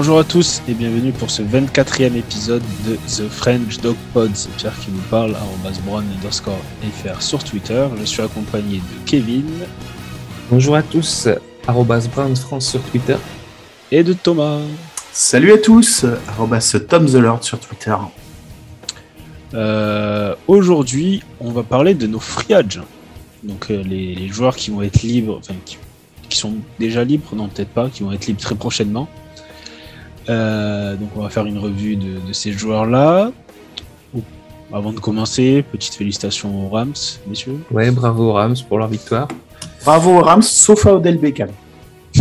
Bonjour 0.00 0.20
à 0.20 0.22
tous 0.22 0.62
et 0.68 0.74
bienvenue 0.74 1.10
pour 1.10 1.28
ce 1.28 1.42
24e 1.42 2.14
épisode 2.14 2.62
de 2.86 2.94
The 2.94 3.28
French 3.28 3.78
Dog 3.78 3.96
Pod. 4.14 4.30
C'est 4.32 4.48
Pierre 4.52 4.78
qui 4.78 4.92
nous 4.92 5.02
parle, 5.10 5.34
brown 5.84 6.04
underscore 6.16 6.60
FR 7.02 7.20
sur 7.20 7.42
Twitter. 7.42 7.84
Je 7.98 8.04
suis 8.04 8.22
accompagné 8.22 8.76
de 8.76 9.10
Kevin. 9.10 9.50
Bonjour 10.52 10.76
à 10.76 10.84
tous, 10.84 11.26
Brown 11.66 12.36
France 12.36 12.70
sur 12.70 12.80
Twitter. 12.82 13.16
Et 13.90 14.04
de 14.04 14.12
Thomas. 14.12 14.60
Salut 15.10 15.52
à 15.52 15.58
tous, 15.58 16.06
Tom 16.88 17.06
the 17.06 17.14
Lord 17.14 17.42
sur 17.42 17.58
Twitter. 17.58 17.96
Euh, 19.54 20.36
aujourd'hui, 20.46 21.24
on 21.40 21.50
va 21.50 21.64
parler 21.64 21.94
de 21.94 22.06
nos 22.06 22.20
free 22.20 22.54
agents. 22.54 22.86
Donc 23.42 23.72
euh, 23.72 23.82
les, 23.82 24.28
joueurs 24.28 24.54
qui 24.54 24.70
vont 24.70 24.82
être 24.82 25.02
libres, 25.02 25.38
enfin 25.40 25.54
qui, 25.64 26.38
sont 26.38 26.54
déjà 26.78 27.02
libres, 27.02 27.34
non 27.34 27.48
peut-être 27.48 27.70
pas, 27.70 27.88
qui 27.88 28.04
vont 28.04 28.12
être 28.12 28.28
libres 28.28 28.40
très 28.40 28.54
prochainement. 28.54 29.08
Euh, 30.28 30.96
donc 30.96 31.10
on 31.16 31.22
va 31.22 31.30
faire 31.30 31.46
une 31.46 31.58
revue 31.58 31.96
de, 31.96 32.32
ces 32.32 32.52
joueurs-là. 32.52 33.32
Avant 34.70 34.92
de 34.92 35.00
commencer, 35.00 35.64
petite 35.72 35.94
félicitation 35.94 36.66
aux 36.66 36.68
Rams, 36.68 36.92
messieurs. 37.26 37.58
Ouais, 37.70 37.90
bravo 37.90 38.30
aux 38.30 38.32
Rams 38.34 38.56
pour 38.68 38.78
leur 38.78 38.88
victoire. 38.88 39.28
Bravo 39.82 40.18
aux 40.18 40.22
Rams, 40.22 40.42
sauf 40.42 40.84
à 40.86 40.94
Odell 40.94 41.16
Beckham. 41.18 41.48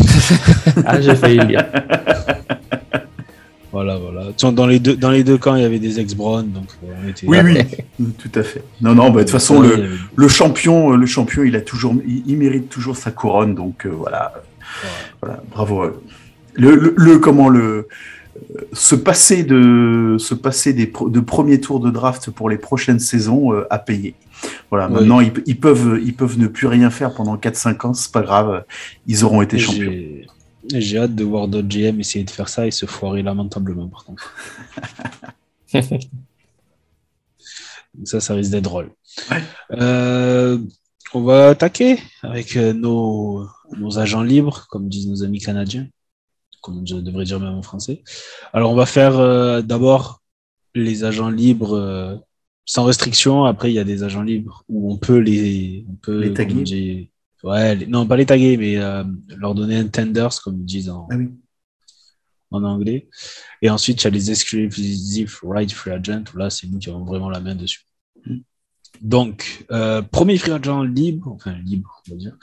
ah, 0.85 1.01
j'ai 1.01 1.15
failli 1.15 1.37
le 1.37 1.45
dire. 1.45 1.65
Voilà, 3.77 3.97
voilà. 3.97 4.31
Dans 4.53 4.65
les 4.65 4.79
deux, 4.79 4.95
dans 4.95 5.11
les 5.11 5.23
deux 5.23 5.37
camps, 5.37 5.55
il 5.55 5.61
y 5.61 5.65
avait 5.65 5.77
des 5.77 5.99
ex-Brown, 5.99 6.49
donc 6.49 6.65
euh, 6.83 6.93
on 7.03 7.07
était. 7.09 7.27
Oui, 7.27 7.37
oui, 7.43 8.13
tout 8.17 8.31
à 8.33 8.41
fait. 8.41 8.63
Non, 8.81 8.95
non, 8.95 9.11
bah, 9.11 9.19
de 9.19 9.25
toute 9.25 9.29
façon, 9.29 9.61
le, 9.61 10.27
champion, 10.27 10.89
le 10.91 11.05
champion, 11.05 11.43
il 11.43 11.55
a 11.55 11.61
toujours, 11.61 11.93
il, 12.03 12.37
mérite 12.37 12.69
toujours 12.69 12.97
sa 12.97 13.11
couronne, 13.11 13.53
donc 13.53 13.85
euh, 13.85 13.89
voilà, 13.89 14.33
voilà, 15.21 15.43
bravo. 15.51 16.01
Le, 16.57 16.93
le, 16.95 17.19
comment 17.19 17.49
le 17.49 17.87
se 18.73 18.95
passer 18.95 19.43
de 19.43 20.17
se 20.19 20.33
passer 20.33 20.73
des 20.73 20.85
de 20.85 21.19
premiers 21.19 21.59
tours 21.59 21.79
de 21.79 21.89
draft 21.89 22.29
pour 22.31 22.49
les 22.49 22.57
prochaines 22.57 22.99
saisons 22.99 23.53
euh, 23.53 23.65
à 23.69 23.79
payer. 23.79 24.15
Voilà, 24.69 24.87
maintenant 24.89 25.19
ils, 25.19 25.33
ils, 25.45 25.59
peuvent 25.59 25.99
ils 26.03 26.13
peuvent 26.13 26.37
ne 26.37 26.47
plus 26.47 26.67
rien 26.67 26.89
faire 26.89 27.13
pendant 27.13 27.35
4-5 27.37 27.87
ans, 27.87 27.93
c'est 27.93 28.11
pas 28.11 28.21
grave, 28.21 28.63
ils 29.07 29.23
auront 29.23 29.41
été 29.41 29.57
champions. 29.57 29.91
J'ai 30.73 30.97
hâte 30.97 31.15
de 31.15 31.23
voir 31.23 31.47
d'autres 31.47 31.67
GM 31.67 31.99
essayer 31.99 32.25
de 32.25 32.29
faire 32.29 32.49
ça 32.49 32.67
et 32.67 32.71
se 32.71 32.85
foirer 32.85 33.23
lamentablement, 33.23 33.87
par 33.87 34.03
contre. 34.03 34.35
ça, 38.03 38.19
ça 38.19 38.33
risque 38.33 38.51
d'être 38.51 38.63
drôle. 38.63 38.91
Euh, 39.71 40.57
on 41.13 41.21
va 41.21 41.49
attaquer 41.49 41.99
avec 42.21 42.57
euh, 42.57 42.73
nos, 42.73 43.47
nos, 43.77 43.97
agents 43.97 44.23
libres, 44.23 44.67
comme 44.69 44.89
disent 44.89 45.07
nos 45.07 45.23
amis 45.23 45.39
canadiens, 45.39 45.87
comme 46.67 46.85
je 46.85 46.95
devrais 46.97 47.25
dire 47.25 47.39
même 47.39 47.55
en 47.55 47.63
français. 47.63 48.03
Alors, 48.53 48.71
on 48.71 48.75
va 48.75 48.85
faire 48.85 49.17
euh, 49.17 49.61
d'abord 49.61 50.21
les 50.75 51.03
agents 51.03 51.29
libres 51.29 52.21
sans 52.67 52.83
restriction. 52.83 53.45
Après, 53.45 53.71
il 53.71 53.75
y 53.75 53.79
a 53.79 53.83
des 53.83 54.03
agents 54.03 54.21
libres 54.21 54.63
où 54.69 54.91
on 54.91 54.97
peut 54.97 55.17
les, 55.17 55.85
on 55.89 55.95
peut, 55.95 56.19
les 56.19 56.33
taguer. 56.33 57.09
Ouais, 57.43 57.75
non, 57.87 58.05
pas 58.05 58.17
les 58.17 58.25
taguer, 58.25 58.57
mais 58.57 58.77
euh, 58.77 59.03
leur 59.37 59.55
donner 59.55 59.77
un 59.77 59.87
tenders, 59.87 60.41
comme 60.43 60.59
ils 60.59 60.65
disent 60.65 60.89
en, 60.89 61.07
ah 61.09 61.15
en 62.51 62.63
anglais. 62.63 63.09
Et 63.61 63.69
ensuite, 63.69 64.01
il 64.01 64.05
y 64.05 64.07
a 64.07 64.11
les 64.11 64.31
exclusive 64.31 65.39
right 65.43 65.71
free 65.71 65.91
agent, 65.91 66.23
où 66.33 66.37
là, 66.37 66.49
c'est 66.49 66.67
nous 66.67 66.79
qui 66.79 66.89
avons 66.89 67.05
vraiment 67.05 67.29
la 67.29 67.39
main 67.39 67.55
dessus. 67.55 67.85
Hmm. 68.25 68.39
Donc, 69.01 69.65
euh, 69.71 70.01
premier 70.01 70.37
free 70.37 70.51
agent 70.51 70.83
libre, 70.83 71.31
enfin 71.31 71.55
libre, 71.63 72.01
on 72.07 72.11
va 72.11 72.17
dire. 72.17 72.37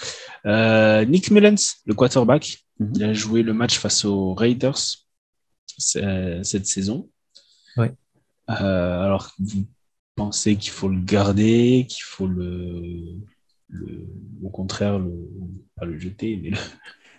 Euh, 0.47 1.05
Nick 1.05 1.31
Mullens, 1.31 1.83
le 1.85 1.95
quarterback, 1.95 2.64
hmm. 2.81 2.93
il 2.95 3.05
a 3.05 3.13
joué 3.13 3.43
le 3.43 3.53
match 3.53 3.79
face 3.79 4.05
aux 4.05 4.35
Raiders 4.35 4.79
cette 5.77 6.67
saison. 6.67 7.11
Ouais. 7.77 7.93
alors, 8.47 9.33
vous 9.39 9.67
pensez 10.15 10.57
qu'il 10.57 10.71
faut 10.71 10.89
le 10.89 11.01
garder, 11.01 11.87
qu'il 11.89 12.05
faut 12.05 12.29
le 12.29 13.19
au 14.43 14.51
contraire, 14.51 14.99
le, 14.99 15.11
pas 15.77 15.85
le 15.85 15.99
jeter, 15.99 16.39
mais 16.43 16.53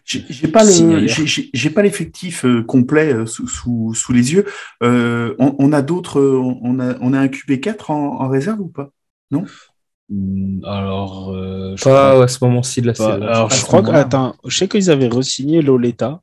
J'ai 0.05 0.47
pas 0.49 0.63
le, 0.63 1.07
j'ai 1.07 1.69
pas 1.71 1.81
l'effectif 1.81 2.45
euh, 2.45 2.61
complet 2.61 3.11
euh, 3.11 3.25
sous, 3.25 3.47
sous, 3.47 3.95
sous, 3.95 4.13
les 4.13 4.33
yeux. 4.33 4.45
Euh, 4.83 5.33
on, 5.39 5.55
on, 5.57 5.73
a 5.73 5.81
d'autres, 5.81 6.21
on 6.21 6.79
a, 6.79 6.95
on 7.01 7.11
a 7.11 7.19
un 7.19 7.25
QB4 7.25 7.91
en, 7.91 8.21
en 8.21 8.29
réserve 8.29 8.61
ou 8.61 8.67
pas? 8.67 8.91
Non? 9.31 9.45
Alors, 10.63 11.31
euh, 11.31 11.75
pas 11.81 12.23
à 12.23 12.27
ce 12.27 12.43
moment-ci 12.43 12.81
de 12.81 12.87
la 12.87 12.93
saison. 12.93 13.21
Alors, 13.21 13.49
je 13.49 13.63
crois 13.63 13.81
que, 13.81 13.89
attends, 13.89 14.35
je 14.45 14.55
sais 14.55 14.67
qu'ils 14.67 14.91
avaient 14.91 15.07
re-signé 15.07 15.61
Loleta 15.61 16.21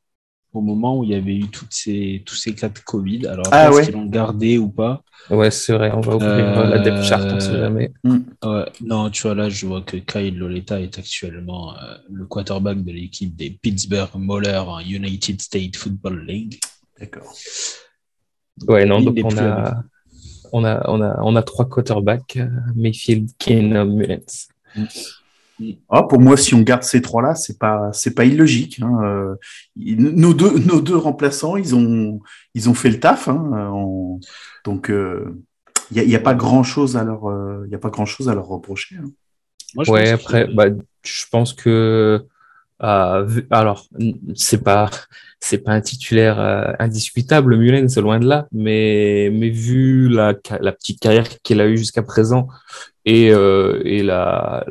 au 0.53 0.61
moment 0.61 0.99
où 0.99 1.05
il 1.05 1.11
y 1.11 1.15
avait 1.15 1.35
eu 1.35 1.49
toutes 1.49 1.73
ces, 1.73 2.23
tous 2.27 2.35
ces 2.35 2.55
cas 2.55 2.69
de 2.69 2.79
Covid. 2.79 3.27
Alors, 3.27 3.47
ah, 3.51 3.71
est-ce 3.71 3.87
qu'ils 3.87 3.95
l'ont 3.95 4.07
gardé 4.07 4.59
ou 4.59 4.69
pas? 4.69 5.03
Ouais, 5.31 5.51
c'est 5.51 5.73
vrai, 5.73 5.91
on 5.95 6.01
va 6.01 6.17
ouvrir 6.17 6.59
euh, 6.59 6.67
la 6.67 6.79
depth 6.79 7.03
chart, 7.05 7.27
on 7.33 7.41
sait 7.41 7.59
jamais. 7.59 7.93
Hmm. 8.05 8.21
Non, 8.83 9.11
tu 9.11 9.23
vois, 9.23 9.35
là, 9.35 9.49
je 9.49 9.67
vois 9.67 9.83
que 9.83 9.97
Kyle 9.97 10.37
Loleta 10.37 10.81
est 10.81 10.99
actuellement 10.99 11.75
euh, 11.77 11.97
le 12.11 12.27
quarterback 12.27 12.85
de 12.85 12.93
l'équipe 12.93 13.35
des 13.35 13.51
Pittsburgh 13.51 14.11
Maulers 14.15 14.69
en 14.69 14.81
United 14.81 15.41
States 15.41 15.77
Football 15.77 16.27
League. 16.27 16.61
D'accord. 17.01 17.33
Ouais, 18.69 18.85
non, 18.85 19.01
donc 19.01 19.17
on 19.25 19.37
a, 19.39 19.83
on 20.53 20.65
a, 20.65 20.89
on, 20.89 21.01
a, 21.01 21.19
on 21.23 21.35
a 21.35 21.43
trois 21.43 21.69
quarterbacks, 21.69 22.37
euh, 22.37 22.49
Mayfield, 22.77 23.31
Kane, 23.39 23.85
Mullens. 23.85 24.49
Ah, 25.89 26.03
pour 26.03 26.21
moi, 26.21 26.37
si 26.37 26.55
on 26.55 26.61
garde 26.61 26.83
ces 26.83 27.03
trois-là, 27.03 27.35
c'est 27.35 27.59
pas 27.59 27.91
c'est 27.93 28.15
pas 28.15 28.25
illogique. 28.25 28.81
Hein. 28.83 28.99
Euh, 29.05 29.35
nos 29.77 30.35
deux 30.35 30.59
nos 30.59 30.81
deux 30.81 30.97
remplaçants, 30.97 31.57
ils 31.57 31.75
ont 31.75 32.21
ils 32.55 32.69
ont 32.69 32.75
fait 32.75 32.91
le 32.91 32.99
taf. 32.99 33.29
Hein, 33.29 34.19
donc 34.65 34.87
il 34.89 34.95
euh, 34.95 35.43
n'y 35.93 36.15
a, 36.15 36.19
a, 36.19 36.21
pas 36.21 36.35
grand 36.35 36.65
chose 36.65 36.97
à 36.97 37.05
leur 37.05 37.23
il 37.67 37.71
y 37.71 37.75
a 37.75 37.79
pas 37.79 37.91
grand 37.91 38.07
chose 38.07 38.29
à 38.29 38.35
leur 38.35 38.47
reprocher. 38.47 38.97
Hein. 38.97 39.85
ouais, 39.87 40.11
après, 40.11 40.49
bah, 40.53 40.67
je 41.05 41.25
pense 41.31 41.53
que 41.53 42.27
euh, 42.83 43.43
alors 43.51 43.87
c'est 44.35 44.63
pas 44.63 44.91
c'est 45.41 45.59
pas 45.59 45.73
un 45.73 45.81
titulaire 45.81 46.39
indiscutable, 46.79 47.57
Mullens, 47.57 47.89
c'est 47.89 48.01
loin 48.01 48.21
de 48.21 48.27
là, 48.27 48.47
mais 48.53 49.31
mais 49.33 49.51
vu 49.51 50.09
la 50.09 50.35
la 50.61 50.73
petite 50.73 51.01
carrière 51.01 51.29
qu'il 51.43 51.61
a 51.61 51.67
eue 51.67 51.77
jusqu'à 51.77 52.03
présent 52.03 52.49
et 53.05 53.27
et 53.27 54.03
la 54.03 54.65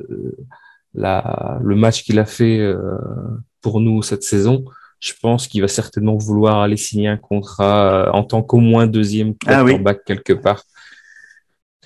la, 0.94 1.60
le 1.64 1.76
match 1.76 2.04
qu'il 2.04 2.20
a 2.20 2.26
fait 2.26 2.60
euh, 2.60 2.98
pour 3.62 3.80
nous 3.80 4.02
cette 4.02 4.24
saison, 4.24 4.66
je 5.00 5.14
pense 5.22 5.48
qu'il 5.48 5.62
va 5.62 5.68
certainement 5.68 6.16
vouloir 6.16 6.60
aller 6.60 6.78
signer 6.78 7.08
un 7.08 7.18
contrat 7.18 8.08
euh, 8.08 8.12
en 8.12 8.24
tant 8.24 8.44
qu'au 8.44 8.60
moins 8.60 8.88
deuxième 8.88 9.34
ah 9.46 9.64
quarterback 9.64 10.04
quelque 10.06 10.34
part. 10.34 10.64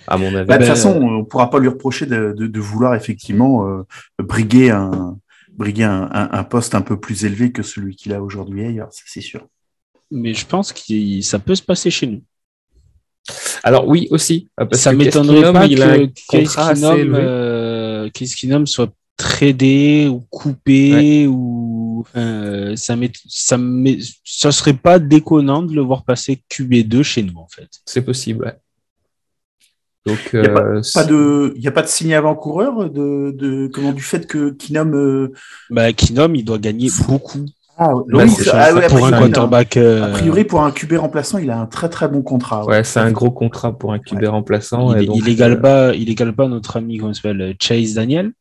À 0.08 0.18
mon 0.18 0.34
avis. 0.36 0.48
Bah, 0.48 0.58
de 0.58 0.64
toute 0.64 0.70
façon, 0.70 0.92
on 1.02 1.20
ne 1.20 1.24
pourra 1.24 1.50
pas 1.50 1.60
lui 1.60 1.68
reprocher 1.68 2.06
de, 2.06 2.34
de, 2.38 2.46
de 2.46 2.60
vouloir 2.60 2.94
effectivement 2.94 3.68
euh, 3.68 3.84
briguer, 4.20 4.70
un, 4.70 5.18
briguer 5.58 5.84
un, 5.84 6.10
un, 6.12 6.44
poste 6.44 6.76
un 6.76 6.82
peu 6.82 7.00
plus 7.00 7.26
élevé 7.26 7.52
que 7.52 7.64
celui 7.64 7.96
qu'il 7.96 8.14
a 8.14 8.22
aujourd'hui 8.22 8.66
ailleurs, 8.66 8.90
c'est 8.92 9.22
sûr. 9.22 9.48
Mais 10.12 10.34
je 10.34 10.46
pense 10.46 10.72
que 10.72 11.22
ça 11.22 11.40
peut 11.40 11.56
se 11.56 11.64
passer 11.64 11.90
chez 11.90 12.08
nous. 12.08 12.24
Alors 13.64 13.88
oui 13.88 14.08
aussi. 14.12 14.50
Parce 14.56 14.78
ça 14.78 14.94
m'étonnerait 14.94 15.52
pas 15.52 15.68
que 15.68 16.06
Case 16.30 16.56
Keenum, 16.56 17.16
euh, 17.16 18.10
Keenum 18.12 18.68
soit 18.68 18.94
tradé 19.18 20.08
ou 20.08 20.20
coupé 20.30 21.26
ou 21.26 22.06
euh, 22.16 22.76
ça 22.76 22.96
ça 23.28 23.58
ça 24.24 24.52
serait 24.52 24.74
pas 24.74 25.00
déconnant 25.00 25.64
de 25.64 25.74
le 25.74 25.82
voir 25.82 26.04
passer 26.04 26.42
QB2 26.52 27.02
chez 27.02 27.24
nous 27.24 27.38
en 27.38 27.48
fait. 27.48 27.70
C'est 27.86 28.04
possible. 28.04 28.60
Donc 30.06 30.18
il 30.34 30.40
n'y 30.42 30.46
a, 30.46 30.50
pas, 30.50 30.62
euh, 30.62 31.04
de 31.06 31.54
il 31.56 31.64
y 31.64 31.68
a 31.68 31.72
pas 31.72 31.82
de 31.82 31.88
signe 31.88 32.14
avant-coureur 32.14 32.90
de, 32.90 33.32
de 33.32 33.68
comment 33.74 33.92
du 33.92 34.04
fait 34.04 34.28
que 34.28 34.52
Keenum 34.52 34.94
euh... 34.94 35.34
bah 35.72 35.94
Keenum 35.94 36.36
il 36.36 36.46
doit 36.46 36.60
gagner 36.60 36.90
beaucoup. 37.08 37.46
Ah, 37.78 37.94
oui, 37.94 38.24
ah 38.54 38.70
pour 38.88 39.06
un 39.06 39.12
quarterback. 39.12 39.76
A 39.76 40.08
priori, 40.08 40.46
pour 40.46 40.64
un 40.64 40.72
QB 40.72 40.94
remplaçant, 40.94 41.40
il 41.40 41.50
a 41.50 41.60
un 41.60 41.66
très 41.66 41.90
très 41.90 42.08
bon 42.08 42.22
contrat. 42.22 42.66
Ouais, 42.66 42.86
c'est 42.86 43.02
un 43.02 43.12
gros 43.12 43.32
contrat 43.32 43.78
pour 43.78 43.92
un 43.92 44.00
QB 44.00 44.24
remplaçant. 44.28 44.96
Il, 44.96 45.12
il 45.14 45.28
égale 45.28 45.60
pas, 45.60 45.94
il 45.94 46.10
égale 46.10 46.34
pas 46.34 46.48
notre 46.48 46.78
ami 46.78 47.00
comment 47.00 47.14
s'appelle 47.14 47.56
Chase 47.60 47.96
Daniel. 47.96 48.32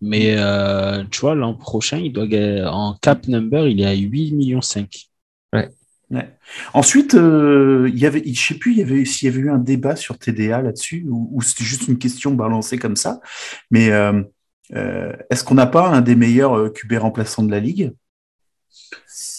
Mais 0.00 0.36
euh, 0.38 1.04
tu 1.10 1.20
vois, 1.20 1.34
l'an 1.34 1.54
prochain, 1.54 1.98
il 1.98 2.12
doit 2.12 2.26
en 2.70 2.94
cap 3.00 3.26
number, 3.28 3.66
il 3.66 3.80
est 3.80 3.86
à 3.86 3.94
8 3.94 4.32
millions 4.32 4.60
5. 4.60 5.08
Ouais. 5.52 5.68
Ensuite, 6.72 7.14
euh, 7.14 7.90
il 7.92 7.98
y 7.98 8.06
avait, 8.06 8.22
je 8.24 8.40
sais 8.40 8.54
plus, 8.54 8.72
il 8.72 8.78
y 8.78 8.82
avait 8.82 9.04
s'il 9.04 9.28
y 9.28 9.32
avait 9.32 9.40
eu 9.40 9.50
un 9.50 9.58
débat 9.58 9.96
sur 9.96 10.18
TDA 10.18 10.62
là-dessus 10.62 11.06
ou, 11.08 11.40
c'était 11.42 11.64
juste 11.64 11.88
une 11.88 11.98
question 11.98 12.32
balancée 12.34 12.78
comme 12.78 12.96
ça. 12.96 13.20
Mais 13.70 13.90
euh, 13.90 14.22
est-ce 15.30 15.44
qu'on 15.44 15.54
n'a 15.54 15.66
pas 15.66 15.88
un 15.88 16.00
des 16.00 16.14
meilleurs 16.14 16.72
QB 16.72 16.94
remplaçants 16.98 17.42
de 17.42 17.50
la 17.50 17.60
ligue? 17.60 17.92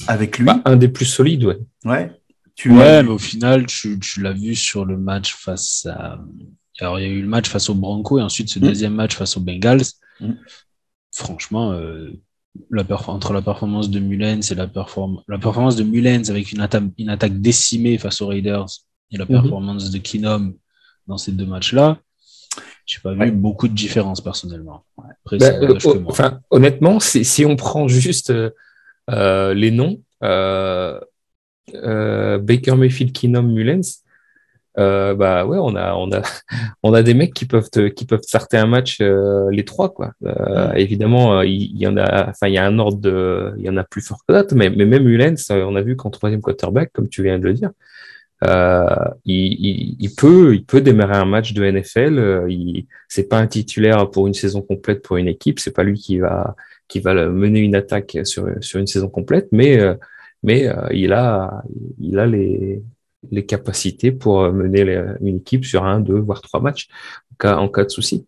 Avec 0.08 0.38
lui? 0.38 0.46
Bah, 0.46 0.62
Un 0.66 0.75
des 0.75 0.90
plus 0.90 1.06
solides, 1.06 1.46
ouais. 1.46 1.58
Ouais. 1.86 2.12
Tu 2.56 2.72
ouais, 2.72 3.04
mais 3.04 3.10
au 3.10 3.19
final, 3.19 3.68
tu, 3.68 4.00
tu 4.00 4.22
l'as 4.22 4.34
vu 4.34 4.56
sur 4.56 4.84
le 4.84 4.98
match 4.98 5.36
face 5.36 5.86
à. 5.86 6.19
Alors, 6.80 7.00
il 7.00 7.04
y 7.04 7.06
a 7.06 7.12
eu 7.12 7.22
le 7.22 7.28
match 7.28 7.48
face 7.50 7.69
aux 7.69 7.75
Broncos 7.75 8.19
et 8.19 8.24
ensuite 8.24 8.50
ce 8.50 8.58
mm. 8.58 8.62
deuxième 8.64 8.94
match 8.96 9.16
face 9.16 9.38
aux 9.38 9.42
Bengals. 9.42 9.84
Mm. 10.19 10.34
Franchement, 11.14 11.72
euh, 11.72 12.12
la 12.69 12.83
entre 13.07 13.33
la 13.33 13.42
performance 13.42 13.89
de 13.89 14.00
Mullens 14.00 14.51
et 14.51 14.56
la, 14.56 14.69
la 15.27 15.38
performance 15.38 15.75
de 15.75 15.83
Mullens 15.83 16.30
avec 16.30 16.51
une, 16.51 16.68
une, 16.98 17.09
attaque 17.09 17.39
décimée 17.42 17.98
face 17.98 18.21
aux 18.21 18.27
Raiders 18.27 18.68
et 19.12 19.18
la 19.18 19.25
mhm. 19.25 19.42
performance 19.42 19.92
de 19.92 19.98
Kinom 19.98 20.54
dans 21.07 21.18
ces 21.18 21.31
deux 21.31 21.45
matchs-là, 21.45 22.00
j'ai 22.86 23.00
pas 23.00 23.13
vu 23.13 23.31
beaucoup 23.31 23.68
de 23.68 23.74
différence 23.74 24.21
personnellement. 24.21 24.86
Après, 24.98 25.38
bah, 25.38 25.54
euh, 25.62 25.77
enfin, 26.06 26.39
honnêtement, 26.50 27.00
si 27.00 27.45
on 27.45 27.56
prend 27.56 27.88
juste 27.88 28.33
euh, 29.09 29.54
les 29.54 29.71
noms, 29.71 30.01
euh, 30.24 31.00
Baker 31.74 32.75
Mayfield, 32.75 33.12
Kinom, 33.12 33.44
Mullens, 33.44 34.04
euh, 34.80 35.16
bah 35.16 35.46
ouais, 35.46 35.58
on 35.60 35.76
a, 35.76 35.96
on 35.96 36.12
a, 36.12 36.22
on 36.84 36.94
a 36.94 37.02
des 37.02 37.14
mecs 37.14 37.34
qui 37.34 37.46
peuvent, 37.46 37.70
qui 37.70 38.06
peuvent 38.06 38.22
starter 38.22 38.58
un 38.58 38.68
match 38.68 39.00
euh, 39.02 39.50
les 39.52 39.66
trois 39.66 39.94
quoi. 39.94 40.12
Euh, 40.26 40.72
évidemment, 40.74 41.42
il, 41.42 41.78
y 41.78 41.88
en 41.88 41.98
a, 41.98 42.30
enfin 42.30 42.48
il 42.48 42.54
y 42.54 42.58
a 42.58 42.66
un 42.66 42.78
ordre 42.78 43.00
de, 43.00 43.54
il 43.58 43.66
y 43.66 43.70
en 43.70 43.78
a 43.78 43.84
plus 43.84 44.02
fort 44.02 44.20
que 44.28 44.34
d'autres, 44.34 44.56
mais, 44.56 44.70
mais 44.70 44.86
même 44.86 45.08
Ulens, 45.08 45.50
on 45.50 45.76
a 45.76 45.82
vu 45.82 45.96
qu'en 45.96 46.12
troisième 46.12 46.42
quarterback, 46.42 46.92
comme 46.94 47.10
tu 47.10 47.24
viens 47.24 47.40
de 47.40 47.46
le 47.46 47.54
dire, 47.54 47.72
il, 49.26 49.96
il, 50.00 50.16
peut, 50.16 50.54
il 50.54 50.64
peut 50.64 50.82
démarrer 50.82 51.18
un 51.18 51.26
match 51.26 51.54
de 51.54 51.64
NFL. 51.64 52.46
il, 52.50 52.86
c'est 53.08 53.28
pas 53.28 53.40
un 53.40 53.48
titulaire 53.48 54.10
pour 54.12 54.28
une 54.28 54.36
saison 54.36 54.62
complète 54.62 55.02
pour 55.02 55.18
une 55.18 55.28
équipe, 55.28 55.60
c'est 55.60 55.76
pas 55.76 55.84
lui 55.84 55.98
qui 55.98 56.20
va, 56.20 56.56
qui 56.88 57.00
va 57.00 57.14
mener 57.30 57.62
une 57.62 57.76
attaque 57.76 58.20
sur, 58.26 58.48
sur 58.62 58.80
une 58.80 58.88
saison 58.88 59.10
complète, 59.10 59.48
mais 59.52 59.80
mais 60.44 60.70
il 60.92 61.14
a, 61.14 61.64
il 62.00 62.20
a 62.20 62.28
les 62.28 62.84
les 63.32 63.46
capacités 63.46 64.12
pour 64.12 64.42
euh, 64.42 64.52
mener 64.52 65.00
une 65.22 65.38
équipe 65.38 65.66
sur 65.66 65.84
un, 65.84 66.00
deux, 66.00 66.20
voire 66.20 66.42
trois 66.42 66.62
matchs 66.62 66.88
en 67.32 67.36
cas, 67.40 67.58
en 67.58 67.70
cas 67.70 67.84
de 67.84 67.90
souci. 67.90 68.28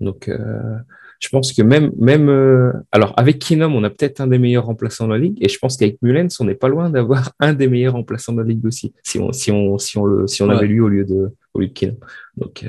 Donc, 0.00 0.28
euh, 0.28 0.76
je 1.20 1.28
pense 1.28 1.52
que 1.52 1.62
même, 1.62 1.92
même 1.98 2.28
euh, 2.28 2.72
alors 2.92 3.14
avec 3.16 3.38
Kinom, 3.38 3.74
on 3.74 3.84
a 3.84 3.90
peut-être 3.90 4.20
un 4.20 4.26
des 4.26 4.38
meilleurs 4.38 4.66
remplaçants 4.66 5.06
de 5.06 5.12
la 5.12 5.18
ligue, 5.18 5.38
et 5.40 5.48
je 5.48 5.58
pense 5.58 5.76
qu'avec 5.76 6.00
Mullens, 6.02 6.28
on 6.40 6.44
n'est 6.44 6.54
pas 6.54 6.68
loin 6.68 6.90
d'avoir 6.90 7.32
un 7.40 7.54
des 7.54 7.68
meilleurs 7.68 7.94
remplaçants 7.94 8.32
de 8.32 8.42
la 8.42 8.48
ligue 8.48 8.64
aussi, 8.66 8.92
si 9.02 9.18
on, 9.18 9.32
si 9.32 9.50
on, 9.50 9.78
si 9.78 9.96
on 9.98 10.04
le, 10.04 10.26
si 10.26 10.42
on 10.42 10.50
avait 10.50 10.66
lui 10.66 10.80
au 10.80 10.88
lieu 10.88 11.04
de, 11.04 11.32
au 11.54 11.60
lieu 11.60 11.68
de 11.68 11.72
Kinom. 11.72 11.96
Donc, 12.36 12.64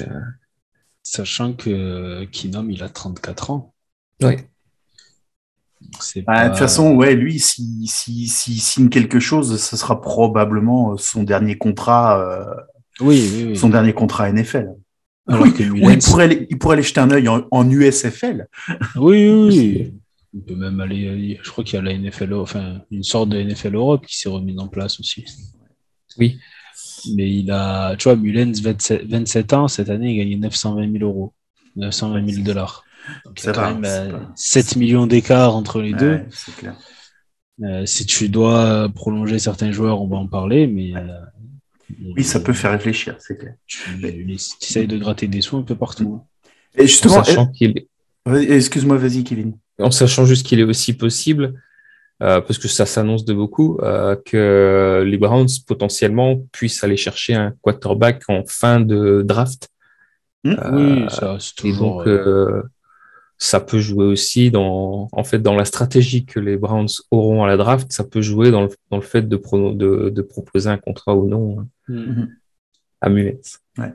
sachant 1.03 1.53
que 1.53 2.23
Kinom, 2.25 2.69
il 2.69 2.83
a 2.83 2.89
34 2.89 3.51
ans. 3.51 3.73
Oui. 4.21 4.35
Bah, 6.25 6.45
de 6.45 6.49
toute 6.49 6.59
façon, 6.59 6.95
ouais, 6.95 7.15
lui, 7.15 7.39
s'il 7.39 7.87
si, 7.87 8.27
si, 8.27 8.59
signe 8.59 8.89
quelque 8.89 9.19
chose, 9.19 9.61
ce 9.61 9.77
sera 9.77 10.01
probablement 10.01 10.93
euh, 10.93 10.97
son 10.97 11.23
dernier 11.23 11.57
contrat. 11.57 12.19
Euh, 12.19 12.55
oui, 12.99 13.55
Son 13.55 13.69
dernier 13.69 13.93
contrat 13.93 14.31
NFL. 14.31 14.69
oui, 15.29 15.53
il, 15.59 15.99
pourrait 15.99 16.23
aller, 16.23 16.47
il 16.49 16.57
pourrait 16.57 16.73
aller 16.73 16.83
jeter 16.83 16.99
un 16.99 17.11
œil 17.11 17.27
en, 17.27 17.69
USFL. 17.69 18.47
Oui, 18.95 19.29
oui. 19.29 19.93
Il 20.33 20.41
peut 20.41 20.55
même 20.55 20.79
aller. 20.79 21.39
Je 21.41 21.49
crois 21.49 21.63
qu'il 21.63 21.75
y 21.75 21.77
a 21.77 21.81
la 21.81 21.97
NFL, 21.97 22.33
enfin, 22.33 22.81
une 22.91 23.03
sorte 23.03 23.29
de 23.29 23.41
NFL 23.41 23.75
Europe 23.75 24.05
qui 24.05 24.17
s'est 24.17 24.29
remise 24.29 24.57
en 24.59 24.67
place 24.67 24.99
aussi. 24.99 25.25
Oui. 26.17 26.39
Mais 27.15 27.29
il 27.29 27.51
a, 27.51 27.95
tu 27.97 28.05
vois, 28.05 28.15
Mullens, 28.15 28.61
27, 28.61 29.05
27 29.05 29.53
ans, 29.53 29.67
cette 29.67 29.89
année, 29.89 30.13
il 30.13 30.17
gagnait 30.17 30.35
920 30.37 30.91
000 30.91 31.03
euros, 31.03 31.33
920 31.75 32.29
000 32.29 32.43
dollars. 32.43 32.83
Donc, 33.25 33.41
il 33.41 33.45
y 33.45 33.49
a 33.49 33.53
quand 33.53 33.75
même 33.75 34.27
7 34.35 34.65
euh, 34.75 34.79
millions 34.79 35.07
d'écart 35.07 35.55
entre 35.55 35.81
les 35.81 35.93
deux. 35.93 36.21
Clair. 36.57 36.75
Euh, 37.63 37.85
si 37.85 38.05
tu 38.05 38.29
dois 38.29 38.89
prolonger 38.93 39.39
certains 39.39 39.71
joueurs, 39.71 40.01
on 40.01 40.07
va 40.07 40.17
en 40.17 40.27
parler, 40.27 40.67
mais. 40.67 40.95
Euh, 40.95 41.07
oui, 42.15 42.23
ça 42.23 42.39
peut 42.39 42.53
faire 42.53 42.71
réfléchir, 42.71 43.15
c'est 43.19 43.37
clair. 43.37 43.55
Tu, 43.65 43.79
essayes 44.61 44.87
de 44.87 44.97
gratter 44.97 45.27
des 45.27 45.41
sous 45.41 45.57
un 45.57 45.63
peu 45.63 45.75
partout. 45.75 46.21
Et 46.75 46.85
justement, 46.85 47.23
excuse-moi, 48.25 48.97
vas-y, 48.97 49.23
Kevin. 49.23 49.57
En 49.79 49.91
sachant 49.91 50.25
juste 50.25 50.45
qu'il 50.45 50.59
est 50.59 50.63
aussi 50.63 50.93
possible, 50.93 51.53
parce 52.19 52.57
que 52.57 52.67
ça 52.67 52.85
s'annonce 52.85 53.25
de 53.25 53.33
beaucoup, 53.33 53.79
que 54.25 55.03
les 55.07 55.17
Browns 55.17 55.47
potentiellement 55.65 56.41
puissent 56.51 56.83
aller 56.83 56.97
chercher 56.97 57.35
un 57.35 57.53
quarterback 57.61 58.23
en 58.27 58.43
fin 58.45 58.81
de 58.81 59.23
draft. 59.25 59.69
Hmm. 60.43 60.55
oui, 60.73 61.05
ça, 61.09 61.37
c'est 61.39 61.55
toujours. 61.55 62.05
Et 62.05 62.17
donc, 62.17 62.65
ça 63.37 63.59
peut 63.59 63.79
jouer 63.79 64.05
aussi 64.05 64.49
dans, 64.49 65.09
en 65.11 65.23
fait, 65.23 65.39
dans 65.39 65.53
la 65.53 65.65
stratégie 65.65 66.25
que 66.25 66.39
les 66.39 66.57
Browns 66.57 66.87
auront 67.11 67.43
à 67.43 67.47
la 67.47 67.57
draft, 67.57 67.91
ça 67.91 68.03
peut 68.03 68.21
jouer 68.21 68.51
dans 68.51 68.63
le, 68.63 68.69
dans 68.89 68.97
le 68.97 69.03
fait 69.03 69.27
de, 69.27 69.37
de, 69.73 70.09
de, 70.09 70.21
proposer 70.21 70.69
un 70.69 70.77
contrat 70.77 71.15
ou 71.15 71.27
non 71.27 71.59
hein, 71.59 71.67
mm-hmm. 71.89 72.27
à 73.01 73.09
Mullets. 73.09 73.41
Ouais. 73.77 73.93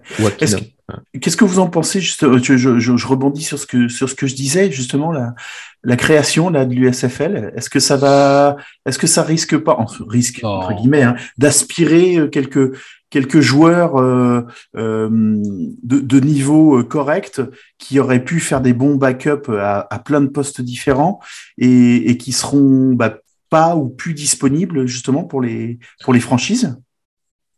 Qu'est-ce 1.20 1.36
que 1.36 1.44
vous 1.44 1.58
en 1.58 1.68
pensez 1.68 2.00
juste, 2.00 2.22
euh, 2.22 2.38
je, 2.42 2.56
je, 2.56 2.78
je, 2.78 3.06
rebondis 3.06 3.42
sur 3.42 3.58
ce 3.58 3.66
que 3.66 3.88
sur 3.88 4.08
ce 4.08 4.14
que 4.14 4.26
je 4.26 4.34
disais 4.34 4.70
justement 4.70 5.10
la, 5.10 5.34
la 5.82 5.96
création 5.96 6.50
là 6.50 6.64
de 6.64 6.74
l'USFL. 6.74 7.52
Est-ce 7.56 7.70
que 7.70 7.80
ça 7.80 7.96
va, 7.96 8.56
est-ce 8.86 8.98
que 8.98 9.06
ça 9.06 9.22
risque 9.22 9.56
pas, 9.58 9.74
entre, 9.74 10.04
risque 10.06 10.40
entre 10.44 10.74
guillemets, 10.74 11.02
hein, 11.02 11.16
d'aspirer 11.38 12.16
euh, 12.16 12.28
quelques 12.28 12.76
quelques 13.12 13.40
joueurs 13.40 13.96
euh, 13.96 14.40
euh, 14.74 15.08
de, 15.12 16.00
de, 16.00 16.18
niveau 16.18 16.78
euh, 16.78 16.82
correct 16.82 17.42
qui 17.76 18.00
auraient 18.00 18.24
pu 18.24 18.40
faire 18.40 18.62
des 18.62 18.72
bons 18.72 18.96
backups 18.96 19.50
à, 19.50 19.86
à 19.88 19.98
plein 19.98 20.22
de 20.22 20.28
postes 20.28 20.62
différents 20.62 21.20
et, 21.58 22.10
et 22.10 22.16
qui 22.16 22.32
seront 22.32 22.94
bah, 22.94 23.18
pas 23.50 23.76
ou 23.76 23.90
plus 23.90 24.14
disponibles 24.14 24.86
justement 24.86 25.24
pour 25.24 25.42
les 25.42 25.78
pour 26.02 26.14
les 26.14 26.20
franchises. 26.20 26.80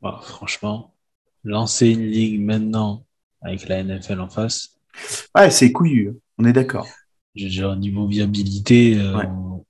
Bah, 0.02 0.20
franchement, 0.22 0.92
lancer 1.44 1.88
une 1.88 2.06
ligue 2.06 2.40
maintenant 2.40 3.06
avec 3.40 3.68
la 3.68 3.84
NFL 3.84 4.20
en 4.20 4.28
face. 4.28 4.80
Ouais, 5.36 5.50
c'est 5.50 5.70
couillu. 5.70 6.14
On 6.36 6.44
est 6.44 6.52
d'accord. 6.52 6.88
Déjà 7.36 7.76
niveau 7.76 8.08
viabilité. 8.08 8.98
Euh, 8.98 9.22
on 9.24 9.64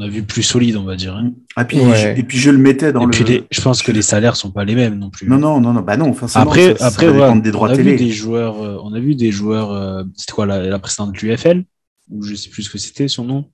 a, 0.00 0.08
vu 0.08 0.22
plus 0.22 0.42
solide, 0.42 0.76
on 0.76 0.84
va 0.84 0.96
dire. 0.96 1.14
Hein. 1.16 1.32
Ah, 1.56 1.64
puis, 1.64 1.78
et 1.78 2.22
puis 2.22 2.38
je 2.38 2.50
le 2.50 2.58
mettais 2.58 2.92
dans 2.92 3.04
le. 3.04 3.12
je 3.12 3.60
pense 3.60 3.82
que 3.82 3.90
les 3.90 4.02
salaires 4.02 4.36
sont 4.36 4.50
pas 4.50 4.64
les 4.64 4.74
mêmes 4.74 4.98
non 4.98 5.10
plus. 5.10 5.28
Non, 5.28 5.38
non, 5.38 5.60
non, 5.60 5.72
non, 5.72 5.80
bah 5.80 5.96
non. 5.96 6.14
après, 6.34 6.80
après, 6.80 7.40
des 7.40 7.50
droits 7.50 7.68
on 7.68 7.72
a 7.72 7.76
vu 7.76 7.96
des 7.96 8.10
joueurs. 8.10 8.62
Euh, 8.62 8.78
on 8.82 8.94
a 8.94 9.00
vu 9.00 9.14
des 9.14 9.32
joueurs. 9.32 9.72
Euh, 9.72 10.04
c'était 10.14 10.32
quoi 10.32 10.46
la, 10.46 10.78
précédente 10.78 11.20
l'UFL 11.20 11.64
ou 12.10 12.22
je 12.22 12.34
sais 12.34 12.48
plus 12.48 12.62
ce 12.62 12.70
que 12.70 12.78
c'était 12.78 13.08
son 13.08 13.24
nom. 13.24 13.50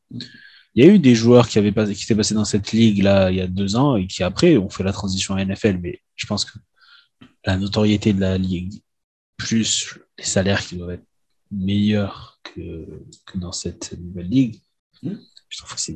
Il 0.74 0.84
y 0.84 0.88
a 0.88 0.92
eu 0.92 0.98
des 0.98 1.14
joueurs 1.14 1.48
qui 1.48 1.58
avaient 1.58 1.72
pas, 1.72 1.86
qui 1.86 2.04
étaient 2.04 2.14
passés 2.14 2.34
dans 2.34 2.44
cette 2.44 2.72
ligue 2.72 3.02
là 3.02 3.30
il 3.30 3.36
y 3.36 3.40
a 3.40 3.46
deux 3.46 3.76
ans 3.76 3.96
et 3.96 4.06
qui 4.06 4.22
après 4.22 4.56
ont 4.56 4.70
fait 4.70 4.84
la 4.84 4.92
transition 4.92 5.34
à 5.34 5.44
NFL. 5.44 5.78
Mais 5.82 6.00
je 6.14 6.26
pense 6.26 6.44
que 6.44 6.58
la 7.46 7.56
notoriété 7.56 8.12
de 8.12 8.20
la 8.20 8.38
ligue 8.38 8.82
plus 9.36 9.98
les 10.18 10.24
salaires 10.24 10.64
qui 10.64 10.76
doivent 10.76 10.90
être 10.90 11.06
meilleurs 11.50 12.38
que, 12.42 12.86
que 13.26 13.38
dans 13.38 13.52
cette 13.52 13.96
nouvelle 13.98 14.28
ligue. 14.28 14.60
Hmm 15.02 15.14
je 15.14 15.33
c'est 15.76 15.94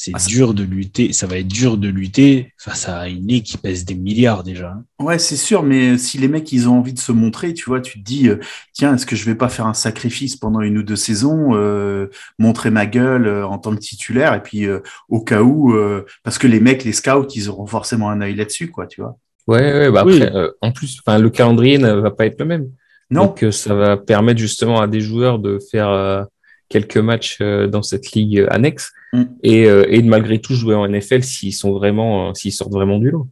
c'est 0.00 0.12
ah, 0.14 0.18
dur 0.28 0.54
de 0.54 0.62
lutter, 0.62 1.12
ça 1.12 1.26
va 1.26 1.38
être 1.38 1.48
dur 1.48 1.76
de 1.76 1.88
lutter 1.88 2.52
face 2.56 2.88
à 2.88 3.08
une 3.08 3.26
ligue 3.26 3.42
qui 3.42 3.58
pèse 3.58 3.84
des 3.84 3.96
milliards 3.96 4.44
déjà. 4.44 4.68
Hein. 4.68 4.84
Ouais, 5.04 5.18
c'est 5.18 5.34
sûr, 5.34 5.64
mais 5.64 5.98
si 5.98 6.18
les 6.18 6.28
mecs 6.28 6.52
ils 6.52 6.68
ont 6.68 6.78
envie 6.78 6.92
de 6.92 7.00
se 7.00 7.10
montrer, 7.10 7.52
tu 7.52 7.64
vois, 7.64 7.80
tu 7.80 7.98
te 7.98 8.04
dis, 8.04 8.28
euh, 8.28 8.38
tiens, 8.72 8.94
est-ce 8.94 9.06
que 9.06 9.16
je 9.16 9.24
vais 9.24 9.34
pas 9.34 9.48
faire 9.48 9.66
un 9.66 9.74
sacrifice 9.74 10.36
pendant 10.36 10.60
une 10.60 10.78
ou 10.78 10.84
deux 10.84 10.94
saisons, 10.94 11.56
euh, 11.56 12.06
montrer 12.38 12.70
ma 12.70 12.86
gueule 12.86 13.26
euh, 13.26 13.44
en 13.44 13.58
tant 13.58 13.74
que 13.74 13.80
titulaire, 13.80 14.34
et 14.34 14.40
puis 14.40 14.68
au 15.08 15.20
cas 15.20 15.42
où, 15.42 15.76
parce 16.22 16.38
que 16.38 16.46
les 16.46 16.60
mecs, 16.60 16.84
les 16.84 16.92
scouts, 16.92 17.26
ils 17.34 17.48
auront 17.48 17.66
forcément 17.66 18.08
un 18.08 18.20
œil 18.20 18.36
là-dessus, 18.36 18.70
quoi, 18.70 18.86
tu 18.86 19.00
vois. 19.00 19.18
Ouais, 19.48 19.58
ouais 19.58 19.90
bah 19.90 20.02
après, 20.02 20.32
en 20.60 20.70
plus, 20.70 21.00
le 21.08 21.28
calendrier 21.28 21.78
ne 21.78 21.90
va 21.94 22.12
pas 22.12 22.26
être 22.26 22.38
le 22.38 22.46
même. 22.46 22.70
Non. 23.10 23.24
Donc 23.24 23.44
ça 23.52 23.74
va 23.74 23.96
permettre 23.96 24.38
justement 24.38 24.80
à 24.80 24.86
des 24.86 25.00
joueurs 25.00 25.40
de 25.40 25.58
faire 25.58 26.28
quelques 26.68 26.98
matchs 26.98 27.38
euh, 27.40 27.66
dans 27.66 27.82
cette 27.82 28.12
ligue 28.12 28.46
annexe 28.50 28.92
mm. 29.12 29.22
et, 29.42 29.66
euh, 29.66 29.84
et 29.88 30.02
malgré 30.02 30.40
tout 30.40 30.54
jouer 30.54 30.74
en 30.74 30.86
NFL 30.86 31.22
s'ils 31.22 31.54
sont 31.54 31.72
vraiment 31.72 32.28
euh, 32.28 32.34
s'ils 32.34 32.52
sortent 32.52 32.72
vraiment 32.72 32.98
du 32.98 33.10
lot. 33.10 33.28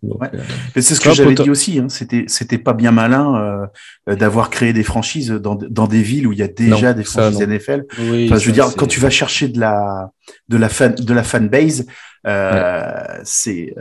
C'est 0.75 0.95
ce 0.95 1.01
que 1.01 1.13
j'avais 1.13 1.35
dit 1.35 1.51
aussi. 1.51 1.79
Hein. 1.79 1.89
C'était 1.89 2.25
c'était 2.29 2.59
pas 2.59 2.73
bien 2.73 2.93
malin 2.93 3.69
d'avoir 4.07 4.51
créé 4.51 4.73
des 4.73 4.83
franchises 4.83 5.31
dans, 5.31 5.55
dans 5.55 5.87
des 5.87 6.03
villes 6.03 6.27
où 6.27 6.33
il 6.33 6.39
y 6.39 6.43
a 6.43 6.49
déjà 6.49 6.95
des 6.95 7.05
franchises 7.05 7.41
NFL. 7.41 7.85
enfin, 7.91 8.39
je 8.39 8.47
veux 8.47 8.53
dire 8.53 8.75
quand 8.77 8.87
tu 8.87 9.01
vas 9.01 9.11
chercher 9.11 9.49
de 9.49 9.61
la 9.61 10.11
de 10.49 10.57
la 10.57 10.69
fan 10.69 10.95
de 10.95 11.15
la 11.15 11.23
fanbase, 11.23 11.87
c'est 13.25 13.75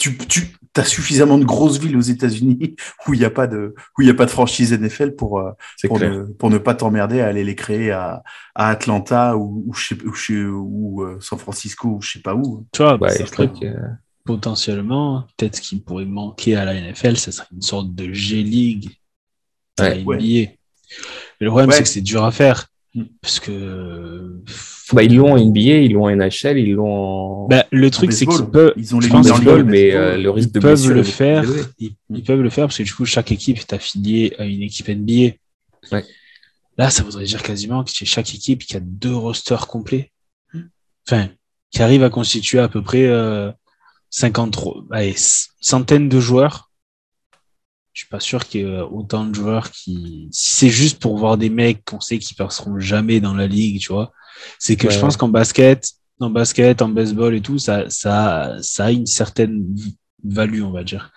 tu, 0.00 0.16
tu 0.16 0.56
as 0.76 0.84
suffisamment 0.84 1.36
de 1.36 1.44
grosses 1.44 1.78
villes 1.78 1.96
aux 1.96 2.00
États-Unis 2.00 2.74
où 3.06 3.14
il 3.14 3.20
n'y 3.20 3.26
a 3.26 3.30
pas 3.30 3.46
de 3.46 3.74
où 3.98 4.02
il 4.02 4.08
y 4.08 4.10
a 4.10 4.14
pas 4.14 4.24
de 4.24 4.30
franchise 4.30 4.72
NFL 4.72 5.14
pour 5.14 5.38
euh, 5.38 5.52
pour 5.86 6.00
ne, 6.00 6.22
pour, 6.22 6.50
ne, 6.50 6.58
pas 6.58 6.74
t'emmerder 6.74 7.20
à 7.20 7.26
aller 7.26 7.44
les 7.44 7.54
créer 7.54 7.90
à, 7.90 8.22
à 8.54 8.68
Atlanta 8.68 9.36
ou 9.36 9.64
ou, 9.66 9.74
chez, 9.74 9.96
ou, 10.42 11.02
euh, 11.02 11.18
San 11.20 11.38
Francisco 11.38 11.88
ou 11.88 12.02
je 12.02 12.12
sais 12.12 12.20
pas 12.20 12.34
où. 12.34 12.66
Tu 12.72 12.82
vois, 12.82 12.96
bah, 12.96 13.08
potentiellement 14.24 15.26
peut-être 15.36 15.56
ce 15.56 15.60
qui 15.60 15.80
pourrait 15.80 16.04
manquer 16.04 16.56
à 16.56 16.64
la 16.64 16.74
NFL, 16.74 17.16
ce 17.16 17.30
serait 17.30 17.48
une 17.52 17.62
sorte 17.62 17.94
de 17.94 18.12
G-League 18.12 18.90
à 19.78 19.94
NBA. 19.94 20.16
Mais 20.16 20.56
le 21.40 21.48
problème 21.48 21.70
c'est 21.72 21.82
que 21.82 21.88
c'est 21.88 22.00
dur 22.00 22.24
à 22.24 22.30
faire. 22.30 22.68
Mm. 22.94 23.04
Parce 23.20 23.40
que. 23.40 24.42
Bah, 24.92 25.02
ils 25.04 25.16
l'ont 25.16 25.32
en 25.32 25.38
NBA, 25.38 25.60
ils 25.60 25.92
l'ont 25.92 26.06
en 26.06 26.16
NHL, 26.16 26.58
ils 26.58 26.72
l'ont 26.72 27.44
en. 27.44 27.48
Bah, 27.48 27.64
le 27.70 27.90
truc, 27.90 28.12
c'est 28.12 28.26
qu'ils 28.26 28.46
peuvent. 28.46 28.72
Ils 28.76 28.94
ont 28.94 29.00
les 29.00 29.08
baseball, 29.08 29.64
mais 29.64 29.94
euh, 29.94 30.16
le 30.16 30.30
risque 30.30 30.50
ils 30.54 30.60
peuvent 30.60 30.90
le 30.90 31.02
faire. 31.02 31.44
Ils, 31.78 32.24
peuvent 32.24 32.40
le 32.40 32.50
faire 32.50 32.66
parce 32.66 32.78
que 32.78 32.82
du 32.82 32.92
coup, 32.92 33.04
chaque 33.04 33.30
équipe 33.30 33.58
est 33.58 33.72
affiliée 33.72 34.34
à 34.38 34.44
une 34.44 34.62
équipe 34.62 34.88
NBA. 34.88 35.36
Ouais. 35.92 36.04
Là, 36.78 36.90
ça 36.90 37.02
voudrait 37.02 37.24
dire 37.24 37.42
quasiment 37.42 37.84
que 37.84 37.90
chez 37.90 38.06
chaque 38.06 38.34
équipe, 38.34 38.64
y 38.70 38.76
a 38.76 38.80
deux 38.80 39.14
rosters 39.14 39.66
complets. 39.66 40.10
enfin, 41.06 41.28
qui 41.70 41.82
arrive 41.82 42.02
à 42.02 42.10
constituer 42.10 42.58
à 42.58 42.68
peu 42.68 42.82
près 42.82 43.08
53, 44.10 44.84
allez, 44.90 45.14
centaines 45.60 46.08
de 46.08 46.18
joueurs. 46.18 46.69
Je 47.92 48.02
suis 48.02 48.08
pas 48.08 48.20
sûr 48.20 48.46
qu'il 48.46 48.60
y 48.60 48.64
ait 48.64 48.80
autant 48.80 49.24
de 49.24 49.34
joueurs 49.34 49.70
qui, 49.70 50.28
si 50.30 50.56
c'est 50.56 50.68
juste 50.68 51.00
pour 51.00 51.18
voir 51.18 51.36
des 51.36 51.50
mecs 51.50 51.84
qu'on 51.84 52.00
sait 52.00 52.18
qui 52.18 52.34
passeront 52.34 52.78
jamais 52.78 53.20
dans 53.20 53.34
la 53.34 53.46
ligue, 53.46 53.80
tu 53.80 53.92
vois. 53.92 54.12
C'est 54.58 54.76
que 54.76 54.90
je 54.90 54.98
pense 54.98 55.16
qu'en 55.16 55.28
basket, 55.28 55.92
en 56.20 56.30
basket, 56.30 56.82
en 56.82 56.88
baseball 56.88 57.34
et 57.34 57.40
tout, 57.40 57.58
ça, 57.58 57.90
ça, 57.90 58.56
ça 58.62 58.86
a 58.86 58.90
une 58.92 59.06
certaine 59.06 59.74
value, 60.22 60.62
on 60.62 60.70
va 60.70 60.84
dire. 60.84 61.10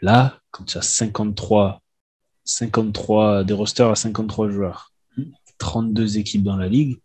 Là, 0.00 0.38
quand 0.50 0.64
tu 0.64 0.78
as 0.78 0.82
53, 0.82 1.82
53, 2.44 3.44
des 3.44 3.52
rosters 3.52 3.90
à 3.90 3.96
53 3.96 4.48
joueurs, 4.50 4.92
32 5.58 6.18
équipes 6.18 6.44
dans 6.44 6.56
la 6.56 6.68
ligue, 6.68 6.98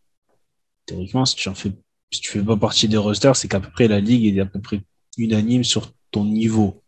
théoriquement, 0.86 1.26
si 1.26 1.36
tu 1.36 1.50
en 1.50 1.56
fais, 1.56 1.72
si 2.12 2.22
tu 2.22 2.30
fais 2.30 2.44
pas 2.44 2.56
partie 2.56 2.88
des 2.88 2.98
rosters, 2.98 3.36
c'est 3.36 3.48
qu'à 3.48 3.60
peu 3.60 3.72
près 3.72 3.88
la 3.88 4.00
ligue 4.00 4.38
est 4.38 4.40
à 4.40 4.46
peu 4.46 4.62
près 4.62 4.82
unanime 5.18 5.64
sur 5.64 5.92
ton 6.12 6.26
niveau. 6.26 6.83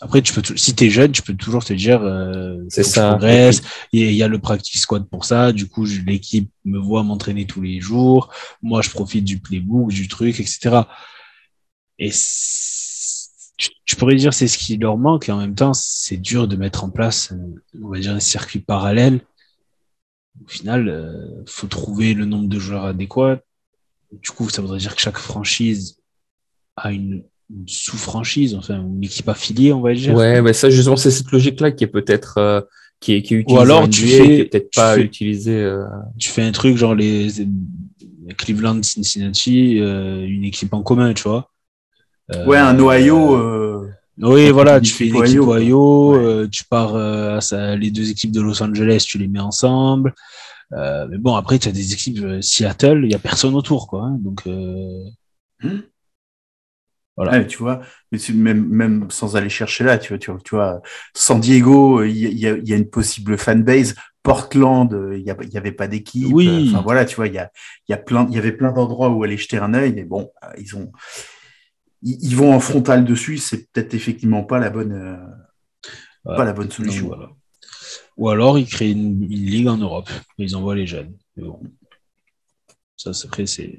Après, 0.00 0.22
tu 0.22 0.32
peux 0.32 0.42
si 0.56 0.76
tu 0.76 0.84
es 0.84 0.90
jeune, 0.90 1.10
tu 1.10 1.22
peux 1.22 1.34
toujours 1.34 1.64
te 1.64 1.72
dire 1.72 2.02
euh, 2.02 2.56
c'est 2.68 2.84
ça. 2.84 3.18
Il 3.92 4.12
y 4.12 4.22
a 4.22 4.28
le 4.28 4.38
practice 4.38 4.82
squad 4.82 5.08
pour 5.08 5.24
ça. 5.24 5.52
Du 5.52 5.68
coup, 5.68 5.84
l'équipe 6.06 6.50
me 6.64 6.78
voit 6.78 7.02
m'entraîner 7.02 7.46
tous 7.46 7.62
les 7.62 7.80
jours. 7.80 8.32
Moi, 8.62 8.80
je 8.80 8.90
profite 8.90 9.24
du 9.24 9.40
playbook, 9.40 9.90
du 9.90 10.06
truc, 10.06 10.38
etc. 10.38 10.82
Et 11.98 12.10
tu, 13.56 13.96
pourrais 13.96 14.14
dire 14.14 14.32
c'est 14.32 14.46
ce 14.46 14.56
qui 14.56 14.76
leur 14.76 14.96
manque 14.98 15.28
et 15.28 15.32
en 15.32 15.38
même 15.38 15.56
temps, 15.56 15.74
c'est 15.74 16.16
dur 16.16 16.46
de 16.46 16.54
mettre 16.54 16.84
en 16.84 16.90
place, 16.90 17.34
on 17.82 17.88
va 17.88 17.98
dire, 17.98 18.12
un 18.14 18.20
circuit 18.20 18.60
parallèle. 18.60 19.20
Au 20.44 20.48
final, 20.48 20.88
euh, 20.88 21.42
faut 21.46 21.66
trouver 21.66 22.14
le 22.14 22.24
nombre 22.24 22.48
de 22.48 22.58
joueurs 22.60 22.84
adéquats. 22.84 23.40
Du 24.12 24.30
coup, 24.30 24.48
ça 24.48 24.62
voudrait 24.62 24.78
dire 24.78 24.94
que 24.94 25.00
chaque 25.00 25.18
franchise 25.18 25.98
a 26.76 26.92
une 26.92 27.24
sous-franchise, 27.66 28.54
enfin 28.54 28.80
une 28.80 29.04
équipe 29.04 29.28
affiliée, 29.28 29.72
on 29.72 29.80
va 29.80 29.94
dire. 29.94 30.14
Ouais, 30.14 30.42
mais 30.42 30.52
ça 30.52 30.70
justement, 30.70 30.96
c'est 30.96 31.10
cette 31.10 31.30
logique-là 31.30 31.72
qui 31.72 31.84
est 31.84 31.88
peut-être 31.88 32.38
euh, 32.38 32.60
qui, 33.00 33.14
est, 33.14 33.22
qui 33.22 33.34
est 33.34 33.38
utilisée. 33.38 33.58
Ou 33.58 33.62
alors 33.62 33.88
tu 33.88 34.06
fais, 34.06 34.44
peut-être 34.44 34.70
pas 34.74 34.98
utilisée. 34.98 35.62
Euh. 35.62 35.84
Tu 36.18 36.28
fais 36.30 36.42
un 36.42 36.52
truc 36.52 36.76
genre 36.76 36.94
les, 36.94 37.28
Cleveland, 38.36 38.82
Cincinnati, 38.82 39.80
euh, 39.80 40.26
une 40.26 40.44
équipe 40.44 40.74
en 40.74 40.82
commun, 40.82 41.14
tu 41.14 41.22
vois. 41.22 41.50
ouais, 42.46 42.58
un 42.58 42.78
Ohio. 42.78 43.86
Oui, 44.20 44.50
voilà, 44.50 44.80
tu 44.80 44.92
fais 44.92 45.06
une 45.06 45.16
équipe 45.16 45.40
Ohio, 45.40 46.46
tu 46.48 46.64
pars 46.64 47.42
ça, 47.42 47.76
les 47.76 47.90
deux 47.90 48.10
équipes 48.10 48.32
de 48.32 48.42
Los 48.42 48.62
Angeles, 48.62 49.04
tu 49.08 49.16
les 49.16 49.28
mets 49.28 49.40
ensemble. 49.40 50.14
mais 50.72 51.18
bon, 51.18 51.34
après, 51.34 51.58
tu 51.58 51.68
as 51.68 51.72
des 51.72 51.94
équipes 51.94 52.42
Seattle, 52.42 53.02
il 53.04 53.10
y 53.10 53.14
a 53.14 53.18
personne 53.18 53.54
autour, 53.54 53.86
quoi. 53.86 54.02
Hein, 54.04 54.18
donc. 54.20 54.44
Hmm 55.62 55.78
tu 57.48 57.58
vois, 57.58 57.80
mais 58.12 58.18
même, 58.34 58.68
même 58.68 59.10
sans 59.10 59.36
aller 59.36 59.48
chercher 59.48 59.84
là, 59.84 59.98
tu 59.98 60.08
vois, 60.08 60.18
tu 60.18 60.30
vois, 60.30 60.40
tu 60.44 60.54
vois 60.54 60.82
San 61.14 61.40
Diego, 61.40 62.02
il 62.04 62.38
y, 62.38 62.46
a, 62.46 62.56
y 62.56 62.72
a 62.72 62.76
une 62.76 62.88
possible 62.88 63.36
fanbase. 63.36 63.94
Portland, 64.22 64.90
il 65.14 65.22
n'y 65.22 65.56
avait 65.56 65.72
pas 65.72 65.88
d'équipe. 65.88 66.28
Oui. 66.30 66.70
Enfin 66.70 66.82
voilà, 66.82 67.04
tu 67.06 67.16
vois, 67.16 67.28
il 67.28 67.34
y 67.34 67.38
a, 67.38 67.50
y 67.88 67.94
a 67.94 67.96
plein, 67.96 68.26
il 68.28 68.34
y 68.34 68.38
avait 68.38 68.52
plein 68.52 68.72
d'endroits 68.72 69.08
où 69.08 69.22
aller 69.24 69.38
jeter 69.38 69.56
un 69.56 69.72
œil, 69.72 69.94
mais 69.94 70.04
bon, 70.04 70.30
ils 70.58 70.76
ont, 70.76 70.92
ils, 72.02 72.36
vont 72.36 72.52
en 72.52 72.60
frontal 72.60 73.04
dessus. 73.04 73.38
C'est 73.38 73.70
peut-être 73.72 73.94
effectivement 73.94 74.44
pas 74.44 74.58
la 74.58 74.70
bonne, 74.70 74.92
euh, 74.92 76.36
pas 76.36 76.44
la 76.44 76.52
bonne 76.52 76.70
solution. 76.70 77.10
Ou 78.18 78.28
alors 78.28 78.58
ils 78.58 78.66
créent 78.66 78.90
une, 78.90 79.26
ligue 79.26 79.68
en 79.68 79.78
Europe, 79.78 80.10
ils 80.36 80.56
envoient 80.56 80.74
les 80.74 80.86
jeunes. 80.86 81.14
Bon. 81.36 81.60
Ça, 82.98 83.12
après, 83.24 83.46
c'est, 83.46 83.78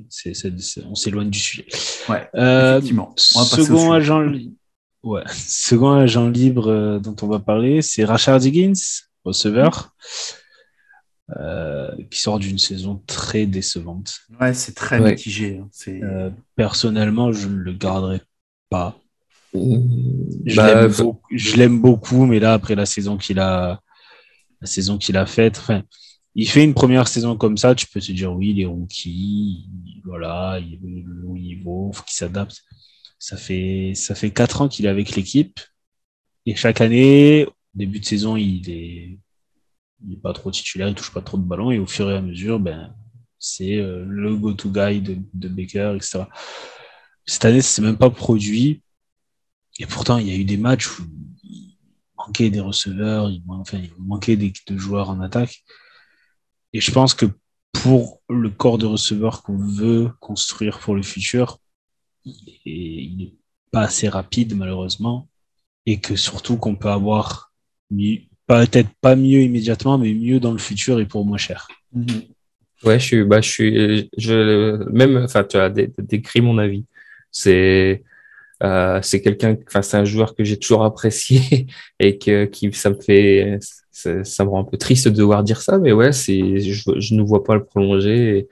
on 0.90 0.96
s'éloigne 0.96 1.30
du 1.30 1.40
sujet. 1.40 1.66
Ouais, 2.08 2.30
euh, 2.36 2.78
effectivement. 2.78 3.14
second, 3.18 3.92
agent 3.92 4.26
ouais. 5.04 5.24
second 5.34 5.92
agent 5.92 6.30
libre 6.30 6.72
euh, 6.72 7.00
dont 7.00 7.18
on 7.22 7.28
va 7.28 7.40
parler, 7.40 7.82
c'est 7.82 8.06
Rachard 8.06 8.46
Higgins, 8.46 8.80
receveur, 9.26 9.94
euh, 11.38 11.92
qui 12.10 12.22
sort 12.22 12.40
d'une 12.40 12.58
saison 12.58 13.04
très 13.08 13.46
décevante. 13.46 14.20
Ouais, 14.40 14.54
c'est 14.54 14.74
très 14.74 15.02
mitigé. 15.02 15.62
Hein. 15.86 16.32
personnellement, 16.56 17.34
je 17.34 17.50
ne 17.50 17.58
le 17.58 17.74
garderai 17.74 18.22
pas. 18.70 18.98
Je, 19.54 20.56
bah, 20.56 20.82
l'aime 20.84 20.92
beaucoup, 20.94 21.28
je 21.30 21.56
l'aime 21.58 21.82
beaucoup, 21.82 22.26
mais 22.26 22.40
là, 22.40 22.54
après 22.54 22.76
la 22.76 22.86
saison 22.86 23.18
qu'il 23.18 23.40
a, 23.40 23.82
la 24.62 24.68
saison 24.68 24.98
qu'il 24.98 25.18
a 25.18 25.26
faite, 25.26 25.58
enfin, 25.58 25.84
il 26.42 26.50
fait 26.50 26.64
une 26.64 26.74
première 26.74 27.10
saison 27.10 27.36
comme 27.36 27.58
ça, 27.58 27.76
tu 27.76 27.86
peux 27.86 28.00
te 28.00 28.14
dire 28.14 28.32
oui, 28.32 28.52
il 28.52 28.62
est 28.62 28.66
rookie, 28.66 29.68
voilà, 30.06 30.58
il 30.62 30.76
est 30.76 31.28
au 31.28 31.38
niveau, 31.38 31.92
faut 31.94 32.04
qu'il 32.04 32.16
s'adapte. 32.16 32.64
Ça 33.20 33.36
fait 33.36 33.92
ça 33.94 34.16
fait 34.16 34.32
quatre 34.32 34.62
ans 34.62 34.70
qu'il 34.70 34.86
est 34.86 34.90
avec 34.90 35.18
l'équipe 35.18 35.60
et 36.46 36.56
chaque 36.56 36.80
année, 36.80 37.46
début 37.74 38.00
de 38.00 38.06
saison, 38.06 38.38
il 38.38 38.70
est 38.70 39.20
il 40.08 40.14
est 40.14 40.22
pas 40.22 40.32
trop 40.32 40.50
titulaire, 40.50 40.88
il 40.88 40.96
touche 40.96 41.12
pas 41.14 41.22
trop 41.22 41.38
de 41.38 41.44
ballons 41.44 41.72
et 41.72 41.80
au 41.80 41.86
fur 41.86 42.10
et 42.10 42.16
à 42.16 42.22
mesure, 42.22 42.58
ben 42.62 42.96
c'est 43.38 43.76
euh, 43.76 44.06
le 44.08 44.34
go-to 44.38 44.70
guy 44.72 45.02
de, 45.02 45.18
de, 45.34 45.48
Baker, 45.50 45.94
etc. 45.98 46.24
Cette 47.26 47.44
année, 47.44 47.62
c'est 47.62 47.82
même 47.82 47.98
pas 47.98 48.10
produit 48.10 48.82
et 49.78 49.86
pourtant 49.86 50.18
il 50.20 50.28
y 50.30 50.32
a 50.32 50.36
eu 50.36 50.46
des 50.46 50.58
matchs 50.58 51.00
où 51.00 51.04
il 51.44 51.78
manquait 52.18 52.50
des 52.50 52.62
receveurs, 52.62 53.30
il, 53.30 53.44
enfin, 53.50 53.80
il 53.80 53.92
manquait 54.00 54.38
des, 54.38 54.54
de 54.68 54.78
joueurs 54.78 55.10
en 55.10 55.20
attaque. 55.20 55.66
Et 56.74 56.82
je 56.82 56.92
pense 56.92 57.14
que 57.14 57.26
pour 57.74 58.22
le 58.30 58.50
corps 58.50 58.78
de 58.78 58.86
receveur 58.86 59.44
qu'on 59.44 59.58
veut 59.58 60.12
construire 60.20 60.80
pour 60.80 60.96
le 60.96 61.04
futur, 61.04 61.60
il 62.26 63.18
n'est 63.18 63.34
pas 63.72 63.82
assez 63.82 64.10
rapide 64.10 64.56
malheureusement, 64.56 65.30
et 65.86 66.00
que 66.00 66.16
surtout 66.16 66.58
qu'on 66.58 66.76
peut 66.76 66.90
avoir 66.90 67.52
peut-être 68.48 68.90
pas 69.02 69.16
mieux 69.16 69.42
immédiatement, 69.42 69.98
mais 69.98 70.14
mieux 70.14 70.40
dans 70.40 70.52
le 70.52 70.58
futur 70.58 71.00
et 71.00 71.06
pour 71.06 71.26
moins 71.26 71.38
cher. 71.38 71.68
Mm-hmm. 71.96 72.28
Ouais, 72.84 73.00
je 73.00 73.06
suis, 73.06 73.24
bah, 73.24 73.42
je 73.42 73.50
suis, 73.50 74.10
je, 74.18 74.84
même, 74.92 75.18
enfin, 75.18 75.44
tu 75.44 75.58
as 75.58 75.70
décrit 75.70 76.42
mon 76.42 76.58
avis. 76.58 76.86
C'est, 77.32 78.04
euh, 78.64 79.00
c'est 79.02 79.22
quelqu'un, 79.22 79.58
enfin, 79.68 79.82
c'est 79.82 79.98
un 79.98 80.06
joueur 80.06 80.34
que 80.34 80.44
j'ai 80.44 80.58
toujours 80.58 80.84
apprécié 80.84 81.68
et 82.00 82.18
que, 82.18 82.46
qui, 82.46 82.72
ça 82.74 82.90
me 82.90 83.00
fait, 83.00 83.60
ça 84.24 84.46
me 84.46 84.50
rend 84.50 84.62
un 84.62 84.64
peu 84.64 84.78
triste 84.78 85.08
de 85.08 85.16
devoir 85.16 85.44
dire 85.44 85.62
ça, 85.62 85.78
mais 85.78 85.92
ouais, 85.92 86.12
c'est, 86.12 86.60
je, 86.60 87.14
ne 87.14 87.22
vois 87.22 87.44
pas 87.44 87.56
le 87.56 87.64
prolonger 87.64 88.38
et, 88.38 88.48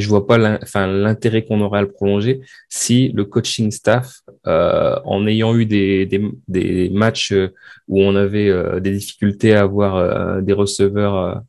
je 0.00 0.08
vois 0.08 0.26
pas 0.26 0.38
l'intérêt 0.38 1.44
qu'on 1.44 1.60
aurait 1.60 1.80
à 1.80 1.82
le 1.82 1.92
prolonger 1.92 2.40
si 2.70 3.10
le 3.10 3.26
coaching 3.26 3.70
staff, 3.70 4.22
euh, 4.46 4.98
en 5.04 5.26
ayant 5.26 5.54
eu 5.54 5.66
des, 5.66 6.88
matchs 6.90 7.34
où 7.88 8.00
on 8.00 8.16
avait 8.16 8.48
euh, 8.48 8.80
des 8.80 8.92
difficultés 8.92 9.52
à 9.54 9.60
avoir 9.60 9.96
euh, 9.96 10.40
des 10.40 10.54
receveurs 10.54 11.42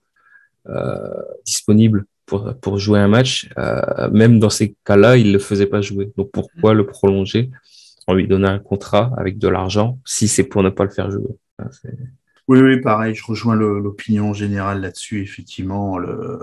disponibles 1.46 2.06
pour 2.26 2.78
jouer 2.78 3.00
un 3.00 3.08
match, 3.08 3.50
même 4.12 4.40
dans 4.40 4.50
ces 4.50 4.76
cas-là, 4.84 5.16
il 5.16 5.28
ne 5.28 5.34
le 5.34 5.40
faisait 5.40 5.68
pas 5.68 5.80
jouer. 5.80 6.12
Donc 6.18 6.32
pourquoi 6.32 6.74
le 6.74 6.86
prolonger 6.86 7.50
en 8.08 8.14
lui 8.14 8.28
donnant 8.28 8.50
un 8.50 8.60
contrat 8.60 9.14
avec 9.18 9.38
de 9.38 9.48
l'argent 9.48 10.00
si 10.06 10.28
c'est 10.28 10.44
pour 10.44 10.64
ne 10.64 10.70
pas 10.70 10.84
le 10.84 10.90
faire 10.90 11.10
jouer? 11.12 11.38
Oui, 12.48 12.60
oui, 12.60 12.82
pareil, 12.82 13.16
je 13.16 13.24
rejoins 13.24 13.56
l'opinion 13.56 14.34
générale 14.34 14.82
là-dessus, 14.82 15.22
effectivement. 15.22 15.98
Le... 15.98 16.40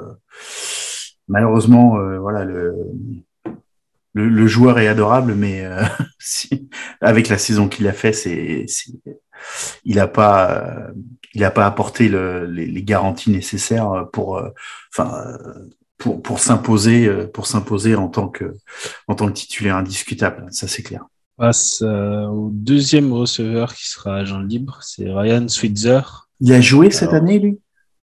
Malheureusement, 1.28 1.98
euh, 1.98 2.18
voilà, 2.18 2.44
le... 2.44 2.74
Le, 4.12 4.48
joueur 4.48 4.80
est 4.80 4.88
adorable, 4.88 5.34
mais 5.36 5.64
euh, 5.64 5.84
avec 7.00 7.28
la 7.28 7.38
saison 7.38 7.68
qu'il 7.68 7.86
a 7.86 7.92
fait, 7.92 8.12
c'est, 8.12 8.66
il 9.84 9.96
n'a 9.96 10.08
pas, 10.08 10.88
il 11.32 11.44
a 11.44 11.52
pas 11.52 11.64
apporté 11.64 12.08
le, 12.08 12.44
les, 12.44 12.82
garanties 12.82 13.30
nécessaires 13.30 14.08
pour, 14.12 14.42
enfin, 14.92 15.38
pour, 15.96 16.20
pour 16.22 16.40
s'imposer, 16.40 17.08
pour 17.28 17.46
s'imposer 17.46 17.94
en 17.94 18.08
tant 18.08 18.28
que, 18.28 18.56
en 19.06 19.14
tant 19.14 19.28
que 19.28 19.32
titulaire 19.32 19.76
indiscutable. 19.76 20.48
Ça, 20.50 20.66
c'est 20.66 20.82
clair 20.82 21.04
passe 21.40 21.82
euh, 21.82 22.26
au 22.26 22.50
deuxième 22.52 23.12
receveur 23.14 23.74
qui 23.74 23.88
sera 23.88 24.16
agent 24.16 24.40
libre, 24.40 24.78
c'est 24.82 25.10
Ryan 25.10 25.48
Switzer. 25.48 26.02
Il 26.40 26.52
a 26.52 26.60
joué 26.60 26.90
cette 26.90 27.14
année, 27.14 27.38
lui? 27.38 27.58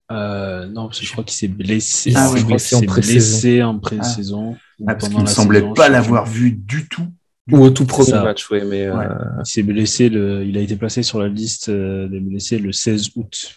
euh, 0.09 0.65
Non, 0.67 0.87
parce 0.87 1.01
que 1.01 1.05
je 1.05 1.11
crois 1.11 1.25
qu'il 1.25 1.35
s'est 1.35 1.49
blessé. 1.49 2.13
Ah, 2.15 2.31
oui, 2.33 2.45
blessé, 2.45 2.75
en 2.77 2.79
blessé 2.79 3.61
en 3.61 3.77
pré-saison. 3.77 4.55
Ah. 4.87 4.95
parce 4.95 5.09
qu'il 5.09 5.21
ne 5.21 5.25
semblait 5.27 5.73
pas 5.73 5.89
l'avoir 5.89 6.25
vu 6.25 6.51
du 6.51 6.87
tout. 6.87 7.07
Ou 7.51 7.57
au 7.57 7.69
tout 7.69 7.85
premier 7.85 8.13
match, 8.13 8.49
oui. 8.49 8.61
Mais 8.65 8.87
euh, 8.87 8.95
Il 9.39 9.45
s'est 9.45 9.63
blessé, 9.63 10.07
le... 10.09 10.45
il 10.45 10.57
a 10.57 10.61
été 10.61 10.77
placé 10.77 11.03
sur 11.03 11.19
la 11.19 11.27
liste 11.27 11.69
des 11.69 12.19
blessés 12.21 12.57
le 12.57 12.71
16 12.71 13.11
août. 13.17 13.51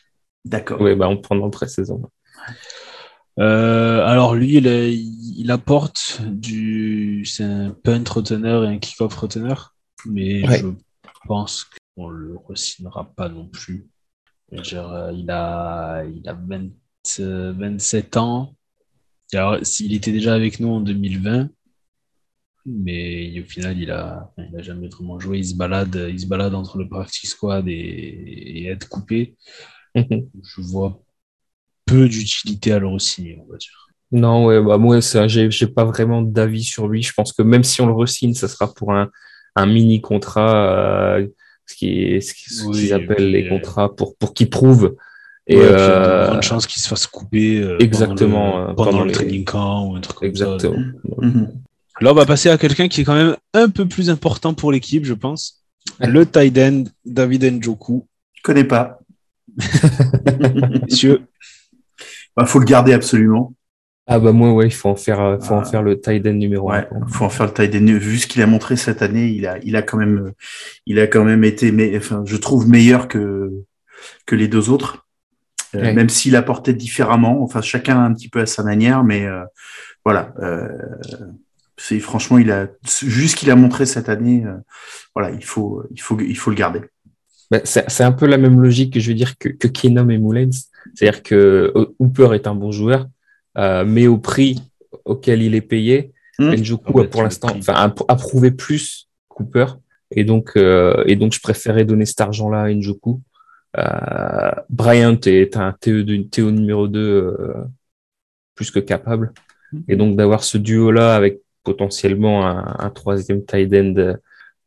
D'accord. 0.45 0.81
Oui, 0.81 0.97
bah, 0.97 1.09
on 1.09 1.17
prend 1.17 1.39
en 1.39 1.51
pré-saison. 1.51 2.03
Euh, 3.39 4.05
alors 4.05 4.35
lui, 4.35 4.57
il, 4.57 5.51
apporte 5.51 6.21
du, 6.23 7.25
c'est 7.25 7.45
un 7.45 7.71
punt 7.71 8.03
reteneur 8.09 8.65
et 8.65 8.69
un 8.69 8.79
kick-off 8.79 9.15
reteneur, 9.15 9.77
mais 10.07 10.43
je 10.45 10.67
pense 11.27 11.67
qu'on 11.97 12.09
le 12.09 12.37
re 12.37 13.15
pas 13.15 13.29
non 13.29 13.47
plus. 13.47 13.89
Euh, 14.53 15.13
il 15.15 15.31
a, 15.31 16.05
il 16.05 16.29
a 16.29 16.37
27 17.53 18.17
ans. 18.17 18.57
il 19.33 19.95
était 19.95 20.13
déjà 20.13 20.35
avec 20.35 20.59
nous 20.59 20.71
en 20.71 20.81
2020, 20.81 21.49
mais 22.67 23.41
au 23.41 23.45
final, 23.45 23.79
il 23.79 23.93
a, 23.93 24.33
il 24.37 24.57
a 24.57 24.63
jamais 24.63 24.89
vraiment 24.89 25.21
joué. 25.21 25.39
Il 25.39 25.47
se 25.47 25.55
balade, 25.55 26.09
il 26.11 26.19
se 26.19 26.27
balade 26.27 26.55
entre 26.55 26.77
le 26.79 26.89
practice 26.89 27.31
squad 27.31 27.69
et, 27.69 27.73
et 27.73 28.67
être 28.67 28.89
coupé. 28.89 29.37
Je 29.95 30.61
vois 30.61 31.01
peu 31.89 32.09
d'utilité 32.09 32.73
à 32.73 32.79
le 32.79 32.89
re-signer, 32.89 33.39
on 33.41 33.51
va 33.51 33.59
dire. 33.59 33.89
Non, 34.11 34.47
ouais, 34.47 34.63
bah 34.63 34.79
moi, 34.79 35.01
j'ai, 35.01 35.51
j'ai 35.51 35.67
pas 35.67 35.85
vraiment 35.85 36.23
d'avis 36.23 36.65
sur 36.65 36.89
lui. 36.89 37.03
Je 37.03 37.13
pense 37.13 37.33
que 37.33 37.43
même 37.43 37.65
si 37.65 37.81
on 37.81 37.87
le 37.87 37.93
re-signe, 37.93 38.35
ça 38.35 38.49
sera 38.49 38.73
pour 38.73 38.93
un, 38.93 39.11
un 39.55 39.67
mini 39.67 40.01
contrat, 40.01 41.17
euh, 41.19 41.27
ce 41.67 41.75
qui 41.75 42.03
est, 42.03 42.21
ce 42.21 42.35
qu'ils 42.35 42.95
appellent 42.95 43.31
les 43.31 43.49
contrats 43.49 43.95
pour, 43.95 44.17
pour 44.17 44.33
qu'il 44.33 44.49
prouve. 44.49 44.97
Et 45.47 45.57
ouais, 45.57 45.63
euh, 45.65 45.67
il 45.67 45.71
y 45.71 45.75
a 45.75 46.25
de 46.25 46.31
grandes 46.31 46.43
chances 46.43 46.67
qu'il 46.67 46.81
se 46.81 46.89
fasse 46.89 47.07
couper 47.07 47.61
euh, 47.61 47.79
exactement, 47.81 48.53
pendant 48.53 48.69
le, 48.69 48.75
pendant 48.75 49.05
le 49.05 49.13
training 49.13 49.45
camp 49.45 49.89
ou 49.89 49.97
un 49.97 50.01
truc 50.01 50.23
exactement. 50.23 50.77
comme 51.17 51.33
ça. 51.33 51.53
Là, 52.01 52.13
on 52.13 52.15
va 52.15 52.27
passer 52.27 52.49
à 52.49 52.59
quelqu'un 52.59 52.89
qui 52.89 53.01
est 53.01 53.05
quand 53.05 53.15
même 53.15 53.37
un 53.55 53.69
peu 53.69 53.87
plus 53.87 54.09
important 54.09 54.55
pour 54.55 54.71
l'équipe, 54.71 55.05
je 55.05 55.15
pense. 55.15 55.65
Le 56.01 56.25
tight 56.25 56.57
end, 56.59 56.85
David 57.05 57.45
Njoku. 57.45 58.07
Je 58.35 58.43
connais 58.43 58.65
pas. 58.65 59.01
Messieurs. 60.87 61.23
Bah, 62.39 62.47
faut 62.47 62.61
le 62.61 62.65
garder 62.65 62.93
absolument. 62.93 63.53
Ah 64.07 64.19
bah 64.19 64.33
moi 64.33 64.53
ouais, 64.53 64.69
il 64.69 64.73
faut 64.73 64.89
en 64.89 64.97
faire, 64.97 65.39
faut 65.43 65.55
en 65.55 65.65
faire 65.65 65.83
le 65.83 66.01
tight 66.01 66.27
end 66.27 66.33
numéro 66.33 66.71
ouais, 66.71 66.89
Il 67.07 67.13
faut 67.13 67.27
en 67.27 67.29
faire 67.29 67.45
le 67.45 67.53
tight 67.53 67.75
end. 67.75 67.99
Vu 67.99 68.19
ce 68.19 68.27
qu'il 68.27 68.41
a 68.41 68.47
montré 68.47 68.77
cette 68.77 69.03
année, 69.03 69.27
il 69.27 69.47
a, 69.47 69.59
il 69.59 69.77
a 69.77 69.83
quand 69.83 69.99
même, 69.99 70.33
il 70.87 70.99
a 70.99 71.07
quand 71.07 71.25
même 71.25 71.45
été, 71.45 71.73
mais, 71.73 71.95
enfin, 71.95 72.23
je 72.25 72.37
trouve 72.37 72.67
meilleur 72.69 73.09
que 73.09 73.51
que 74.25 74.35
les 74.35 74.49
deux 74.49 74.71
autres. 74.71 75.07
Euh, 75.75 75.93
même 75.93 76.09
s'il 76.09 76.37
apportait 76.37 76.73
différemment, 76.73 77.43
enfin 77.43 77.61
chacun 77.61 78.03
un 78.03 78.15
petit 78.15 78.31
peu 78.31 78.41
à 78.41 78.47
sa 78.47 78.63
manière, 78.63 79.05
mais 79.05 79.27
euh, 79.27 79.45
voilà. 80.05 80.33
Euh, 80.39 80.69
c'est 81.77 82.01
franchement, 82.01 82.39
il 82.39 82.51
a 82.51 82.67
juste 83.03 83.35
ce 83.35 83.37
qu'il 83.37 83.51
a 83.51 83.57
montré 83.57 83.87
cette 83.87 84.09
année. 84.09 84.45
Euh, 84.47 84.57
voilà, 85.15 85.31
il 85.31 85.45
faut, 85.45 85.85
il 85.91 86.01
faut, 86.01 86.19
il 86.19 86.37
faut 86.37 86.51
le 86.51 86.57
garder. 86.57 86.81
Ben, 87.51 87.63
c'est 87.65 88.03
un 88.03 88.13
peu 88.13 88.27
la 88.27 88.37
même 88.37 88.61
logique 88.61 88.93
que 88.93 89.01
je 89.01 89.09
veux 89.09 89.15
dire 89.15 89.39
que, 89.39 89.49
que 89.49 89.69
Keenum 89.69 90.11
et 90.11 90.19
Mullens. 90.19 90.69
C'est-à-dire 90.95 91.23
que 91.23 91.73
Hooper 91.99 92.35
est 92.35 92.47
un 92.47 92.55
bon 92.55 92.73
joueur, 92.73 93.07
euh, 93.57 93.85
mais 93.87 94.07
au 94.07 94.19
prix 94.19 94.61
auquel 95.05 95.43
il 95.43 95.55
est 95.55 95.63
payé, 95.63 96.13
mmh. 96.39 96.57
Njoku 96.57 97.01
a 97.01 97.09
pour 97.09 97.23
l'instant, 97.23 97.49
enfin, 97.57 97.75
a, 97.75 98.17
prouvé 98.17 98.51
plus 98.51 99.09
Cooper. 99.29 99.67
Et 100.11 100.25
donc, 100.25 100.53
euh, 100.57 101.03
et 101.07 101.17
donc, 101.17 101.33
je 101.33 101.41
préférais 101.41 101.85
donner 101.85 102.07
cet 102.07 102.21
argent-là 102.21 102.63
à 102.63 102.73
Njoku. 102.73 103.21
Euh, 103.77 104.51
Bryant 104.71 105.21
est 105.27 105.57
un 105.57 105.73
TE, 105.73 106.03
de, 106.03 106.17
TE 106.23 106.51
numéro 106.51 106.89
2 106.89 107.01
euh, 107.01 107.55
plus 108.55 108.71
que 108.71 108.81
capable. 108.81 109.33
Et 109.87 109.97
donc, 109.97 110.17
d'avoir 110.17 110.45
ce 110.45 110.57
duo-là 110.57 111.15
avec 111.15 111.41
potentiellement 111.63 112.47
un, 112.47 112.77
un 112.79 112.91
troisième 112.91 113.45
tight 113.45 113.73
end 113.75 113.95
euh, 113.99 114.15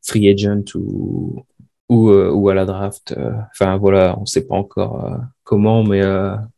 free 0.03 0.29
agent 0.29 0.75
ou, 0.75 1.43
ou, 1.91 2.10
euh, 2.10 2.32
ou 2.32 2.49
à 2.49 2.56
la 2.56 2.65
draft. 2.65 3.15
Enfin, 3.51 3.77
voilà, 3.77 4.15
on 4.17 4.21
ne 4.21 4.25
sait 4.25 4.47
pas 4.47 4.56
encore 4.56 5.19
comment, 5.43 5.84
mais, 5.84 6.01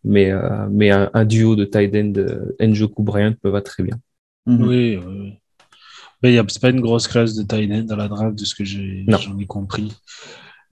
mais, 0.04 0.32
mais 0.69 0.91
un, 0.91 1.10
un, 1.13 1.26
duo 1.26 1.56
de 1.56 1.65
tight 1.65 1.93
end 1.96 2.13
Njoku 2.60 3.04
Bryant 3.04 3.36
me 3.43 3.50
va 3.50 3.62
très 3.62 3.84
bien. 3.84 4.00
Mm-hmm. 4.48 4.67
Oui, 4.67 4.98
oui. 4.98 5.34
Mais 6.22 6.39
c'est 6.48 6.62
pas 6.62 6.69
une 6.69 6.82
grosse 6.82 7.08
classe 7.08 7.36
de 7.36 7.43
tight 7.43 7.69
end 7.72 7.88
à 7.89 7.96
la 7.98 8.08
draft, 8.08 8.38
de 8.38 8.46
ce 8.46 8.56
que 8.56 8.63
j'en 8.63 8.80
ai, 8.80 9.41
ai, 9.41 9.46
compris. 9.46 9.91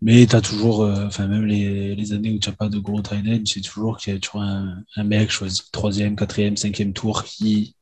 Mais 0.02 0.26
tu 0.26 0.36
as 0.36 0.41
toujours, 0.41 0.84
euh, 0.84 1.06
enfin, 1.08 1.28
même 1.28 1.45
les, 1.45 1.95
les, 1.95 2.13
années 2.13 2.32
où 2.32 2.39
tu 2.39 2.50
n'as 2.50 2.56
pas 2.56 2.69
de 2.69 2.80
gros 2.80 3.02
tight 3.02 3.26
end, 3.28 3.43
c'est 3.45 3.62
toujours 3.62 3.97
qu'il 3.97 4.13
y 4.13 4.15
a 4.15 4.19
toujours 4.19 4.41
un, 4.41 4.78
un, 4.95 5.04
mec 5.04 5.30
choisi 5.30 5.62
troisième, 5.71 6.15
quatrième, 6.15 6.58
cinquième 6.58 6.93
tour 6.93 7.24
qui, 7.24 7.76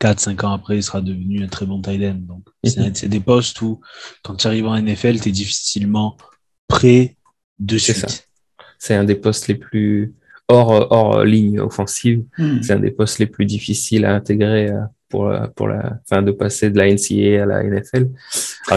4-5 0.00 0.44
ans 0.44 0.52
après, 0.52 0.80
sera 0.82 1.00
devenu 1.00 1.42
un 1.42 1.48
très 1.48 1.66
bon 1.66 1.80
tight 1.80 2.02
end. 2.02 2.20
Donc, 2.20 2.44
c'est 2.64 3.08
des 3.08 3.20
postes 3.20 3.60
où, 3.62 3.80
quand 4.22 4.34
tu 4.34 4.46
arrives 4.46 4.66
en 4.66 4.80
NFL, 4.80 5.20
tu 5.20 5.28
es 5.28 5.32
difficilement 5.32 6.16
prêt 6.68 7.16
de 7.58 7.78
suite. 7.78 8.28
C'est 8.78 8.94
un 8.94 9.04
des 9.04 9.14
postes 9.14 9.48
les 9.48 9.54
plus 9.54 10.14
hors, 10.48 10.92
hors 10.92 11.24
ligne 11.24 11.60
offensive. 11.60 12.24
Hmm. 12.36 12.60
C'est 12.62 12.74
un 12.74 12.78
des 12.78 12.90
postes 12.90 13.18
les 13.18 13.26
plus 13.26 13.46
difficiles 13.46 14.04
à 14.04 14.14
intégrer 14.14 14.70
euh, 14.70 14.80
pour, 15.08 15.32
pour 15.54 15.68
la 15.68 15.98
fin 16.08 16.20
de 16.20 16.30
passer 16.30 16.70
de 16.70 16.76
la 16.76 16.92
NCAA 16.92 17.42
à 17.42 17.46
la 17.46 17.62
NFL. 17.62 18.10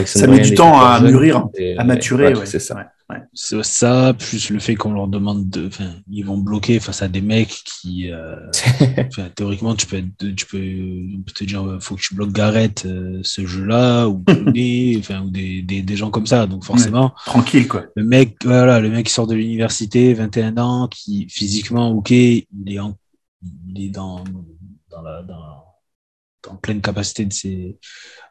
ça 0.06 0.28
met 0.28 0.40
du 0.40 0.56
temps 0.56 0.80
à 0.80 1.02
mûrir, 1.02 1.48
à 1.78 1.84
maturer. 1.84 2.34
Ouais, 2.34 2.46
c'est 2.46 2.60
ça. 2.60 2.76
Ouais. 2.76 2.84
C'est 3.34 3.64
ça, 3.64 4.14
plus 4.14 4.52
le 4.52 4.60
fait 4.60 4.76
qu'on 4.76 4.94
leur 4.94 5.08
demande 5.08 5.50
de, 5.50 5.68
enfin, 5.68 5.96
ils 6.12 6.24
vont 6.24 6.38
bloquer 6.38 6.80
face 6.80 7.02
à 7.02 7.08
des 7.08 7.22
mecs 7.22 7.64
qui, 7.66 8.12
euh, 8.12 8.36
théoriquement, 9.36 9.76
tu 9.76 9.88
peux, 9.88 9.98
être, 9.98 10.36
tu 10.36 10.46
peux, 10.46 10.60
on 11.18 11.22
peut 11.22 11.32
te 11.34 11.44
dire, 11.44 11.78
faut 11.82 11.96
que 11.96 12.02
tu 12.02 12.14
bloques 12.14 12.32
Garrett 12.32 12.86
euh, 12.86 13.20
ce 13.24 13.46
jeu-là 13.48 14.08
ou 14.08 14.24
enfin, 15.00 15.24
ou 15.24 15.30
des, 15.32 15.64
des, 15.64 15.82
des, 15.82 15.96
gens 15.96 16.12
comme 16.12 16.28
ça. 16.28 16.46
Donc 16.46 16.64
forcément, 16.64 17.14
tranquille 17.26 17.68
quoi. 17.68 17.86
Le 17.96 18.04
mec, 18.04 18.38
voilà, 18.44 18.80
le 18.80 18.90
mec 18.90 19.08
qui 19.08 19.14
sort 19.14 19.28
de 19.28 19.36
l'université, 19.36 20.14
21 20.14 20.58
ans, 20.60 20.88
qui 20.88 21.28
physiquement, 21.30 21.90
ok, 21.92 22.12
il 22.12 22.46
est, 22.68 22.80
en, 22.80 22.96
il 23.74 23.86
est 23.86 23.90
dans, 23.90 24.24
dans 24.92 25.02
la, 25.02 25.24
dans 25.24 25.64
en 26.48 26.56
pleine 26.56 26.82
capacité 26.82 27.26
de 27.26 27.34
ses, 27.34 27.78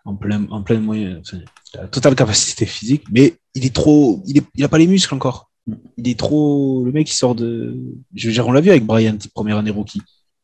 en 0.04 0.14
plein, 0.14 0.46
en 0.50 0.62
pleine 0.62 0.82
moyen, 0.82 1.18
enfin, 1.20 1.38
la 1.74 1.87
totale 1.88 2.14
capacité 2.14 2.66
physique, 2.66 3.04
mais 3.11 3.34
il 3.54 3.66
est 3.66 3.74
trop, 3.74 4.22
il, 4.26 4.38
est, 4.38 4.44
il 4.54 4.64
a 4.64 4.68
pas 4.68 4.78
les 4.78 4.87
muscles 4.87 5.14
encore. 5.14 5.50
Il 5.96 6.08
est 6.08 6.18
trop, 6.18 6.82
le 6.84 6.92
mec 6.92 7.11
il 7.11 7.14
sort 7.14 7.34
de, 7.34 7.76
je 8.14 8.26
veux 8.26 8.32
dire, 8.32 8.46
on 8.46 8.52
l'a 8.52 8.61
vu 8.61 8.70
avec 8.70 8.87
Brian, 8.87 9.16
première 9.34 9.58
année 9.58 9.70
rookie. 9.70 10.02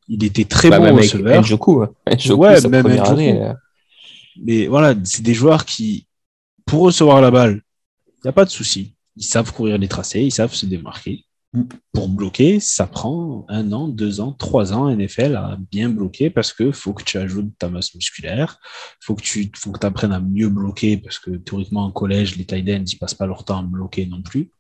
Il 0.08 0.22
était 0.22 0.44
très 0.44 0.68
bah, 0.68 0.78
bon 0.78 0.84
même 0.84 0.96
receveur. 0.96 1.40
Njoku, 1.40 1.82
hein. 1.82 1.90
Njoku, 2.18 2.42
ouais, 2.42 2.60
même. 2.68 2.86
Année, 2.86 3.40
euh... 3.40 3.54
Mais 4.42 4.66
voilà, 4.66 4.94
c'est 5.04 5.22
des 5.22 5.32
joueurs 5.32 5.64
qui, 5.64 6.06
pour 6.66 6.82
recevoir 6.82 7.20
la 7.22 7.30
balle, 7.30 7.62
il 8.06 8.20
n'y 8.24 8.28
a 8.28 8.32
pas 8.32 8.44
de 8.44 8.50
souci. 8.50 8.94
Ils 9.16 9.24
savent 9.24 9.52
courir 9.52 9.78
les 9.78 9.88
tracés, 9.88 10.22
ils 10.22 10.32
savent 10.32 10.52
se 10.52 10.66
démarquer. 10.66 11.24
Pour 11.92 12.08
bloquer, 12.08 12.58
ça 12.58 12.86
prend 12.86 13.46
un 13.48 13.70
an, 13.72 13.86
deux 13.86 14.20
ans, 14.20 14.32
trois 14.32 14.72
ans 14.72 14.88
NFL 14.88 15.36
à 15.36 15.56
bien 15.70 15.88
bloquer 15.88 16.28
parce 16.28 16.52
que 16.52 16.72
faut 16.72 16.92
que 16.92 17.04
tu 17.04 17.16
ajoutes 17.16 17.56
ta 17.58 17.68
masse 17.68 17.94
musculaire, 17.94 18.58
faut 19.00 19.14
que 19.14 19.22
tu 19.22 19.50
faut 19.54 19.70
que 19.70 19.86
apprennes 19.86 20.12
à 20.12 20.18
mieux 20.18 20.48
bloquer 20.48 20.96
parce 20.96 21.20
que 21.20 21.30
théoriquement 21.30 21.84
en 21.84 21.92
collège, 21.92 22.36
les 22.36 22.44
tight 22.44 22.68
ends, 22.70 22.84
ils 22.84 22.98
passent 22.98 23.14
pas 23.14 23.26
leur 23.26 23.44
temps 23.44 23.58
à 23.58 23.62
bloquer 23.62 24.06
non 24.06 24.20
plus. 24.22 24.50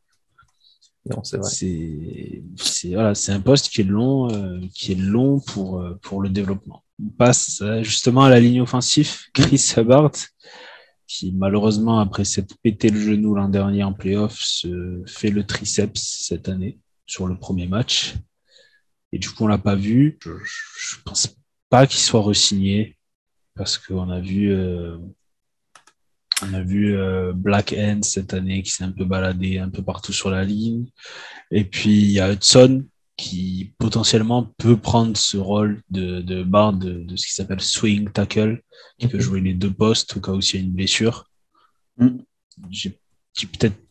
Non, 1.10 1.22
c'est 1.24 1.36
vrai. 1.36 1.50
C'est 1.50 2.94
voilà, 2.94 3.14
c'est 3.14 3.32
un 3.32 3.40
poste 3.40 3.70
qui 3.70 3.80
est 3.80 3.84
long, 3.84 4.30
euh, 4.32 4.60
qui 4.72 4.92
est 4.92 4.98
long 4.98 5.40
pour 5.40 5.80
euh, 5.80 5.98
pour 6.00 6.22
le 6.22 6.28
développement. 6.28 6.84
On 7.04 7.08
passe 7.08 7.60
euh, 7.62 7.82
justement 7.82 8.22
à 8.22 8.30
la 8.30 8.38
ligne 8.38 8.60
offensive, 8.60 9.10
Chris 9.34 9.74
Hubbard, 9.76 10.12
qui 11.08 11.32
malheureusement 11.32 11.98
après 11.98 12.24
s'être 12.24 12.56
pété 12.62 12.88
le 12.88 13.00
genou 13.00 13.34
l'an 13.34 13.48
dernier 13.48 13.82
en 13.82 13.92
playoff 13.92 14.38
se 14.38 15.02
fait 15.06 15.30
le 15.30 15.44
triceps 15.44 16.00
cette 16.26 16.48
année 16.48 16.78
sur 17.06 17.26
le 17.26 17.36
premier 17.36 17.66
match. 17.66 18.14
Et 19.12 19.18
du 19.18 19.30
coup, 19.30 19.44
on 19.44 19.48
l'a 19.48 19.58
pas 19.58 19.76
vu. 19.76 20.18
Je, 20.22 20.30
je 20.42 20.96
pense 21.04 21.36
pas 21.68 21.86
qu'il 21.86 22.00
soit 22.00 22.20
resigné 22.20 22.96
parce 23.54 23.78
qu'on 23.78 24.10
a 24.10 24.20
vu, 24.20 24.52
euh, 24.52 24.96
on 26.42 26.52
a 26.54 26.62
vu 26.62 26.96
euh, 26.96 27.32
Black 27.32 27.72
End 27.72 28.00
cette 28.02 28.34
année 28.34 28.62
qui 28.62 28.70
s'est 28.70 28.84
un 28.84 28.92
peu 28.92 29.04
baladé 29.04 29.58
un 29.58 29.70
peu 29.70 29.82
partout 29.82 30.12
sur 30.12 30.30
la 30.30 30.44
ligne. 30.44 30.86
Et 31.50 31.64
puis 31.64 32.02
il 32.02 32.10
y 32.10 32.20
a 32.20 32.32
Hudson 32.32 32.84
qui 33.16 33.74
potentiellement 33.78 34.52
peut 34.58 34.76
prendre 34.76 35.16
ce 35.16 35.36
rôle 35.36 35.82
de, 35.90 36.20
de 36.20 36.42
barre 36.42 36.72
de, 36.72 37.04
de 37.04 37.16
ce 37.16 37.26
qui 37.26 37.32
s'appelle 37.32 37.60
swing 37.60 38.10
tackle, 38.10 38.60
qui 38.98 39.06
peut 39.06 39.20
jouer 39.20 39.40
les 39.40 39.54
deux 39.54 39.72
postes 39.72 40.16
au 40.16 40.20
cas 40.20 40.32
où 40.32 40.40
il 40.40 40.54
y 40.54 40.58
a 40.58 40.60
une 40.60 40.72
blessure. 40.72 41.30
Mm. 41.98 42.18
J'ai 42.70 42.90
peut-être 43.46 43.83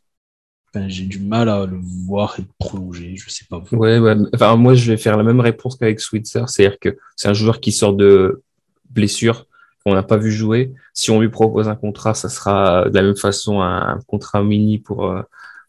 Enfin, 0.75 0.87
j'ai 0.87 1.05
du 1.05 1.19
mal 1.19 1.49
à 1.49 1.65
le 1.67 1.77
voir 2.07 2.35
être 2.39 2.51
prolongé, 2.57 3.15
je 3.15 3.29
sais 3.29 3.45
pas. 3.47 3.63
Ouais, 3.71 3.99
ouais, 3.99 4.15
enfin, 4.33 4.55
moi, 4.55 4.73
je 4.73 4.91
vais 4.91 4.97
faire 4.97 5.17
la 5.17 5.23
même 5.23 5.39
réponse 5.39 5.75
qu'avec 5.75 5.99
Switzer, 5.99 6.45
c'est-à-dire 6.47 6.79
que 6.79 6.97
c'est 7.15 7.27
un 7.27 7.33
joueur 7.33 7.59
qui 7.59 7.71
sort 7.71 7.93
de 7.93 8.41
blessure, 8.89 9.45
qu'on 9.85 9.93
n'a 9.93 10.01
pas 10.01 10.17
vu 10.17 10.31
jouer. 10.31 10.73
Si 10.93 11.11
on 11.11 11.19
lui 11.19 11.29
propose 11.29 11.67
un 11.67 11.75
contrat, 11.75 12.15
ça 12.15 12.27
sera 12.27 12.89
de 12.89 12.95
la 12.95 13.03
même 13.03 13.15
façon 13.15 13.61
un, 13.61 13.99
contrat 14.07 14.43
mini 14.43 14.79
pour, 14.79 15.05
euh, 15.05 15.21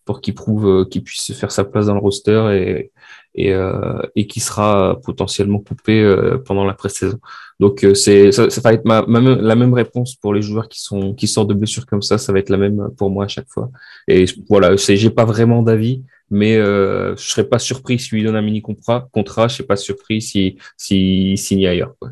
pour 0.05 0.21
qu'il 0.21 0.35
prouve 0.35 0.67
euh, 0.67 0.85
qu'il 0.85 1.03
puisse 1.03 1.33
faire 1.33 1.51
sa 1.51 1.65
place 1.65 1.87
dans 1.87 1.95
le 1.95 2.01
roster 2.01 2.51
et, 2.53 2.93
et, 3.35 3.53
euh, 3.53 4.01
et 4.15 4.27
qui 4.27 4.41
sera 4.41 4.99
potentiellement 5.03 5.59
coupé 5.59 6.01
euh, 6.03 6.39
pendant 6.39 6.65
la 6.65 6.75
pré-saison. 6.75 7.19
Donc 7.61 7.85
euh, 7.85 7.95
c'est 7.95 8.33
ça, 8.33 8.51
ça, 8.51 8.61
va 8.61 8.73
être 8.73 8.85
ma, 8.85 9.03
ma, 9.07 9.21
la 9.21 9.55
même 9.55 9.75
réponse 9.75 10.15
pour 10.15 10.35
les 10.35 10.43
joueurs 10.43 10.69
qui 10.69 10.81
sont 10.81 11.15
qui 11.15 11.27
sortent 11.27 11.49
de 11.49 11.55
blessures 11.55 11.87
comme 11.87 12.03
ça, 12.03 12.19
ça 12.19 12.33
va 12.33 12.39
être 12.39 12.51
la 12.51 12.57
même 12.57 12.91
pour 12.97 13.11
moi 13.11 13.25
à 13.25 13.29
chaque 13.29 13.49
fois. 13.49 13.71
Et 14.09 14.25
voilà, 14.49 14.77
c'est 14.77 14.97
j'ai 14.97 15.11
pas 15.11 15.25
vraiment 15.25 15.63
d'avis, 15.63 16.03
mais 16.31 16.57
euh, 16.57 17.17
je 17.17 17.29
serais 17.29 17.49
pas 17.49 17.59
surpris 17.59 17.99
s'il 17.99 18.19
lui 18.19 18.25
donne 18.25 18.37
un 18.37 18.43
mini 18.43 18.63
contrat. 18.63 19.09
Contrat, 19.13 19.49
je 19.49 19.57
serais 19.57 19.67
pas 19.67 19.77
surpris 19.77 20.21
si 20.21 20.59
si 20.77 21.37
signe 21.37 21.67
ailleurs. 21.67 21.95
Quoi. 21.99 22.11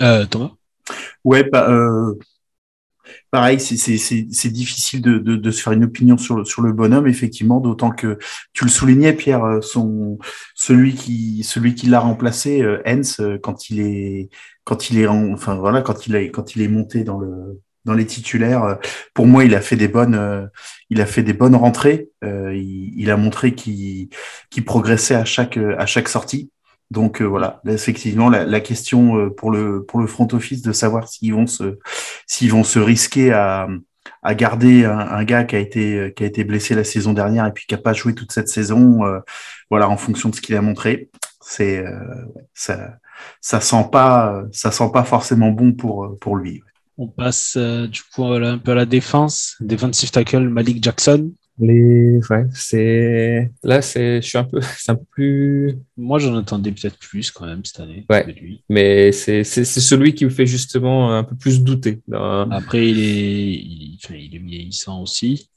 Euh, 0.00 0.26
Thomas? 0.26 0.50
Ouais, 1.24 1.44
bah, 1.44 1.70
euh, 1.70 2.14
Pareil, 3.30 3.60
c'est 3.60 4.48
difficile 4.48 5.02
de, 5.02 5.18
de, 5.18 5.50
se 5.50 5.62
faire 5.62 5.72
une 5.72 5.84
opinion 5.84 6.16
sur 6.16 6.36
le, 6.36 6.44
sur 6.44 6.62
le 6.62 6.72
bonhomme, 6.72 7.06
effectivement, 7.06 7.60
d'autant 7.60 7.90
que 7.90 8.18
tu 8.52 8.64
le 8.64 8.70
soulignais, 8.70 9.12
Pierre, 9.12 9.44
euh, 9.44 9.60
son, 9.60 10.18
celui 10.54 10.94
qui, 10.94 11.42
celui 11.44 11.74
qui 11.74 11.86
l'a 11.86 12.00
remplacé, 12.00 12.62
euh, 12.62 12.82
Hens, 12.86 13.20
euh, 13.20 13.38
quand 13.38 13.70
il 13.70 13.80
est, 13.80 14.30
quand 14.64 14.90
il 14.90 14.98
est, 14.98 15.06
enfin 15.06 15.56
voilà, 15.56 15.82
quand 15.82 16.06
il 16.06 16.14
est, 16.16 16.30
quand 16.30 16.56
il 16.56 16.62
est 16.62 16.68
monté 16.68 17.04
dans 17.04 17.18
le, 17.18 17.60
dans 17.84 17.94
les 17.94 18.06
titulaires, 18.06 18.78
pour 19.12 19.26
moi, 19.26 19.44
il 19.44 19.54
a 19.54 19.60
fait 19.60 19.76
des 19.76 19.88
bonnes, 19.88 20.48
il 20.88 21.00
a 21.02 21.06
fait 21.06 21.22
des 21.22 21.34
bonnes 21.34 21.54
rentrées. 21.54 22.08
il, 22.22 22.92
il, 22.96 23.10
a 23.10 23.16
montré 23.18 23.54
qu'il, 23.54 24.08
qu'il 24.48 24.64
progressait 24.64 25.16
à 25.16 25.26
chaque, 25.26 25.58
à 25.58 25.84
chaque 25.84 26.08
sortie. 26.08 26.50
Donc 26.94 27.20
euh, 27.20 27.24
voilà, 27.24 27.60
effectivement, 27.66 28.30
la, 28.30 28.60
question 28.60 29.18
euh, 29.18 29.28
pour 29.28 29.50
le 29.50 29.84
pour 29.84 30.00
le 30.00 30.06
front 30.06 30.28
office 30.32 30.62
de 30.62 30.72
savoir 30.72 31.08
s'ils 31.08 31.34
vont 31.34 31.46
se 31.46 31.78
vont 32.48 32.64
se 32.64 32.78
risquer 32.78 33.32
à, 33.32 33.66
à 34.22 34.34
garder 34.34 34.84
un, 34.84 35.24
gars 35.24 35.42
qui 35.44 35.56
a 35.56 35.58
été 35.58 36.12
qui 36.16 36.22
a 36.22 36.26
été 36.26 36.44
blessé 36.44 36.76
la 36.76 36.84
saison 36.84 37.12
dernière 37.12 37.46
et 37.46 37.52
puis 37.52 37.66
qui 37.66 37.74
a 37.74 37.78
pas 37.78 37.92
joué 37.92 38.14
toute 38.14 38.30
cette 38.30 38.48
saison, 38.48 39.04
euh, 39.04 39.18
voilà, 39.70 39.90
en 39.90 39.96
fonction 39.96 40.28
de 40.28 40.36
ce 40.36 40.40
qu'il 40.40 40.54
a 40.54 40.62
montré, 40.62 41.10
c'est 41.40 41.84
ça 42.54 42.94
ça 43.40 43.60
sent 43.60 43.86
pas 43.90 44.44
ça 44.52 44.70
sent 44.70 44.90
pas 44.92 45.04
forcément 45.04 45.50
bon 45.50 45.72
pour 45.72 46.16
pour 46.20 46.36
lui. 46.36 46.62
On 46.96 47.08
passe 47.08 47.56
du 47.56 48.02
coup 48.14 48.24
un 48.24 48.58
peu 48.58 48.70
à 48.70 48.76
la 48.76 48.86
défense, 48.86 49.56
defensive 49.60 50.12
tackle 50.12 50.48
Malik 50.48 50.82
Jackson. 50.82 51.32
Les, 51.60 52.18
ouais, 52.30 52.46
c'est, 52.52 53.52
là, 53.62 53.80
c'est, 53.80 54.20
je 54.20 54.26
suis 54.26 54.38
un 54.38 54.44
peu, 54.44 54.60
c'est 54.76 54.90
un 54.90 54.96
peu 54.96 55.04
plus. 55.10 55.78
Moi, 55.96 56.18
j'en 56.18 56.36
attendais 56.36 56.72
peut-être 56.72 56.98
plus 56.98 57.30
quand 57.30 57.46
même 57.46 57.64
cette 57.64 57.80
année. 57.80 58.04
Ouais. 58.10 58.26
Lui. 58.26 58.64
Mais 58.68 59.12
c'est, 59.12 59.44
c'est, 59.44 59.64
c'est 59.64 59.80
celui 59.80 60.14
qui 60.14 60.24
me 60.24 60.30
fait 60.30 60.46
justement 60.46 61.16
un 61.16 61.22
peu 61.22 61.36
plus 61.36 61.62
douter. 61.62 62.02
Après, 62.12 62.88
il 62.88 62.98
est, 62.98 63.52
il, 63.52 63.98
enfin, 64.02 64.14
il 64.14 64.34
est 64.34 64.38
vieillissant 64.38 65.00
aussi. 65.00 65.48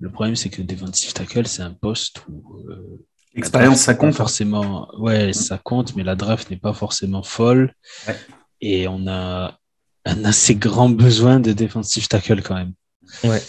Le 0.00 0.10
problème, 0.10 0.36
c'est 0.36 0.48
que 0.48 0.62
defensive 0.62 1.12
tackle, 1.12 1.46
c'est 1.46 1.62
un 1.62 1.72
poste 1.72 2.22
où. 2.28 2.62
Euh, 2.70 3.04
L'expérience, 3.34 3.80
ça 3.80 3.94
compte. 3.94 4.14
Forcément, 4.14 4.88
ouais, 4.98 5.34
ça 5.34 5.58
compte, 5.58 5.94
mais 5.96 6.02
la 6.02 6.16
draft 6.16 6.50
n'est 6.50 6.56
pas 6.56 6.72
forcément 6.72 7.22
folle. 7.22 7.74
Ouais. 8.08 8.16
Et 8.62 8.88
on 8.88 9.06
a 9.06 9.58
un 10.06 10.24
assez 10.24 10.54
grand 10.54 10.88
besoin 11.04 11.40
de 11.40 11.52
defensive 11.52 12.08
tackle 12.08 12.40
quand 12.40 12.54
même. 12.54 12.72
Ouais. 13.24 13.42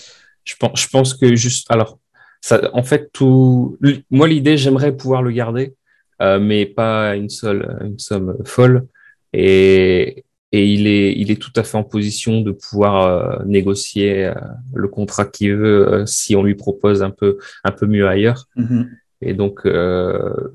Je 0.48 0.56
pense, 0.56 0.82
je 0.82 0.88
pense 0.88 1.14
que 1.14 1.36
juste, 1.36 1.70
alors, 1.70 2.00
ça, 2.42 2.70
en 2.74 2.84
fait, 2.84 3.12
tout, 3.12 3.78
moi, 4.10 4.28
l'idée, 4.28 4.58
j'aimerais 4.58 4.96
pouvoir 4.96 5.22
le 5.22 5.32
garder, 5.32 5.76
euh, 6.22 6.40
mais 6.40 6.66
pas 6.66 7.16
une 7.16 7.30
seule, 7.30 7.78
une 7.84 8.00
somme 8.00 8.38
folle. 8.46 8.88
Et, 9.34 10.24
et 10.54 10.66
il 10.66 10.88
est, 10.88 11.12
il 11.18 11.32
est 11.32 11.42
tout 11.42 11.52
à 11.58 11.64
fait 11.64 11.78
en 11.78 11.84
position 11.84 12.40
de 12.40 12.52
pouvoir 12.52 13.06
euh, 13.06 13.44
négocier 13.46 14.28
euh, 14.28 14.34
le 14.74 14.88
contrat 14.88 15.26
qu'il 15.26 15.56
veut 15.56 16.06
si 16.06 16.38
on 16.38 16.44
lui 16.44 16.56
propose 16.56 17.04
un 17.04 17.12
peu, 17.12 17.38
un 17.66 17.72
peu 17.72 17.86
mieux 17.86 18.08
ailleurs. 18.08 18.48
Mm-hmm. 18.56 18.88
Et 19.22 19.34
donc, 19.34 19.68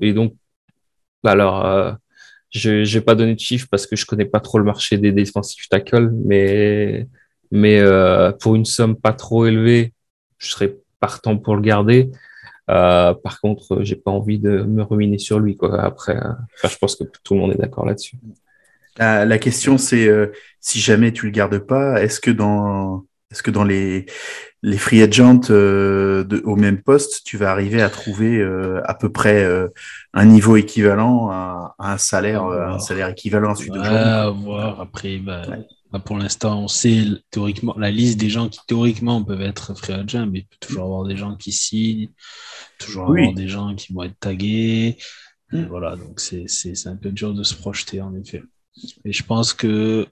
et 0.01 0.13
donc, 0.13 0.35
alors, 1.23 1.97
je 2.49 2.91
n'ai 2.91 3.01
pas 3.01 3.13
donné 3.13 3.35
de 3.35 3.39
chiffres 3.39 3.67
parce 3.69 3.85
que 3.85 3.97
je 3.97 4.05
connais 4.05 4.25
pas 4.25 4.39
trop 4.39 4.57
le 4.57 4.63
marché 4.63 4.97
des 4.97 5.11
defensive 5.11 5.67
tackles, 5.69 6.11
mais 6.25 7.07
mais 7.53 7.79
euh, 7.79 8.31
pour 8.31 8.55
une 8.55 8.65
somme 8.65 8.95
pas 8.95 9.13
trop 9.13 9.45
élevée, 9.45 9.93
je 10.39 10.49
serais 10.49 10.75
partant 10.99 11.37
pour 11.37 11.55
le 11.55 11.61
garder. 11.61 12.09
Euh, 12.71 13.13
par 13.13 13.39
contre, 13.41 13.83
j'ai 13.83 13.95
pas 13.95 14.09
envie 14.09 14.39
de 14.39 14.63
me 14.63 14.81
ruminer 14.81 15.19
sur 15.19 15.39
lui. 15.39 15.55
Quoi. 15.55 15.79
Après, 15.79 16.17
euh, 16.17 16.31
je 16.67 16.75
pense 16.77 16.95
que 16.95 17.03
tout 17.23 17.35
le 17.35 17.41
monde 17.41 17.53
est 17.53 17.59
d'accord 17.59 17.85
là-dessus. 17.85 18.17
La, 18.97 19.37
question, 19.37 19.77
c'est 19.77 20.09
si 20.59 20.79
jamais 20.79 21.11
tu 21.11 21.27
le 21.27 21.31
gardes 21.31 21.59
pas, 21.59 22.01
est-ce 22.01 22.19
que 22.19 22.31
dans 22.31 23.05
est-ce 23.31 23.41
que 23.41 23.49
dans 23.49 23.63
les, 23.63 24.05
les 24.61 24.77
free 24.77 25.01
agents 25.01 25.33
de, 25.33 26.41
au 26.45 26.55
même 26.55 26.81
poste, 26.81 27.23
tu 27.23 27.37
vas 27.37 27.51
arriver 27.51 27.81
à 27.81 27.89
trouver 27.89 28.43
à 28.83 28.93
peu 28.93 29.11
près 29.11 29.47
un 30.13 30.25
niveau 30.25 30.57
équivalent 30.57 31.29
à, 31.31 31.75
un 31.79 31.97
salaire, 31.97 32.45
un 32.45 32.79
salaire 32.79 33.09
équivalent 33.09 33.51
à 33.51 33.55
celui 33.55 33.71
de 33.71 34.43
voir 34.43 34.79
après. 34.79 35.17
Bah, 35.17 35.43
bah, 35.93 35.99
pour 35.99 36.17
l'instant, 36.17 36.63
on 36.63 36.67
sait 36.67 37.05
théoriquement 37.29 37.75
la 37.77 37.91
liste 37.91 38.19
des 38.19 38.31
gens 38.31 38.49
qui 38.49 38.59
théoriquement 38.65 39.23
peuvent 39.23 39.43
être 39.43 39.75
free 39.75 39.93
agent, 39.93 40.25
mais 40.25 40.39
il 40.39 40.45
peut 40.47 40.57
toujours 40.59 40.85
avoir 40.85 41.05
des 41.05 41.15
gens 41.15 41.35
qui 41.35 41.51
signent, 41.51 42.09
toujours 42.79 43.11
avoir 43.11 43.33
des 43.33 43.47
gens 43.47 43.75
qui 43.75 43.93
vont 43.93 44.01
être 44.01 44.19
tagués. 44.19 44.97
Mm. 45.51 45.65
Voilà, 45.65 45.95
donc 45.95 46.19
c'est 46.19 46.87
un 46.87 46.95
peu 46.95 47.11
dur 47.11 47.35
de 47.35 47.43
se 47.43 47.53
projeter 47.53 48.01
en 48.01 48.15
effet. 48.15 48.41
Et 49.05 49.13
je 49.13 49.23
pense 49.23 49.53
que 49.53 50.07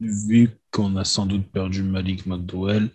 vu 0.00 0.50
qu'on 0.72 0.96
a 0.96 1.04
sans 1.04 1.26
doute 1.26 1.46
perdu 1.46 1.84
Malik 1.84 2.26
McDowell, 2.26 2.90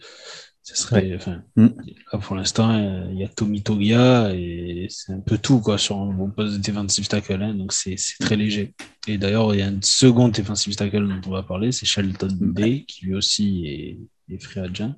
ce 0.61 0.75
serait, 0.75 1.15
enfin, 1.15 1.41
mm. 1.55 1.67
là 2.11 2.19
pour 2.19 2.35
l'instant, 2.35 3.07
il 3.11 3.17
y 3.17 3.23
a 3.23 3.29
Tommy 3.29 3.63
Togia 3.63 4.35
et 4.35 4.87
c'est 4.89 5.13
un 5.13 5.21
peu 5.21 5.37
tout 5.37 5.61
quoi 5.61 5.77
sur 5.77 5.95
bon 5.95 6.29
poste 6.31 6.57
de 6.57 6.61
defensive 6.61 7.07
tackle, 7.07 7.41
hein, 7.41 7.53
donc 7.53 7.71
c'est 7.71 7.95
très 8.19 8.35
léger. 8.35 8.75
Et 9.09 9.17
d'ailleurs, 9.17 9.53
il 9.53 9.59
y 9.59 9.63
a 9.63 9.67
un 9.67 9.79
second 9.81 10.29
defensive 10.29 10.75
tackle 10.75 11.07
dont 11.07 11.21
on 11.27 11.31
va 11.31 11.43
parler, 11.43 11.71
c'est 11.71 11.85
Shelton 11.85 12.37
Bay, 12.39 12.85
qui 12.87 13.05
lui 13.05 13.15
aussi 13.15 13.65
est, 13.65 13.99
est 14.33 14.37
free 14.37 14.59
agent. 14.59 14.95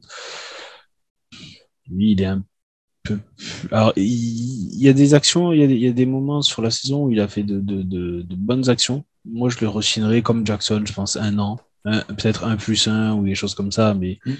Lui, 1.89 2.11
il 2.11 2.21
est 2.21 2.25
un 2.25 2.43
peu. 3.03 3.19
Alors, 3.71 3.93
il, 3.95 4.81
y 4.81 4.89
a 4.89 4.93
des 4.93 5.13
actions, 5.13 5.53
il 5.53 5.61
y 5.61 5.63
a 5.63 5.67
des, 5.67 5.75
il 5.75 5.81
y 5.81 5.87
a 5.87 5.93
des, 5.93 6.05
moments 6.05 6.41
sur 6.41 6.61
la 6.61 6.71
saison 6.71 7.05
où 7.05 7.11
il 7.11 7.19
a 7.19 7.27
fait 7.27 7.43
de, 7.43 7.59
de, 7.59 7.81
de, 7.83 8.21
de 8.21 8.35
bonnes 8.35 8.69
actions. 8.69 9.05
Moi, 9.25 9.49
je 9.49 9.57
le 9.61 9.67
rechinerai 9.67 10.21
comme 10.21 10.45
Jackson, 10.45 10.83
je 10.85 10.93
pense, 10.93 11.15
un 11.15 11.39
an, 11.39 11.59
peut-être 11.83 12.43
un 12.43 12.57
plus 12.57 12.87
un 12.87 13.13
ou 13.13 13.23
des 13.23 13.35
choses 13.35 13.55
comme 13.55 13.71
ça, 13.71 13.93
mais. 13.93 14.19
Mm 14.25 14.33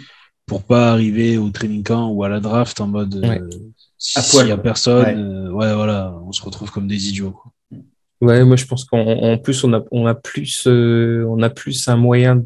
pour 0.51 0.63
pas 0.63 0.91
arriver 0.91 1.37
au 1.37 1.49
training 1.49 1.81
camp 1.81 2.09
ou 2.09 2.25
à 2.25 2.29
la 2.29 2.41
draft 2.41 2.81
en 2.81 2.87
mode 2.87 3.23
euh, 3.23 3.49
s'il 3.97 4.43
n'y 4.43 4.51
a 4.51 4.57
personne, 4.57 5.17
euh, 5.17 5.49
ouais. 5.51 5.73
voilà, 5.73 6.13
on 6.25 6.33
se 6.33 6.41
retrouve 6.41 6.71
comme 6.71 6.89
des 6.89 7.07
idiots. 7.07 7.31
Quoi. 7.31 7.53
Ouais, 8.21 8.43
moi 8.43 8.55
je 8.55 8.65
pense 8.65 8.85
qu'en 8.85 9.37
plus 9.39 9.63
on 9.63 9.73
a, 9.73 9.83
on 9.91 10.05
a 10.05 10.13
plus 10.13 10.67
euh, 10.67 11.25
on 11.27 11.41
a 11.41 11.49
plus 11.49 11.87
un 11.87 11.95
moyen 11.95 12.45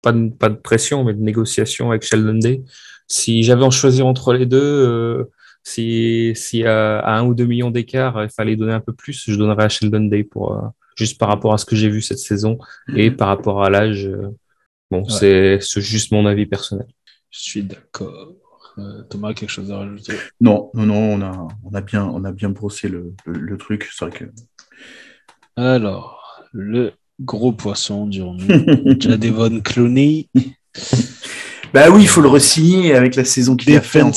pas 0.00 0.12
de, 0.12 0.28
pas 0.28 0.48
de 0.48 0.54
pression 0.54 1.02
mais 1.02 1.14
de 1.14 1.20
négociation 1.20 1.90
avec 1.90 2.02
Sheldon 2.02 2.38
Day. 2.38 2.62
Si 3.08 3.42
j'avais 3.42 3.64
en 3.64 3.70
choisir 3.70 4.06
entre 4.06 4.32
les 4.32 4.46
deux, 4.46 5.28
si, 5.64 6.32
si 6.36 6.64
à, 6.64 7.16
un 7.16 7.24
ou 7.24 7.34
deux 7.34 7.46
millions 7.46 7.70
d'écart 7.70 8.22
il 8.22 8.30
fallait 8.30 8.56
donner 8.56 8.72
un 8.72 8.80
peu 8.80 8.92
plus, 8.92 9.24
je 9.28 9.36
donnerais 9.36 9.64
à 9.64 9.68
Sheldon 9.68 10.04
Day 10.04 10.24
pour 10.24 10.72
juste 10.96 11.18
par 11.18 11.28
rapport 11.28 11.52
à 11.54 11.58
ce 11.58 11.64
que 11.64 11.76
j'ai 11.76 11.88
vu 11.88 12.02
cette 12.02 12.18
saison 12.18 12.58
et 12.94 13.10
mhm. 13.10 13.16
par 13.16 13.28
rapport 13.28 13.64
à 13.64 13.70
l'âge. 13.70 14.08
bon, 14.90 15.08
c'est 15.08 15.60
juste 15.76 16.12
mon 16.12 16.26
avis 16.26 16.46
personnel. 16.46 16.86
Je 17.30 17.40
suis 17.40 17.62
d'accord. 17.62 18.32
Euh, 18.78 19.02
Thomas, 19.04 19.32
quelque 19.32 19.50
chose 19.50 19.70
à 19.70 19.78
rajouter? 19.78 20.14
Non, 20.40 20.70
non, 20.74 20.86
non, 20.86 21.14
on 21.14 21.22
a, 21.22 21.48
on 21.64 21.74
a, 21.74 21.80
bien, 21.80 22.04
on 22.04 22.24
a 22.24 22.32
bien 22.32 22.50
brossé 22.50 22.88
le, 22.88 23.14
le, 23.24 23.56
truc. 23.56 23.88
C'est 23.92 24.04
vrai 24.06 24.18
que. 24.18 24.24
Alors, 25.56 26.44
le 26.52 26.92
gros 27.20 27.52
poisson, 27.52 28.06
dirons-nous. 28.06 28.96
Jadevon 29.00 29.60
Clooney. 29.60 30.28
bah 31.72 31.90
oui, 31.90 32.02
il 32.02 32.08
faut 32.08 32.20
le 32.20 32.28
re-signer 32.28 32.94
avec 32.94 33.16
la 33.16 33.24
saison 33.24 33.56
qu'il 33.56 33.74
a 33.76 33.80
fait. 33.80 34.02
En 34.02 34.12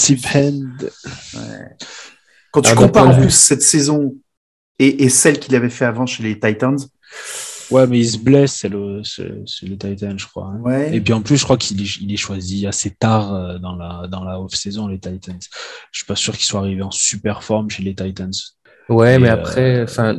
Quand 2.52 2.62
tu 2.62 2.76
compares 2.76 3.10
en 3.10 3.16
plus 3.20 3.32
cette 3.32 3.62
saison 3.62 4.16
et, 4.80 5.04
et 5.04 5.10
celle 5.10 5.40
qu'il 5.40 5.56
avait 5.56 5.70
fait 5.70 5.86
avant 5.86 6.06
chez 6.06 6.24
les 6.24 6.40
Titans, 6.40 6.78
Ouais, 7.72 7.86
mais 7.86 8.00
il 8.00 8.10
se 8.10 8.18
blesse, 8.18 8.56
c'est 8.56 8.70
le, 8.70 9.02
le 9.02 9.78
Titan, 9.78 10.18
je 10.18 10.26
crois. 10.26 10.48
Hein. 10.48 10.60
Ouais. 10.62 10.96
Et 10.96 11.02
puis 11.02 11.14
en 11.14 11.22
plus, 11.22 11.38
je 11.38 11.44
crois 11.44 11.58
qu'il 11.58 11.80
est, 11.82 11.98
il 12.02 12.12
est 12.12 12.18
choisi 12.18 12.66
assez 12.66 12.92
tard 12.92 13.34
euh, 13.34 13.60
dans 13.60 13.76
la, 13.76 14.08
dans 14.08 14.24
la 14.24 14.40
off-saison, 14.40 14.88
les 14.88 15.00
Titans. 15.00 15.40
Je 15.92 16.00
suis 16.00 16.06
pas 16.06 16.16
sûr 16.16 16.36
qu'il 16.36 16.46
soit 16.46 16.62
arrivé 16.62 16.82
en 16.82 16.92
super 16.92 17.44
forme 17.44 17.70
chez 17.70 17.84
les 17.84 17.94
Titans. 17.94 18.32
Ouais, 18.90 19.20
mais 19.20 19.30
après, 19.30 19.78
euh, 19.78 19.84
enfin, 19.84 20.16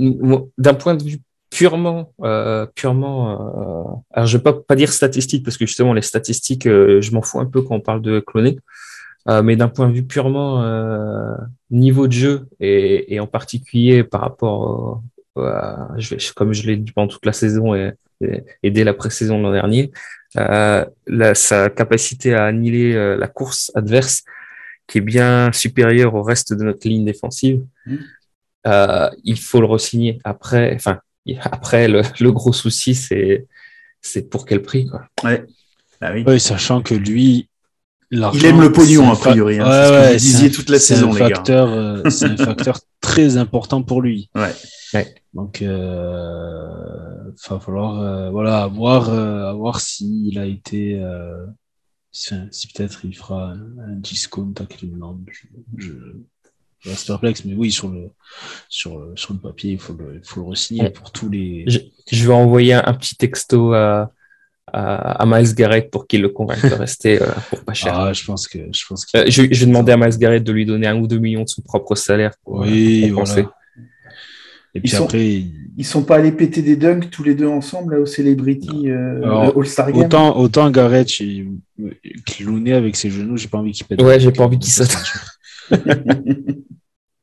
d'un 0.59 0.75
point 0.75 0.95
de 0.95 1.03
vue 1.03 1.19
purement, 1.51 2.13
euh, 2.23 2.67
purement, 2.75 3.33
euh, 3.33 3.97
alors 4.13 4.27
je 4.27 4.37
vais 4.37 4.43
pas, 4.43 4.53
pas 4.53 4.77
dire 4.77 4.93
statistiques 4.93 5.45
parce 5.45 5.57
que 5.57 5.67
justement 5.67 5.93
les 5.93 6.03
statistiques, 6.03 6.67
euh, 6.67 7.01
je 7.01 7.13
m'en 7.13 7.23
fous 7.23 7.41
un 7.41 7.47
peu 7.47 7.63
quand 7.63 7.75
on 7.75 7.81
parle 7.81 8.03
de 8.03 8.21
cloner. 8.21 8.59
mais 9.27 9.57
d'un 9.57 9.69
point 9.69 9.89
de 9.89 9.95
vue 9.95 10.05
purement 10.05 10.65
niveau 11.71 12.07
de 12.07 12.13
jeu 12.13 12.47
et, 12.61 13.15
et, 13.15 13.21
en 13.21 13.27
particulier 13.27 14.03
par 14.05 14.21
rapport 14.23 15.03
je 15.37 16.15
vais, 16.15 16.19
comme 16.35 16.53
je 16.53 16.67
l'ai 16.67 16.77
dit 16.77 16.93
pendant 16.93 17.09
toute 17.09 17.27
la 17.27 17.33
saison 17.33 17.75
et, 17.75 17.93
et, 18.63 18.71
dès 18.71 18.85
la 18.85 18.95
pré-saison 18.95 19.41
l'an 19.41 19.53
dernier, 19.53 19.91
euh, 20.37 20.85
sa 21.35 21.71
capacité 21.71 22.35
à 22.35 22.45
annihiler 22.45 22.95
euh, 22.95 23.17
la 23.17 23.27
course 23.27 23.73
adverse, 23.75 24.23
qui 24.87 24.99
est 24.99 25.03
bien 25.03 25.51
supérieure 25.53 26.15
au 26.15 26.23
reste 26.23 26.53
de 26.53 26.65
notre 26.65 26.87
ligne 26.89 27.05
défensive, 27.05 27.65
mmh. 27.87 27.97
Euh, 28.67 29.11
il 29.25 29.39
faut 29.39 29.61
le 29.61 29.67
resigner. 29.67 30.19
Après, 30.25 30.75
enfin, 30.75 31.01
après 31.43 31.89
le, 31.89 32.03
le 32.21 32.33
gros 32.33 32.53
souci, 32.53 32.95
c'est 32.95 33.47
c'est 34.01 34.31
pour 34.31 34.47
quel 34.47 34.63
prix, 34.63 34.87
quoi. 34.87 35.03
Ouais. 35.23 35.45
Bah 36.01 36.13
oui. 36.15 36.41
sachant 36.41 36.81
que 36.81 36.95
lui, 36.95 37.51
il 38.11 38.45
aime 38.47 38.61
le 38.61 38.73
pognon, 38.73 39.13
a 39.13 39.17
priori. 39.17 39.59
Hein, 39.59 39.69
ouais, 39.69 39.91
ouais, 39.91 40.13
vous 40.13 40.19
disiez 40.19 40.51
toute 40.51 40.71
la 40.71 40.79
saison, 40.79 41.13
les 41.13 41.19
facteur, 41.19 41.69
euh, 41.71 42.09
c'est 42.09 42.27
un 42.27 42.37
facteur 42.45 42.81
très 43.01 43.37
important 43.37 43.83
pour 43.83 44.01
lui. 44.01 44.31
Ouais. 44.35 44.55
ouais. 44.95 45.15
Donc, 45.35 45.63
euh, 45.63 46.67
va 47.49 47.61
falloir, 47.61 48.01
euh, 48.01 48.31
voilà, 48.31 48.67
voir, 48.67 49.11
euh, 49.11 49.53
voir 49.53 49.81
s'il 49.81 50.39
a 50.39 50.47
été, 50.47 51.01
euh, 51.01 51.47
si, 52.11 52.35
peut-être 52.73 53.05
il 53.05 53.17
fera 53.17 53.53
un, 53.53 53.97
discount 53.97 54.55
à 54.59 54.67
Cleveland. 54.67 55.21
Je, 55.31 55.47
je, 55.77 55.93
reste 56.85 57.07
perplexe, 57.07 57.45
mais 57.45 57.55
oui, 57.55 57.71
sur 57.71 57.89
le, 57.89 58.11
sur, 58.69 59.13
sur 59.15 59.35
le 59.35 59.39
papier, 59.39 59.73
il 59.73 59.79
faut 59.79 59.93
le, 59.93 60.21
il 60.23 60.27
faut 60.27 60.41
le 60.41 60.47
re-signer 60.47 60.91
pour 60.91 61.13
tous 61.13 61.29
les. 61.29 61.65
Je, 62.11 62.27
vais 62.27 62.33
envoyer 62.33 62.75
un, 62.75 62.95
petit 62.95 63.17
texto 63.17 63.75
à, 63.75 64.13
à, 64.73 65.25
Miles 65.27 65.55
Garrett 65.55 65.91
pour 65.91 66.07
qu'il 66.07 66.23
le 66.23 66.29
convainque 66.29 66.63
de 66.63 66.75
rester 66.75 67.21
euh, 67.21 67.27
pour 67.49 67.61
pas 67.65 67.75
cher. 67.75 67.95
Ah, 67.95 68.13
je 68.13 68.25
pense 68.25 68.49
que 68.49 68.59
je 68.73 68.85
pense 68.89 69.07
euh, 69.15 69.25
je, 69.29 69.43
vais 69.43 69.67
demander 69.67 69.93
à 69.93 69.97
Miles 69.97 70.19
Garrett 70.19 70.43
de 70.43 70.53
lui 70.53 70.67
donner 70.67 70.87
un 70.87 70.97
ou 70.97 71.07
deux 71.07 71.19
millions 71.19 71.43
de 71.43 71.49
son 71.49 71.63
propre 71.63 71.95
salaire. 71.95 72.33
Pour, 72.45 72.61
oui, 72.61 73.11
voilà. 73.11 73.51
Et 74.73 74.81
puis 74.81 74.93
ils 74.93 74.97
après, 74.97 75.41
sont, 75.41 75.47
ils 75.79 75.85
sont 75.85 76.03
pas 76.05 76.17
allés 76.17 76.31
péter 76.31 76.63
des 76.63 76.77
dunks 76.77 77.11
tous 77.11 77.25
les 77.25 77.35
deux 77.35 77.49
ensemble 77.49 77.95
là 77.95 78.01
au 78.01 78.07
Celebrity 78.07 78.89
euh, 78.89 79.51
All-Star 79.57 79.91
Game. 79.91 80.05
Autant, 80.05 80.39
autant 80.39 80.71
Garrett 80.71 81.09
clouné 82.27 82.73
avec 82.75 82.95
ses 82.95 83.11
genoux, 83.11 83.37
j'ai 83.37 83.49
pas 83.49 83.59
envie 83.59 83.73
qu'il 83.73 83.87
pète. 83.87 84.01
Ouais, 84.01 84.21
j'ai 84.21 84.31
pas 84.31 84.45
envie 84.45 84.61
qu'il 84.61 84.73
saute. 84.73 84.97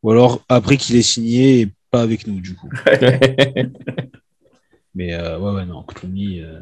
Ou 0.04 0.12
alors 0.12 0.44
après 0.48 0.78
qu'il 0.78 0.96
ait 0.96 1.02
signé 1.02 1.62
et 1.62 1.74
pas 1.92 2.02
avec 2.02 2.28
nous 2.28 2.40
du 2.40 2.56
coup. 2.56 2.70
Mais 4.96 5.14
euh, 5.14 5.38
ouais, 5.38 5.52
ouais, 5.54 5.66
non, 5.66 5.84
Clooney, 5.84 6.42
euh... 6.42 6.62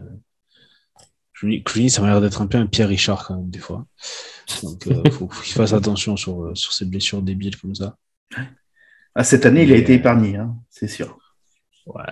Clooney, 1.33 1.89
ça 1.89 2.01
m'a 2.01 2.07
l'air 2.09 2.21
d'être 2.21 2.41
un 2.41 2.47
peu 2.47 2.57
un 2.57 2.65
Pierre 2.65 2.89
Richard 2.89 3.25
quand 3.25 3.35
même 3.35 3.49
des 3.49 3.59
fois. 3.59 3.85
Donc 4.63 4.87
euh, 4.87 5.03
faut, 5.11 5.27
faut 5.31 5.43
qu'il 5.43 5.53
fasse 5.53 5.73
attention 5.73 6.17
sur, 6.17 6.51
sur 6.55 6.73
ses 6.73 6.85
blessures 6.85 7.21
débiles 7.21 7.57
comme 7.57 7.75
ça. 7.75 7.97
Ah, 9.15 9.23
cette 9.23 9.45
année, 9.45 9.63
il 9.63 9.71
a 9.71 9.77
été 9.77 9.93
épargné, 9.93 10.35
hein, 10.35 10.55
c'est 10.69 10.89
sûr. 10.89 11.17
Ouais. 11.85 12.03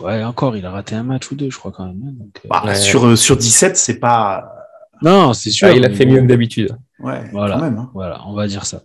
ouais. 0.00 0.22
encore, 0.22 0.56
il 0.56 0.64
a 0.64 0.70
raté 0.70 0.94
un 0.94 1.02
match 1.02 1.30
ou 1.32 1.34
deux, 1.34 1.50
je 1.50 1.58
crois, 1.58 1.72
quand 1.72 1.86
même. 1.86 2.02
Hein, 2.06 2.12
donc, 2.12 2.40
euh, 2.44 2.48
bah, 2.48 2.74
sur, 2.76 3.04
euh, 3.04 3.16
sur 3.16 3.36
17, 3.36 3.76
c'est 3.76 3.98
pas. 3.98 4.48
Non, 5.02 5.32
c'est 5.32 5.50
sûr. 5.50 5.68
Ah, 5.68 5.72
il 5.72 5.84
a 5.84 5.90
fait 5.90 6.06
mieux 6.06 6.20
que 6.20 6.26
d'habitude. 6.26 6.76
Ouais, 6.98 7.28
voilà, 7.32 7.58
même, 7.58 7.78
hein. 7.78 7.90
voilà, 7.92 8.26
on 8.26 8.34
va 8.34 8.46
dire 8.46 8.64
ça. 8.64 8.82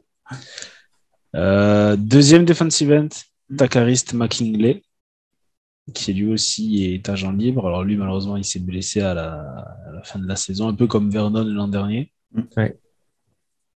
Euh, 1.36 1.96
deuxième 1.96 2.46
defensive 2.46 2.92
end, 2.92 3.10
Takarist 3.56 4.14
McKinley, 4.14 4.84
qui 5.94 6.14
lui 6.14 6.32
aussi 6.32 6.86
est 6.86 7.08
agent 7.10 7.32
libre. 7.32 7.68
Alors 7.68 7.84
lui, 7.84 7.96
malheureusement, 7.96 8.38
il 8.38 8.46
s'est 8.46 8.60
blessé 8.60 9.02
à 9.02 9.14
la, 9.14 9.34
à 9.34 9.92
la, 9.94 10.04
fin 10.04 10.20
de 10.20 10.28
la 10.28 10.36
saison, 10.36 10.68
un 10.68 10.74
peu 10.74 10.88
comme 10.88 11.10
Vernon 11.10 11.44
l'an 11.44 11.68
dernier. 11.68 12.12
Ouais. 12.58 12.78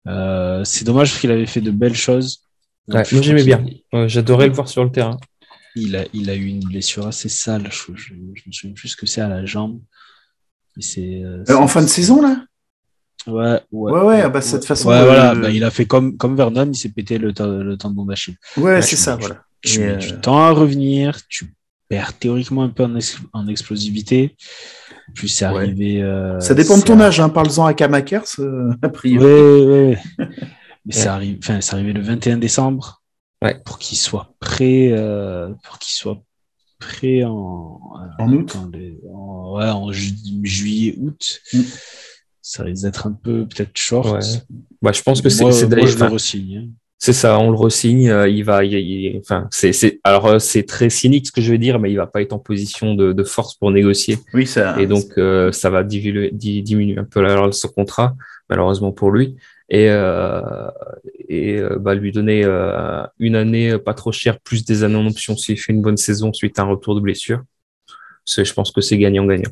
Euh, 0.06 0.64
c'est 0.64 0.84
dommage 0.84 1.10
parce 1.10 1.20
qu'il 1.20 1.30
avait 1.30 1.46
fait 1.46 1.60
de 1.60 1.70
belles 1.70 1.94
choses. 1.94 2.46
moi 2.88 3.02
j'aimais 3.02 3.44
bien. 3.44 3.64
J'adorais 4.06 4.46
le 4.46 4.54
voir 4.54 4.68
sur 4.68 4.84
le 4.84 4.90
terrain. 4.90 5.18
Il 5.76 5.94
a, 5.96 6.04
il 6.12 6.30
a 6.30 6.34
eu 6.34 6.46
une 6.46 6.64
blessure 6.64 7.06
assez 7.06 7.28
sale. 7.28 7.68
Je, 7.70 7.94
je, 7.94 8.14
me 8.14 8.52
souviens 8.52 8.74
plus 8.74 8.88
ce 8.88 8.96
que 8.96 9.06
c'est 9.06 9.20
à 9.20 9.28
la 9.28 9.44
jambe. 9.44 9.80
C'est, 10.80 11.22
euh, 11.22 11.44
euh, 11.48 11.54
en 11.54 11.66
fin 11.68 11.82
de 11.82 11.88
saison 11.88 12.22
là? 12.22 12.44
Ouais, 13.26 13.60
ouais. 13.70 13.92
Ouais, 13.92 14.00
ouais, 14.00 14.30
bah, 14.30 14.40
cette 14.40 14.64
façon. 14.64 14.88
Ouais, 14.88 15.04
voilà, 15.04 15.34
bah, 15.34 15.50
il 15.50 15.62
a 15.62 15.70
fait 15.70 15.84
comme, 15.84 16.16
comme 16.16 16.36
Vernon, 16.36 16.70
il 16.72 16.76
s'est 16.76 16.88
pété 16.88 17.18
le, 17.18 17.32
le 17.62 17.76
tendon 17.76 18.04
d'Achille. 18.06 18.36
Ouais, 18.56 18.80
c'est 18.80 18.96
ça, 18.96 19.16
voilà. 19.16 19.42
Tu, 19.62 19.80
mets 19.80 19.96
du 19.96 20.18
temps 20.20 20.38
à 20.38 20.50
revenir, 20.50 21.20
tu 21.28 21.52
perds 21.88 22.18
théoriquement 22.18 22.62
un 22.62 22.70
peu 22.70 22.84
en, 22.84 22.98
en 23.34 23.48
explosivité. 23.48 24.36
Puis 25.14 25.28
c'est 25.28 25.44
arrivé. 25.44 26.02
Euh, 26.02 26.40
ça 26.40 26.54
dépend 26.54 26.78
de 26.78 26.82
ton 26.82 27.00
âge, 27.00 27.20
hein. 27.20 27.28
parle-en 27.28 27.66
à 27.66 27.74
Kamakers, 27.74 28.24
euh, 28.38 28.72
a 28.82 28.88
priori. 28.88 29.26
Oui, 29.26 29.96
oui. 30.18 30.26
Mais 30.86 30.94
c'est 30.94 31.08
arrivé, 31.08 31.38
enfin, 31.42 31.60
c'est 31.60 31.74
arrivé 31.74 31.92
le 31.92 32.00
21 32.00 32.38
décembre. 32.38 33.02
Ouais. 33.42 33.60
Pour 33.64 33.78
qu'il 33.78 33.98
soit 33.98 34.34
prêt, 34.38 34.90
euh, 34.92 35.50
pour 35.64 35.78
qu'il 35.78 35.94
soit 35.94 36.22
prêt 36.80 37.22
en, 37.22 37.80
en 38.18 38.32
août. 38.32 38.56
En, 38.56 39.56
ouais, 39.56 39.68
en 39.68 39.92
juillet, 39.92 40.96
août. 40.98 41.40
Mm. 41.52 41.60
Ça 42.42 42.64
risque 42.64 42.82
d'être 42.82 43.06
un 43.06 43.12
peu 43.12 43.46
peut-être 43.46 43.76
short. 43.76 44.10
Ouais. 44.12 44.20
Bah, 44.82 44.92
je 44.92 45.02
pense 45.02 45.22
que 45.22 45.28
c'est, 45.28 45.44
d'ailleurs. 45.68 45.86
je 45.86 45.98
le 45.98 46.06
re-signe. 46.06 46.56
Hein. 46.56 46.68
C'est 47.02 47.14
ça, 47.14 47.38
on 47.38 47.50
le 47.50 47.56
resigne. 47.56 48.10
Euh, 48.10 48.28
il 48.28 48.44
va, 48.44 48.62
il, 48.62 49.18
enfin, 49.20 49.48
c'est, 49.50 49.72
c'est, 49.72 50.00
alors 50.04 50.26
euh, 50.26 50.38
c'est 50.38 50.64
très 50.64 50.90
cynique 50.90 51.28
ce 51.28 51.32
que 51.32 51.40
je 51.40 51.50
vais 51.50 51.56
dire, 51.56 51.78
mais 51.78 51.90
il 51.90 51.96
va 51.96 52.06
pas 52.06 52.20
être 52.20 52.34
en 52.34 52.38
position 52.38 52.94
de, 52.94 53.14
de 53.14 53.24
force 53.24 53.54
pour 53.54 53.70
négocier. 53.70 54.18
Oui, 54.34 54.46
ça. 54.46 54.78
Et 54.78 54.86
donc, 54.86 55.06
euh, 55.16 55.50
ça 55.50 55.70
va 55.70 55.82
diminuer, 55.82 56.30
diminuer 56.30 56.98
un 56.98 57.04
peu 57.04 57.22
la, 57.22 57.50
son 57.52 57.68
contrat, 57.68 58.16
malheureusement 58.50 58.92
pour 58.92 59.10
lui, 59.12 59.36
et 59.70 59.88
et 61.28 61.60
bah, 61.78 61.94
lui 61.94 62.12
donner 62.12 62.44
une 63.18 63.36
année 63.36 63.78
pas 63.78 63.94
trop 63.94 64.12
chère, 64.12 64.40
plus 64.40 64.64
des 64.64 64.82
années 64.82 64.96
en 64.96 65.06
option 65.06 65.36
s'il 65.36 65.58
fait 65.58 65.72
une 65.72 65.82
bonne 65.82 65.96
saison 65.96 66.32
suite 66.32 66.58
à 66.58 66.62
un 66.62 66.66
retour 66.66 66.94
de 66.94 67.00
blessure. 67.00 67.42
Je 68.26 68.52
pense 68.52 68.70
que 68.72 68.80
c'est 68.80 68.98
gagnant-gagnant. 68.98 69.50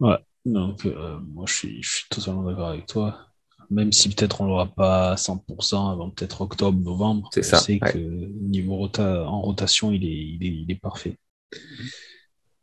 Ouais. 0.00 0.18
Donc, 0.44 0.84
moi, 1.32 1.44
je 1.46 1.54
suis, 1.54 1.82
je 1.82 1.96
suis 1.96 2.08
totalement 2.08 2.42
d'accord 2.42 2.68
avec 2.68 2.86
toi 2.86 3.26
même 3.70 3.92
si 3.92 4.08
peut-être 4.08 4.40
on 4.40 4.46
l'aura 4.46 4.66
pas 4.66 5.12
à 5.12 5.14
100% 5.16 5.92
avant 5.92 6.10
peut-être 6.10 6.40
octobre, 6.40 6.78
novembre. 6.78 7.30
C'est 7.32 7.42
ça. 7.42 7.60
Que 7.64 7.98
niveau 7.98 8.76
rota 8.76 9.24
en 9.24 9.40
rotation, 9.40 9.92
il 9.92 10.04
est, 10.04 10.08
il 10.08 10.44
est, 10.44 10.62
il 10.62 10.70
est 10.70 10.80
parfait. 10.80 11.18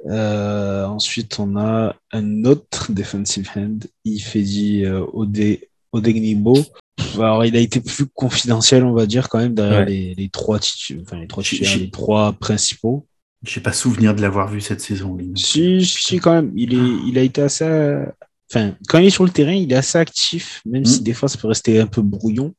Euh, 0.07 0.85
ensuite, 0.85 1.39
on 1.39 1.55
a 1.57 1.95
un 2.11 2.45
autre 2.45 2.91
defensive 2.91 3.49
hand, 3.55 3.85
Ifedi 4.05 4.85
euh, 4.85 5.05
Ode, 5.13 5.59
Odegnibo. 5.93 6.55
Alors, 7.15 7.45
il 7.45 7.55
a 7.55 7.59
été 7.59 7.79
plus 7.79 8.05
confidentiel, 8.07 8.83
on 8.83 8.93
va 8.93 9.05
dire, 9.05 9.29
quand 9.29 9.39
même, 9.39 9.53
derrière 9.53 9.85
les, 9.85 10.13
les, 10.15 10.29
trois 10.29 10.59
enfin, 11.01 11.19
les 11.19 11.27
trois 11.27 11.43
les 11.51 11.89
trois 11.89 12.33
principaux. 12.33 13.07
J'ai 13.43 13.61
pas 13.61 13.73
souvenir 13.73 14.15
de 14.15 14.21
l'avoir 14.21 14.49
vu 14.49 14.61
cette 14.61 14.81
saison. 14.81 15.17
Si, 15.35 15.85
si, 15.85 16.19
quand 16.19 16.33
même. 16.33 16.51
Il, 16.55 16.73
est, 16.73 17.07
il 17.07 17.17
a 17.17 17.21
été 17.21 17.41
assez, 17.41 17.65
Enfin, 18.53 18.75
quand 18.87 18.99
il 18.99 19.07
est 19.07 19.09
sur 19.09 19.23
le 19.23 19.31
terrain, 19.31 19.53
il 19.53 19.71
est 19.71 19.75
assez 19.75 19.97
actif, 19.97 20.61
même 20.65 20.85
si 20.85 21.01
mm. 21.01 21.03
des 21.03 21.13
fois 21.13 21.27
ça 21.27 21.37
peut 21.37 21.47
rester 21.47 21.79
un 21.79 21.87
peu 21.87 22.01
brouillon. 22.01 22.53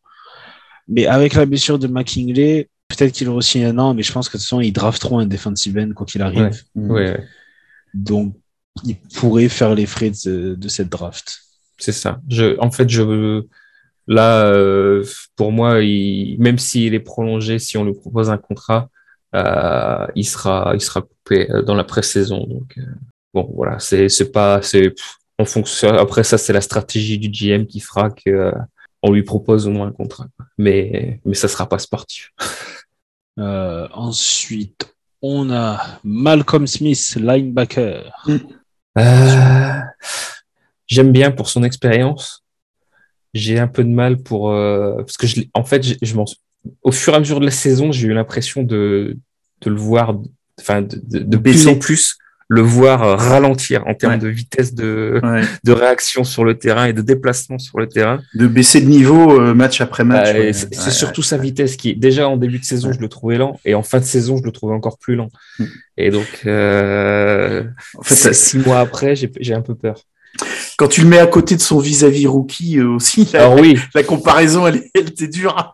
Mais 0.89 1.07
avec 1.07 1.35
la 1.35 1.47
blessure 1.47 1.79
de 1.79 1.87
McKinley, 1.87 2.69
peut-être 2.89 3.13
qu'il 3.13 3.29
aura 3.29 3.39
aussi 3.39 3.63
un 3.63 3.79
an, 3.79 3.95
mais 3.95 4.03
je 4.03 4.13
pense 4.13 4.29
que 4.29 4.37
de 4.37 4.39
toute 4.39 4.47
façon, 4.47 4.61
ils 4.61 4.73
drafteront 4.73 5.19
un 5.19 5.27
defensive 5.27 5.79
end 5.79 5.91
quand 5.95 6.15
il 6.15 6.23
arrive. 6.23 6.63
Mm. 6.75 7.15
Donc, 7.95 8.35
il 8.85 8.97
pourrait 8.97 9.49
faire 9.49 9.75
les 9.75 9.87
frais 9.87 10.11
de, 10.11 10.69
cette 10.69 10.89
draft. 10.89 11.44
C'est 11.79 11.93
ça. 11.93 12.21
Je, 12.29 12.59
en 12.61 12.71
fait, 12.71 12.89
je, 12.89 13.43
là, 14.07 14.47
euh, 14.47 15.05
pour 15.37 15.53
moi, 15.53 15.81
il, 15.83 16.37
même 16.39 16.59
s'il 16.59 16.95
est 16.95 17.01
prolongé, 17.01 17.59
si 17.59 17.77
on 17.77 17.85
lui 17.85 17.95
propose 17.95 18.31
un 18.31 18.39
contrat, 18.39 18.89
euh, 19.35 20.07
il 20.15 20.25
sera, 20.25 20.73
il 20.75 20.81
sera 20.81 21.03
coupé 21.03 21.51
euh, 21.51 21.63
dans 21.63 21.75
la 21.75 21.85
pré-saison. 21.85 22.47
Donc, 22.47 22.79
bon, 23.33 23.51
voilà, 23.55 23.79
c'est, 23.81 24.09
c'est 24.09 24.31
pas, 24.31 24.63
c'est, 24.63 24.95
en 25.39 25.45
fonction, 25.45 25.89
après 25.97 26.25
ça, 26.25 26.39
c'est 26.39 26.53
la 26.53 26.61
stratégie 26.61 27.19
du 27.19 27.29
GM 27.29 27.67
qui 27.67 27.81
fera 27.81 28.11
que 28.11 28.31
euh, 28.31 28.53
on 29.03 29.13
lui 29.13 29.23
propose 29.23 29.67
au 29.67 29.71
moins 29.71 29.89
un 29.89 29.93
contrat. 29.93 30.27
Mais, 30.59 31.21
mais 31.25 31.35
ça 31.35 31.49
sera 31.49 31.69
pas 31.69 31.79
sportif. 31.79 32.33
Euh, 33.37 33.89
ensuite, 33.93 34.95
on 35.21 35.51
a 35.51 35.99
Malcolm 36.05 36.69
Smith, 36.69 37.17
linebacker. 37.17 38.13
Mm. 38.29 38.37
Euh, 40.91 40.95
j'aime 40.95 41.13
bien 41.13 41.31
pour 41.31 41.49
son 41.49 41.63
expérience. 41.63 42.45
J'ai 43.33 43.59
un 43.59 43.67
peu 43.67 43.83
de 43.83 43.89
mal 43.89 44.19
pour 44.19 44.51
parce 44.51 45.17
que 45.17 45.27
je, 45.27 45.41
en 45.55 45.65
fait, 45.65 45.83
je, 45.83 45.95
je 46.03 46.15
au 46.83 46.93
fur 46.93 47.13
et 47.13 47.17
à 47.17 47.19
mesure 47.19 47.41
de 47.41 47.45
la 47.45 47.51
saison, 47.51 47.93
j'ai 47.93 48.09
eu 48.09 48.15
l'impression 48.15 48.63
de, 48.63 49.19
de 49.61 49.71
le 49.71 49.77
voir, 49.77 50.17
enfin, 50.61 50.83
de, 50.83 51.01
de, 51.03 51.19
de 51.19 51.37
plus 51.37 51.67
en 51.67 51.77
plus 51.77 52.17
le 52.49 52.61
voir 52.61 53.03
euh, 53.03 53.17
ralentir 53.17 53.87
en 53.87 53.95
termes 53.95 54.19
de 54.19 54.29
vitesse 54.29 54.75
de, 54.75 55.21
de 55.65 55.73
réaction 55.73 56.25
sur 56.25 56.45
le 56.45 56.59
terrain 56.59 56.85
et 56.87 56.93
de 56.93 57.01
déplacement 57.01 57.59
sur 57.59 57.79
le 57.79 57.89
terrain. 57.89 58.21
De 58.35 58.47
baisser 58.47 58.81
de 58.81 58.87
niveau 58.87 59.41
euh, 59.41 59.55
match 59.55 59.81
après 59.81 60.05
match. 60.05 60.29
c'est 60.53 60.91
surtout 60.91 61.23
sa 61.23 61.39
vitesse 61.39 61.77
qui, 61.77 61.97
déjà 61.97 62.29
en 62.29 62.37
début 62.37 62.59
de 62.59 62.65
saison, 62.65 62.93
je 62.93 63.01
le 63.01 63.09
trouvais 63.09 63.39
lent 63.39 63.59
et 63.65 63.75
en 63.75 63.83
fin 63.83 63.99
de 63.99 64.05
saison, 64.05 64.37
je 64.37 64.43
le 64.43 64.53
trouvais 64.53 64.75
encore 64.75 64.99
plus 64.99 65.17
lent. 65.17 65.31
Mm. 65.59 65.65
Et 65.97 66.11
donc, 66.11 66.43
euh, 66.47 67.65
en 67.97 68.03
fait, 68.03 68.33
six 68.35 68.59
mois 68.59 68.81
après, 68.81 69.15
j'ai 69.17 69.55
un 69.55 69.63
peu 69.63 69.75
peur. 69.75 70.05
Quand 70.77 70.89
tu 70.89 71.03
le 71.03 71.09
mets 71.09 71.19
à 71.19 71.27
côté 71.27 71.57
de 71.57 71.61
son 71.61 71.79
vis-à-vis 71.79 72.27
rookie 72.27 72.81
aussi, 72.81 73.29
la, 73.33 73.45
Alors, 73.45 73.61
oui. 73.61 73.79
la 73.95 74.03
comparaison, 74.03 74.67
elle, 74.67 74.85
elle 74.95 75.09
était 75.09 75.29
dure. 75.29 75.73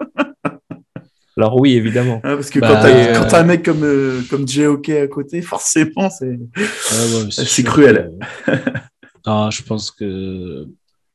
Alors 1.37 1.59
oui, 1.59 1.73
évidemment. 1.73 2.21
Ah, 2.23 2.35
parce 2.35 2.51
que 2.51 2.59
quand 2.59 2.69
bah, 2.69 2.83
tu 2.83 3.35
as, 3.35 3.39
un 3.39 3.45
mec 3.45 3.65
comme, 3.65 3.83
euh, 3.83 4.21
comme 4.29 4.45
à 4.45 5.07
côté, 5.07 5.41
forcément, 5.41 6.11
c'est 6.11 6.39
c'est 7.31 7.63
cruel. 7.63 8.13
je 9.51 9.63
pense 9.63 9.91
que 9.91 10.67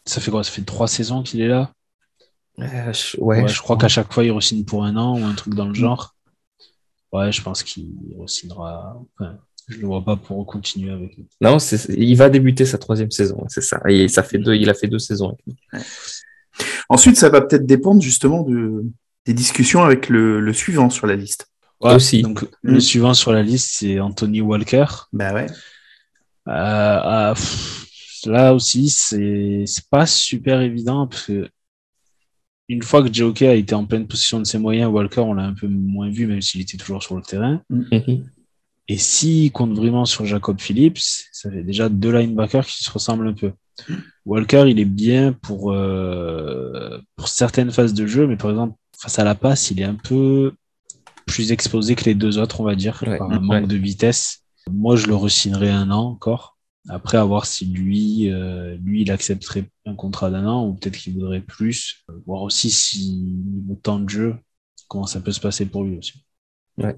ça 0.05 0.21
fait 0.21 0.31
quoi? 0.31 0.43
Ça 0.43 0.51
fait 0.51 0.63
trois 0.63 0.87
saisons 0.87 1.21
qu'il 1.21 1.41
est 1.41 1.47
là? 1.47 1.71
Euh, 2.59 2.93
je... 2.93 3.17
Ouais, 3.19 3.47
je, 3.47 3.61
crois 3.61 3.77
qu'à 3.77 3.87
chaque 3.87 4.11
fois, 4.11 4.23
il 4.23 4.31
re-signe 4.31 4.63
pour 4.63 4.83
un 4.83 4.95
an 4.95 5.19
ou 5.19 5.23
un 5.23 5.33
truc 5.33 5.53
dans 5.53 5.67
le 5.67 5.73
genre. 5.73 6.15
Ouais, 7.11 7.31
je 7.31 7.41
pense 7.43 7.61
qu'il 7.61 7.93
re-signera. 8.17 8.99
Enfin, 9.19 9.37
je 9.67 9.77
ne 9.77 9.81
le 9.81 9.87
vois 9.87 10.03
pas 10.03 10.15
pour 10.15 10.45
continuer 10.45 10.91
avec 10.91 11.15
lui. 11.15 11.25
Non, 11.41 11.57
il 11.89 12.15
va 12.15 12.29
débuter 12.29 12.65
sa 12.65 12.77
troisième 12.77 13.11
saison, 13.11 13.43
c'est 13.47 13.61
ça. 13.61 13.81
Et 13.87 14.07
ça 14.07 14.23
fait 14.23 14.37
deux, 14.37 14.55
il 14.55 14.69
a 14.69 14.73
fait 14.73 14.87
deux 14.87 14.99
saisons 14.99 15.37
Ensuite, 16.87 17.17
ça 17.17 17.29
va 17.29 17.41
peut-être 17.41 17.65
dépendre 17.65 18.01
justement 18.01 18.43
de, 18.43 18.85
des 19.25 19.33
discussions 19.33 19.83
avec 19.83 20.09
le, 20.09 20.53
suivant 20.53 20.89
sur 20.89 21.07
la 21.07 21.15
liste. 21.15 21.47
aussi. 21.81 22.21
Donc, 22.21 22.45
le 22.61 22.77
mm. 22.77 22.81
suivant 22.81 23.13
sur 23.13 23.33
la 23.33 23.41
liste, 23.41 23.69
c'est 23.79 23.99
Anthony 23.99 24.41
Walker. 24.41 24.85
Bah 25.11 25.33
ouais. 25.33 25.47
Euh, 26.47 27.33
là 28.25 28.53
aussi, 28.53 28.89
c'est 28.89 29.65
pas 29.89 30.05
super 30.05 30.61
évident 30.61 31.07
parce 31.07 31.25
que 31.25 31.49
une 32.67 32.81
fois 32.81 33.03
que 33.03 33.13
JOK 33.13 33.43
a 33.43 33.53
été 33.53 33.75
en 33.75 33.85
pleine 33.85 34.07
possession 34.07 34.39
de 34.39 34.43
ses 34.45 34.57
moyens, 34.57 34.91
Walker, 34.91 35.21
on 35.21 35.35
l'a 35.35 35.43
un 35.43 35.53
peu 35.53 35.67
moins 35.67 36.09
vu, 36.09 36.25
même 36.25 36.41
s'il 36.41 36.61
était 36.61 36.77
toujours 36.77 37.03
sur 37.03 37.15
le 37.15 37.21
terrain. 37.21 37.61
Mhm. 37.69 38.25
Et 38.87 38.97
s'il 38.97 39.51
compte 39.51 39.73
vraiment 39.73 40.05
sur 40.05 40.25
Jacob 40.25 40.59
Phillips, 40.59 40.99
ça 41.31 41.49
fait 41.49 41.63
déjà 41.63 41.89
deux 41.89 42.15
linebackers 42.15 42.67
qui 42.67 42.83
se 42.83 42.91
ressemblent 42.91 43.27
un 43.27 43.33
peu. 43.33 43.51
Walker, 44.25 44.65
il 44.67 44.79
est 44.79 44.85
bien 44.85 45.33
pour, 45.33 45.71
euh, 45.71 46.99
pour 47.15 47.27
certaines 47.27 47.71
phases 47.71 47.93
de 47.93 48.05
jeu, 48.05 48.27
mais 48.27 48.37
par 48.37 48.51
exemple, 48.51 48.75
face 48.97 49.19
à 49.19 49.23
la 49.23 49.35
passe, 49.35 49.71
il 49.71 49.81
est 49.81 49.85
un 49.85 49.95
peu 49.95 50.53
plus 51.25 51.51
exposé 51.51 51.95
que 51.95 52.05
les 52.05 52.15
deux 52.15 52.37
autres, 52.37 52.61
on 52.61 52.63
va 52.63 52.75
dire, 52.75 53.03
par 53.17 53.31
un 53.31 53.39
manque 53.39 53.67
de 53.67 53.75
vitesse. 53.75 54.43
Moi, 54.71 54.95
je 54.95 55.07
le 55.07 55.15
resignerai 55.15 55.69
un 55.69 55.91
an 55.91 56.05
encore. 56.05 56.57
Après, 56.87 57.17
à 57.17 57.23
voir 57.23 57.47
si 57.47 57.65
lui, 57.65 58.31
euh, 58.31 58.77
lui, 58.77 59.01
il 59.01 59.11
accepterait 59.11 59.65
un 59.87 59.95
contrat 59.95 60.29
d'un 60.29 60.45
an 60.45 60.67
ou 60.67 60.75
peut-être 60.75 60.97
qu'il 60.97 61.13
voudrait 61.13 61.41
plus. 61.41 62.03
Voir 62.27 62.43
aussi 62.43 62.69
si 62.69 63.15
niveau 63.15 63.75
temps 63.75 63.99
de 63.99 64.07
jeu, 64.07 64.35
comment 64.87 65.07
ça 65.07 65.19
peut 65.19 65.31
se 65.31 65.39
passer 65.39 65.65
pour 65.65 65.83
lui 65.83 65.97
aussi. 65.97 66.23
Ouais. 66.77 66.95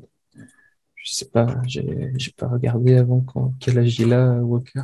Je 1.07 1.13
sais 1.13 1.29
pas, 1.29 1.47
j'ai 1.65 2.33
pas 2.35 2.49
regardé 2.49 2.97
avant 2.97 3.21
quand, 3.21 3.53
quel 3.61 3.79
âge 3.79 3.97
il 3.97 4.11
a, 4.11 4.33
Walker. 4.41 4.81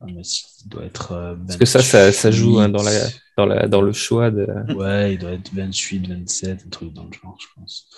Ah, 0.00 0.06
mais 0.06 0.22
il 0.22 0.68
doit 0.68 0.84
être. 0.84 1.10
Euh, 1.10 1.34
Parce 1.44 1.56
que 1.56 1.64
ça, 1.64 2.12
ça, 2.12 2.30
joue 2.30 2.60
hein, 2.60 2.68
dans, 2.68 2.84
la, 2.84 2.92
dans, 3.36 3.46
la, 3.46 3.66
dans 3.66 3.82
le 3.82 3.92
choix 3.92 4.30
de. 4.30 4.46
Ouais, 4.76 5.14
il 5.14 5.18
doit 5.18 5.32
être 5.32 5.52
28, 5.52 6.06
27, 6.06 6.62
un 6.66 6.68
truc 6.68 6.92
dans 6.92 7.02
le 7.02 7.10
genre, 7.10 7.36
je 7.40 7.46
pense. 7.56 7.88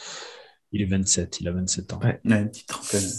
Il 0.73 0.81
est 0.81 0.87
27, 0.87 1.43
il 1.43 1.49
a 1.49 1.53
27 1.53 1.93
ans. 1.93 2.01
Ouais, 2.03 2.19
une 2.25 2.49
petite 2.49 2.69
trentaine. 2.69 3.11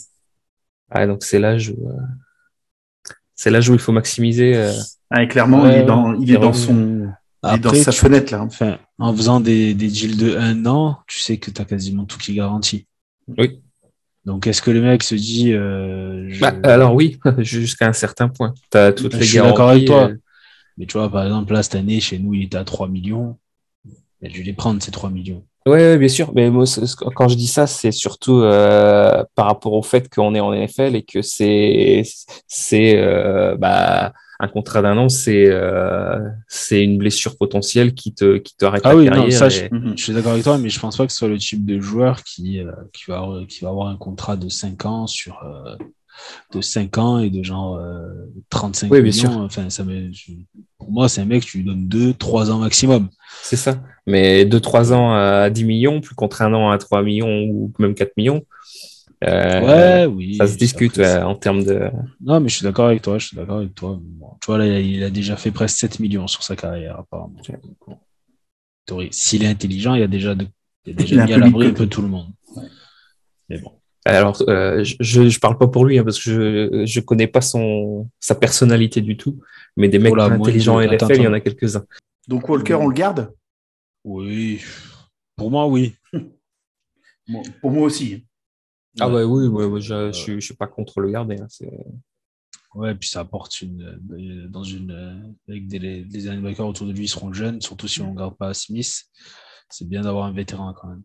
Ah, 0.89 1.05
donc 1.05 1.23
c'est 1.23 1.37
l'âge 1.37 1.69
où. 1.69 1.87
Euh, 1.87 3.13
c'est 3.35 3.51
l'âge 3.51 3.69
où 3.69 3.73
il 3.73 3.79
faut 3.79 3.91
maximiser. 3.91 4.55
Euh, 4.55 4.73
ah, 5.11 5.27
clairement, 5.27 5.69
il 5.69 5.75
est 5.75 5.83
dans, 5.83 6.15
il 6.15 6.31
est 6.31 6.39
dans 6.39 6.53
son. 6.53 7.07
il 7.43 7.53
est 7.53 7.59
dans 7.59 7.75
sa 7.75 7.91
fenêtre, 7.91 8.31
là. 8.31 8.41
Enfin, 8.41 8.79
en 8.97 9.15
faisant 9.15 9.41
des, 9.41 9.75
des 9.75 9.89
deals 9.89 10.17
de 10.17 10.35
un 10.37 10.65
an, 10.65 10.97
tu 11.05 11.19
sais 11.19 11.37
que 11.37 11.51
tu 11.51 11.61
as 11.61 11.65
quasiment 11.65 12.05
tout 12.05 12.17
qui 12.17 12.31
est 12.31 12.35
garanti. 12.35 12.87
Oui. 13.37 13.61
Donc, 14.25 14.45
est-ce 14.45 14.62
que 14.62 14.71
le 14.71 14.81
mec 14.81 15.03
se 15.03 15.15
dit. 15.15 15.51
Euh, 15.51 16.31
bah, 16.39 16.53
alors, 16.63 16.93
oui, 16.93 17.19
jusqu'à 17.39 17.88
un 17.88 17.93
certain 17.93 18.27
point. 18.27 18.53
Tu 18.71 18.77
as 18.77 18.93
toutes 18.93 19.13
les 19.13 19.23
je 19.23 19.25
suis 19.25 19.39
d'accord 19.39 19.69
avec 19.69 19.86
toi. 19.86 20.10
Euh, 20.10 20.15
Mais 20.77 20.86
tu 20.86 20.97
vois, 20.97 21.10
par 21.10 21.23
exemple, 21.23 21.53
là, 21.53 21.63
cette 21.63 21.75
année, 21.75 21.99
chez 21.99 22.19
nous, 22.19 22.34
il 22.34 22.43
était 22.43 22.57
à 22.57 22.63
3 22.63 22.88
millions. 22.88 23.38
je 24.21 24.38
vais 24.38 24.43
les 24.43 24.53
prendre, 24.53 24.81
ces 24.81 24.91
3 24.91 25.10
millions. 25.10 25.43
Oui, 25.65 25.97
bien 25.97 26.07
sûr. 26.07 26.31
Mais 26.36 26.49
moi, 26.49 26.65
quand 27.15 27.27
je 27.27 27.36
dis 27.36 27.47
ça, 27.47 27.67
c'est 27.67 27.91
surtout 27.91 28.41
euh, 28.41 29.23
par 29.36 29.47
rapport 29.47 29.73
au 29.73 29.84
fait 29.84 30.07
qu'on 30.13 30.34
est 30.36 30.39
en 30.39 30.53
NFL 30.53 30.95
et 30.95 31.03
que 31.03 31.21
c'est. 31.21 32.03
c'est 32.47 33.55
bah, 33.57 34.13
un 34.41 34.47
contrat 34.47 34.82
d'un 34.82 34.97
an, 34.97 35.08
c'est 35.08 35.45
euh, 35.47 36.17
c'est 36.47 36.84
une 36.84 36.97
blessure 36.97 37.38
potentielle 37.38 37.93
qui 37.93 38.12
te 38.13 38.38
qui 38.38 38.58
te 38.58 38.65
arrête 38.65 38.82
ah 38.86 38.95
oui, 38.95 39.08
Non, 39.08 39.30
ça, 39.30 39.49
je, 39.49 39.67
suis 39.95 40.13
d'accord 40.13 40.32
avec 40.32 40.43
toi, 40.43 40.58
mais 40.58 40.69
je 40.69 40.80
pense 40.80 40.97
pas 40.97 41.06
que 41.06 41.12
ce 41.12 41.19
soit 41.19 41.27
le 41.27 41.38
type 41.38 41.63
de 41.63 41.80
joueur 41.80 42.23
qui 42.23 42.60
euh, 42.60 42.71
qui 42.91 43.04
va 43.08 43.23
qui 43.47 43.63
va 43.63 43.69
avoir 43.69 43.89
un 43.89 43.97
contrat 43.97 44.38
de 44.38 44.49
5 44.49 44.86
ans 44.86 45.06
sur 45.06 45.43
euh, 45.43 45.75
de 46.56 46.60
5 46.60 46.97
ans 46.97 47.19
et 47.19 47.30
de 47.30 47.43
genre 47.43 47.80
35 48.49 48.91
oui, 48.91 49.04
millions. 49.04 49.12
Sûr. 49.13 49.38
Enfin, 49.38 49.69
ça 49.69 49.84
pour 50.80 50.91
moi, 50.91 51.08
c'est 51.08 51.21
un 51.21 51.25
mec, 51.25 51.45
tu 51.45 51.58
lui 51.58 51.63
donnes 51.63 51.88
2, 51.88 52.15
3 52.15 52.49
ans 52.49 52.58
maximum. 52.58 53.10
C'est 53.43 53.56
ça. 53.56 53.80
Mais 54.08 54.45
2-3 54.45 54.93
ans 54.93 55.13
à 55.13 55.51
10 55.51 55.63
millions, 55.65 56.01
plus 56.01 56.15
contre 56.15 56.41
un 56.41 56.51
an 56.56 56.71
à 56.71 56.80
3 56.80 57.04
millions 57.04 57.43
ou 57.43 57.71
même 57.77 57.93
4 57.93 58.17
millions, 58.17 58.43
euh, 59.23 59.62
ouais, 59.62 60.05
oui. 60.05 60.36
Ça 60.36 60.47
se 60.47 60.57
discute 60.57 60.99
en 60.99 61.36
termes 61.36 61.63
de. 61.63 61.89
Non, 62.21 62.39
mais 62.39 62.49
je 62.49 62.55
suis 62.55 62.63
d'accord 62.63 62.88
avec 62.88 63.01
toi. 63.01 63.17
Je 63.19 63.27
suis 63.27 63.38
d'accord 63.38 63.57
avec 63.57 63.75
toi. 63.75 63.99
tu 64.41 64.45
vois, 64.47 64.57
là, 64.57 64.79
il 64.79 65.03
a 65.03 65.10
déjà 65.10 65.36
fait 65.36 65.51
presque 65.51 65.77
7 65.77 65.99
millions 65.99 66.27
sur 66.27 66.43
sa 66.43 66.55
carrière, 66.55 66.99
apparemment. 66.99 67.41
S'il 69.12 69.43
est 69.43 69.47
intelligent, 69.47 69.93
il 69.93 70.01
y 70.01 70.03
a 70.03 70.07
déjà, 70.07 70.36
de... 70.36 70.47
il 70.86 70.93
a 70.93 70.95
déjà 70.95 71.25
mis 71.25 71.34
à 71.34 71.38
l'abri 71.38 71.67
un 71.67 71.73
peu 71.73 71.88
tout 71.88 72.01
le 72.01 72.07
monde. 72.07 72.29
Mais 73.49 73.60
bon. 73.60 73.71
Alors, 74.03 74.41
euh, 74.47 74.84
je 74.99 75.21
ne 75.21 75.39
parle 75.39 75.57
pas 75.60 75.67
pour 75.67 75.86
lui, 75.86 75.99
hein, 75.99 76.03
parce 76.03 76.21
que 76.23 76.84
je 76.86 76.99
ne 76.99 77.05
connais 77.05 77.27
pas 77.27 77.41
son, 77.41 78.10
sa 78.19 78.34
personnalité 78.34 79.01
du 79.01 79.15
tout, 79.15 79.39
mais 79.77 79.89
des 79.89 79.99
mecs 79.99 80.17
intelligents 80.17 80.79
à 80.79 80.88
NFL, 80.88 81.17
il 81.17 81.21
y 81.21 81.27
en 81.27 81.34
a 81.34 81.39
quelques-uns. 81.39 81.86
Donc 82.27 82.49
Walker, 82.49 82.75
on 82.75 82.88
le 82.88 82.95
garde? 82.95 83.31
Oui. 84.03 84.62
Pour 85.36 85.51
moi, 85.51 85.67
oui. 85.67 85.93
pour 87.62 87.71
moi 87.71 87.84
aussi. 87.84 88.25
Ah 88.99 89.10
ouais, 89.10 89.23
oui, 89.23 89.82
je, 89.82 90.12
je, 90.12 90.39
suis 90.39 90.56
pas 90.56 90.67
contre 90.67 90.99
le 90.99 91.12
garder. 91.12 91.38
Hein, 91.39 91.47
ouais, 92.75 92.95
puis 92.95 93.10
ça 93.10 93.21
apporte 93.21 93.62
une 93.62 93.99
euh, 94.12 94.47
dans 94.49 94.63
une 94.63 94.91
euh, 94.91 95.34
avec 95.47 95.67
des 95.67 95.80
les 95.80 96.04
linebackers 96.04 96.67
autour 96.67 96.88
de 96.88 96.91
lui 96.91 97.06
ils 97.06 97.10
seront 97.10 97.32
jeunes, 97.32 97.62
surtout 97.62 97.88
si 97.88 98.01
on 98.01 98.12
ne 98.12 98.17
garde 98.17 98.38
pas 98.38 98.54
Smith. 98.54 99.04
C'est 99.69 99.88
bien 99.88 100.01
d'avoir 100.01 100.25
un 100.25 100.34
vétéran 100.34 100.73
quand 100.73 100.89
même. 100.89 101.04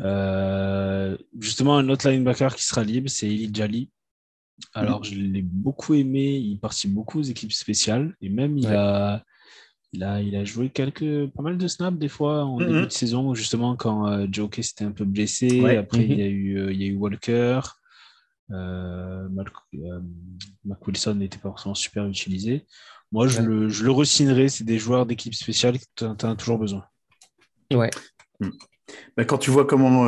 Euh, 0.00 1.16
justement, 1.38 1.76
un 1.76 1.88
autre 1.88 2.08
linebacker 2.08 2.54
qui 2.54 2.64
sera 2.64 2.84
libre, 2.84 3.08
c'est 3.08 3.26
Eli 3.26 3.50
Jali. 3.52 3.90
Alors, 4.74 5.04
je 5.04 5.14
l'ai 5.14 5.42
beaucoup 5.42 5.94
aimé. 5.94 6.36
Il 6.36 6.58
participe 6.58 6.92
beaucoup 6.92 7.20
aux 7.20 7.24
équipes 7.24 7.52
spéciales 7.52 8.16
et 8.20 8.28
même 8.28 8.58
il 8.58 8.66
a 8.66 9.24
il 9.92 10.04
a, 10.04 10.20
il 10.20 10.36
a 10.36 10.44
joué 10.44 10.68
quelques, 10.68 11.26
pas 11.28 11.42
mal 11.42 11.56
de 11.56 11.66
snaps 11.66 11.98
des 11.98 12.08
fois 12.08 12.44
en 12.44 12.58
début 12.58 12.86
de 12.86 12.92
saison, 12.92 13.34
justement 13.34 13.74
quand 13.76 14.06
euh, 14.06 14.26
Joe 14.30 14.50
Kay 14.50 14.62
s'était 14.62 14.84
un 14.84 14.92
peu 14.92 15.04
blessé. 15.04 15.64
Après, 15.76 16.04
il, 16.04 16.18
y 16.18 16.22
a 16.22 16.26
eu, 16.26 16.58
euh, 16.58 16.72
il 16.72 16.82
y 16.82 16.84
a 16.84 16.88
eu 16.88 16.96
Walker. 16.96 17.60
Euh, 18.50 19.28
euh 19.74 20.00
Mac 20.64 20.86
Wilson 20.86 21.14
n'était 21.14 21.38
pas 21.38 21.48
forcément 21.48 21.74
super 21.74 22.06
utilisé. 22.06 22.66
Moi, 23.12 23.26
je, 23.26 23.40
le, 23.40 23.68
je 23.70 23.84
le 23.84 24.04
C'est 24.04 24.64
des 24.64 24.78
joueurs 24.78 25.06
d'équipe 25.06 25.34
spéciale 25.34 25.78
que 25.78 25.84
tu 25.96 26.26
as, 26.26 26.34
toujours 26.34 26.58
besoin. 26.58 26.84
Ouais. 27.72 27.90
Hmm. 28.40 28.50
Bah, 29.16 29.24
quand 29.24 29.38
tu 29.38 29.50
vois 29.50 29.66
comment 29.66 30.06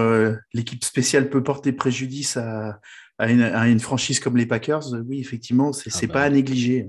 l'équipe 0.52 0.84
spéciale 0.84 1.30
peut 1.30 1.42
porter 1.42 1.72
préjudice 1.72 2.36
à, 2.36 2.78
à, 3.18 3.30
une, 3.30 3.42
à, 3.42 3.68
une, 3.68 3.80
franchise 3.80 4.20
comme 4.20 4.36
les 4.36 4.46
Packers, 4.46 4.92
oui, 5.06 5.20
effectivement, 5.20 5.72
c'est 5.72 5.90
n'est 5.94 6.10
ah 6.10 6.12
pas 6.12 6.20
bah. 6.20 6.24
à 6.24 6.30
négliger. 6.30 6.88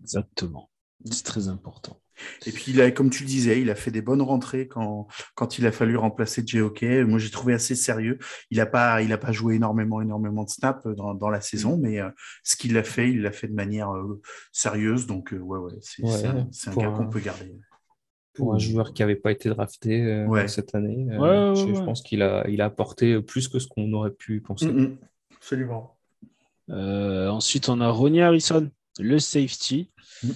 Exactement. 0.00 0.70
C'est 1.04 1.24
très 1.24 1.48
important. 1.48 2.00
Et 2.46 2.52
puis, 2.52 2.72
il 2.72 2.80
a, 2.80 2.90
comme 2.90 3.10
tu 3.10 3.22
le 3.22 3.28
disais, 3.28 3.60
il 3.60 3.70
a 3.70 3.74
fait 3.74 3.90
des 3.90 4.02
bonnes 4.02 4.22
rentrées 4.22 4.68
quand, 4.68 5.06
quand 5.34 5.58
il 5.58 5.66
a 5.66 5.72
fallu 5.72 5.96
remplacer 5.96 6.42
JOK. 6.46 6.82
Moi, 7.06 7.18
j'ai 7.18 7.30
trouvé 7.30 7.54
assez 7.54 7.74
sérieux. 7.74 8.18
Il 8.50 8.58
n'a 8.58 8.66
pas, 8.66 9.02
il 9.02 9.12
a 9.12 9.18
pas 9.18 9.32
joué 9.32 9.56
énormément, 9.56 10.00
énormément 10.00 10.44
de 10.44 10.50
snaps 10.50 10.86
dans, 10.86 11.14
dans 11.14 11.28
la 11.28 11.40
saison, 11.40 11.76
mais 11.76 12.00
euh, 12.00 12.08
ce 12.42 12.56
qu'il 12.56 12.76
a 12.78 12.82
fait, 12.82 13.10
il 13.10 13.22
l'a 13.22 13.32
fait 13.32 13.48
de 13.48 13.54
manière 13.54 13.90
euh, 13.90 14.20
sérieuse. 14.52 15.06
Donc, 15.06 15.32
euh, 15.32 15.38
ouais, 15.38 15.58
ouais, 15.58 15.74
c'est 15.80 16.26
un, 16.26 16.74
gars 16.74 16.90
qu'on 16.90 17.08
peut 17.08 17.20
garder. 17.20 17.54
Pour 18.34 18.54
un 18.54 18.58
joueur 18.58 18.92
qui 18.92 19.02
n'avait 19.02 19.16
pas 19.16 19.32
été 19.32 19.48
drafté 19.48 20.26
cette 20.46 20.74
année, 20.74 21.06
je, 21.10 21.84
pense 21.84 22.02
qu'il 22.02 22.22
a, 22.22 22.46
il 22.48 22.60
a 22.60 22.66
apporté 22.66 23.20
plus 23.22 23.48
que 23.48 23.58
ce 23.58 23.66
qu'on 23.66 23.90
aurait 23.92 24.10
pu 24.10 24.40
penser. 24.40 24.66
Mm, 24.66 24.80
mm. 24.80 24.98
Absolument. 25.36 25.96
ensuite, 26.68 27.68
on 27.68 27.80
a 27.80 27.88
Ronnie 27.88 28.20
Harrison, 28.20 28.70
le 28.98 29.18
safety. 29.18 29.90
Mm. 30.22 30.30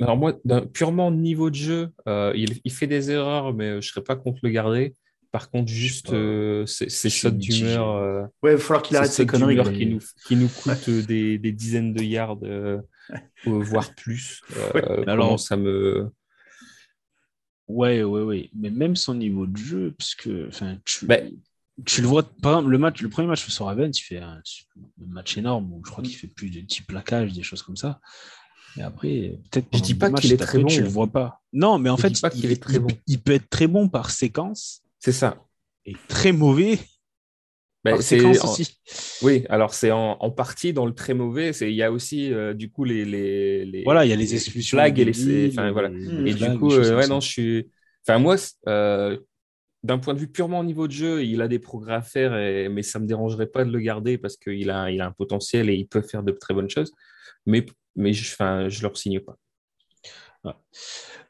Alors 0.00 0.16
moi, 0.16 0.34
purement 0.72 1.10
niveau 1.10 1.50
de 1.50 1.54
jeu, 1.54 1.90
euh, 2.08 2.32
il, 2.34 2.72
fait 2.72 2.86
des 2.86 3.10
erreurs, 3.10 3.54
mais 3.54 3.70
je 3.70 3.76
ne 3.76 3.80
serais 3.80 4.04
pas 4.04 4.16
contre 4.16 4.40
le 4.42 4.50
garder. 4.50 4.94
Par 5.30 5.50
contre, 5.50 5.68
juste 5.68 6.12
euh, 6.12 6.64
ces, 6.66 6.88
sautes 6.88 7.38
d'humeur. 7.38 8.28
ouais, 8.42 8.52
il 8.52 8.56
va 8.56 8.58
falloir 8.58 8.82
qu'il 8.82 8.96
arrête 8.96 9.10
ses 9.10 9.26
conneries. 9.26 9.56
Qui 9.76 9.86
nous, 9.86 10.00
qui 10.26 10.36
nous 10.36 10.48
coûtent 10.48 10.90
des, 10.90 11.38
des, 11.38 11.52
dizaines 11.52 11.92
de 11.92 12.02
yards, 12.02 12.38
voire 13.44 13.94
plus. 13.94 14.42
alors, 15.06 15.40
ça 15.40 15.56
me. 15.56 16.10
Ouais, 17.66 18.02
ouais, 18.02 18.22
ouais. 18.22 18.50
Mais 18.54 18.70
même 18.70 18.94
son 18.94 19.14
niveau 19.14 19.46
de 19.46 19.56
jeu, 19.56 19.94
puisque 19.96 20.28
enfin, 20.48 20.76
tu, 20.84 21.06
ben, 21.06 21.32
tu 21.86 22.02
le 22.02 22.06
vois, 22.06 22.22
par 22.22 22.52
exemple, 22.52 22.70
le, 22.70 22.78
match, 22.78 23.00
le 23.00 23.08
premier 23.08 23.26
match 23.26 23.48
sur 23.48 23.66
Ravens, 23.66 23.98
il 23.98 24.02
fait 24.02 24.18
un, 24.18 24.40
un 24.76 25.06
match 25.06 25.36
énorme 25.38 25.72
où 25.72 25.82
je 25.84 25.90
crois 25.90 26.04
qu'il 26.04 26.14
fait 26.14 26.28
plus 26.28 26.50
de 26.50 26.60
10 26.60 26.82
plaquages, 26.82 27.32
des 27.32 27.42
choses 27.42 27.62
comme 27.62 27.76
ça. 27.76 28.00
Mais 28.76 28.82
après, 28.82 29.38
peut-être. 29.50 29.66
Je 29.72 29.80
dis 29.80 29.94
pas 29.94 30.10
qu'il 30.10 30.32
est 30.32 30.36
très 30.36 30.58
bon. 30.58 30.66
Tu 30.66 30.82
le 30.82 30.88
vois 30.88 31.06
pas. 31.06 31.40
Non, 31.52 31.78
mais 31.78 31.90
en 31.90 31.96
fait, 31.96 32.20
il, 32.34 32.50
est 32.50 32.62
très 32.62 32.78
bon. 32.78 32.88
il, 33.06 33.20
peut 33.20 33.32
être 33.32 33.48
très 33.48 33.66
bon 33.66 33.88
par 33.88 34.10
séquence. 34.10 34.82
C'est 34.98 35.12
ça. 35.12 35.38
Et 35.86 35.94
très 36.08 36.32
mauvais. 36.32 36.78
Ben, 37.84 38.00
séquence 38.00 38.42
aussi. 38.42 38.78
Oui, 39.22 39.44
alors 39.50 39.74
c'est 39.74 39.90
en, 39.90 40.30
partie 40.30 40.72
dans 40.72 40.86
le 40.86 40.94
très 40.94 41.12
mauvais. 41.12 41.50
Il 41.60 41.74
y 41.74 41.82
a 41.82 41.92
aussi 41.92 42.32
euh, 42.32 42.54
du 42.54 42.70
coup 42.70 42.84
les, 42.84 43.04
les, 43.04 43.82
Voilà, 43.84 44.06
il 44.06 44.08
y 44.08 44.12
a 44.12 44.16
les 44.16 44.34
expulsions. 44.34 44.82
et 44.82 44.90
les. 44.90 45.50
Enfin, 45.50 45.70
voilà. 45.70 45.90
et 46.24 46.34
du 46.34 46.58
coup, 46.58 46.72
euh, 46.72 46.96
ouais, 46.96 47.06
non, 47.06 47.20
je 47.20 47.28
suis. 47.28 47.70
Enfin, 48.06 48.18
moi, 48.18 48.36
euh, 48.68 49.18
d'un 49.82 49.98
point 49.98 50.14
de 50.14 50.18
vue 50.18 50.28
purement 50.28 50.60
au 50.60 50.64
niveau 50.64 50.88
de 50.88 50.92
jeu, 50.92 51.24
il 51.24 51.42
a 51.42 51.48
des 51.48 51.58
progrès 51.58 51.94
à 51.94 52.02
faire, 52.02 52.34
et... 52.36 52.70
mais 52.70 52.82
ça 52.82 52.98
ne 52.98 53.04
me 53.04 53.08
dérangerait 53.08 53.46
pas 53.46 53.64
de 53.64 53.70
le 53.70 53.80
garder 53.80 54.16
parce 54.16 54.38
qu'il 54.38 54.70
a, 54.70 54.90
il 54.90 55.02
a 55.02 55.06
un 55.06 55.12
potentiel 55.12 55.68
et 55.68 55.74
il 55.74 55.86
peut 55.86 56.02
faire 56.02 56.22
de 56.22 56.32
très 56.32 56.54
bonnes 56.54 56.70
choses. 56.70 56.92
Mais 57.44 57.66
mais 57.96 58.12
je 58.12 58.42
ne 58.42 58.82
leur 58.82 58.96
signe 58.96 59.20
pas. 59.20 59.38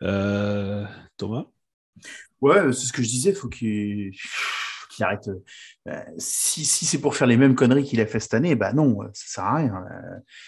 Euh, 0.02 0.84
Thomas? 1.16 1.46
Ouais, 2.40 2.72
c'est 2.72 2.86
ce 2.86 2.92
que 2.92 3.02
je 3.02 3.08
disais, 3.08 3.30
il 3.30 3.36
faut 3.36 3.48
qu'il 3.48 4.12
arrête. 5.00 5.30
Euh, 5.88 6.02
si, 6.18 6.64
si 6.64 6.84
c'est 6.84 7.00
pour 7.00 7.16
faire 7.16 7.26
les 7.26 7.36
mêmes 7.36 7.54
conneries 7.54 7.84
qu'il 7.84 8.00
a 8.00 8.06
fait 8.06 8.20
cette 8.20 8.34
année, 8.34 8.54
bah 8.54 8.72
non, 8.72 8.98
ça 9.12 9.26
sert 9.26 9.44
à 9.44 9.56
rien. 9.56 9.84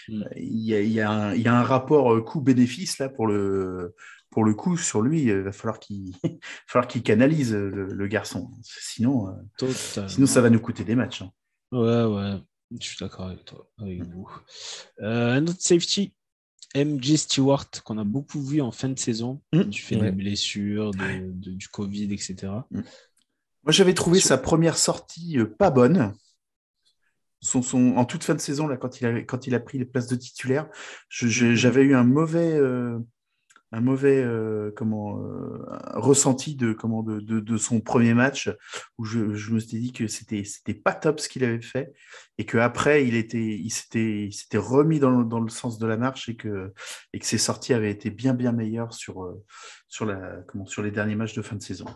Mm. 0.09 0.23
Il 0.35 0.65
y, 0.65 0.75
a, 0.75 0.81
il, 0.81 0.91
y 0.91 1.01
a 1.01 1.09
un, 1.09 1.33
il 1.33 1.41
y, 1.41 1.47
a, 1.47 1.57
un, 1.57 1.63
rapport 1.63 2.23
coût-bénéfice 2.23 2.99
là 2.99 3.09
pour 3.09 3.27
le, 3.27 3.95
pour 4.29 4.43
le 4.43 4.53
coup 4.53 4.77
sur 4.77 5.01
lui. 5.01 5.23
Il 5.23 5.41
va 5.41 5.51
falloir 5.51 5.79
qu'il 5.79 6.13
qu'il 6.89 7.03
canalise 7.03 7.53
le, 7.53 8.07
garçon. 8.07 8.51
Sinon, 8.63 9.33
sinon, 10.07 10.27
ça 10.27 10.41
va 10.41 10.49
nous 10.49 10.59
coûter 10.59 10.83
des 10.83 10.95
matchs. 10.95 11.21
Hein. 11.21 11.31
Ouais, 11.71 12.03
ouais. 12.05 12.39
Je 12.71 12.85
suis 12.85 12.97
d'accord 12.99 13.27
avec 13.27 13.45
toi, 13.45 13.69
avec 13.79 14.03
vous. 14.03 14.29
Euh, 15.01 15.31
un 15.31 15.47
autre 15.47 15.61
safety, 15.61 16.13
MJ 16.75 17.15
Stewart, 17.15 17.69
qu'on 17.83 17.97
a 17.97 18.03
beaucoup 18.03 18.41
vu 18.41 18.61
en 18.61 18.71
fin 18.71 18.89
de 18.89 18.99
saison, 18.99 19.41
mmh. 19.53 19.63
du 19.63 19.81
fait 19.81 19.95
des 19.95 20.11
blessures, 20.11 20.91
du 20.91 21.67
Covid, 21.69 22.13
etc. 22.13 22.35
Mmh. 22.71 22.81
Moi, 23.63 23.71
j'avais 23.71 23.93
trouvé 23.93 24.19
sa 24.19 24.37
première 24.37 24.77
sortie 24.77 25.39
euh, 25.39 25.45
pas 25.45 25.71
bonne. 25.71 26.13
Son, 27.39 27.61
son, 27.61 27.95
en 27.95 28.05
toute 28.05 28.23
fin 28.23 28.33
de 28.33 28.41
saison, 28.41 28.67
là, 28.67 28.77
quand, 28.77 28.99
il 28.99 29.07
a, 29.07 29.21
quand 29.21 29.47
il 29.47 29.55
a 29.55 29.59
pris 29.59 29.77
les 29.77 29.85
places 29.85 30.07
de 30.07 30.15
titulaire, 30.15 30.67
mmh. 31.21 31.27
j'avais 31.55 31.83
eu 31.83 31.95
un 31.95 32.03
mauvais, 32.03 32.53
euh, 32.53 32.99
un 33.71 33.81
mauvais 33.81 34.23
euh, 34.23 34.71
comment 34.75 35.21
euh, 35.21 35.65
ressenti 35.93 36.55
de 36.55 36.71
comment 36.71 37.03
de, 37.03 37.19
de, 37.19 37.57
son 37.57 37.81
premier 37.81 38.13
match 38.13 38.49
où 38.97 39.03
je, 39.03 39.33
je 39.33 39.51
me 39.51 39.59
suis 39.59 39.79
dit 39.79 39.91
que 39.91 40.07
c'était 40.07 40.43
c'était 40.45 40.73
pas 40.73 40.93
top 40.93 41.19
ce 41.19 41.27
qu'il 41.27 41.43
avait 41.43 41.61
fait 41.61 41.93
et 42.37 42.45
que 42.45 42.57
après 42.57 43.05
il 43.05 43.15
était 43.15 43.57
il 43.57 43.69
s'était 43.69 44.27
il 44.27 44.33
s'était 44.33 44.57
remis 44.57 44.99
dans 44.99 45.11
le, 45.11 45.25
dans 45.25 45.41
le 45.41 45.49
sens 45.49 45.79
de 45.79 45.85
la 45.85 45.97
marche 45.97 46.29
et 46.29 46.35
que 46.35 46.73
et 47.11 47.19
que 47.19 47.25
ses 47.25 47.37
sorties 47.37 47.73
avaient 47.73 47.91
été 47.91 48.09
bien 48.09 48.33
bien 48.33 48.53
meilleures 48.53 48.93
sur 48.93 49.23
euh, 49.23 49.43
sur 49.89 50.05
la 50.05 50.37
comment 50.47 50.65
sur 50.65 50.81
les 50.81 50.91
derniers 50.91 51.15
matchs 51.15 51.35
de 51.35 51.41
fin 51.41 51.57
de 51.57 51.61
saison. 51.61 51.87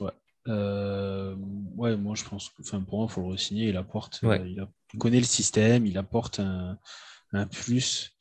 Ouais. 0.00 0.12
ouais, 0.46 1.96
moi 1.96 2.14
je 2.14 2.24
pense 2.24 2.50
que 2.50 2.62
enfin, 2.62 2.80
pour 2.80 2.98
moi, 2.98 3.06
il 3.08 3.12
faut 3.12 3.20
le 3.22 3.34
re-signer. 3.34 3.68
Il 3.68 3.76
apporte, 3.76 4.20
il, 4.22 4.66
il, 4.92 4.98
connaît 4.98 5.18
le 5.18 5.24
système, 5.24 5.86
il 5.86 5.96
apporte 5.98 6.40
un, 6.40 6.78
un 7.32 7.46
plus 7.46 8.12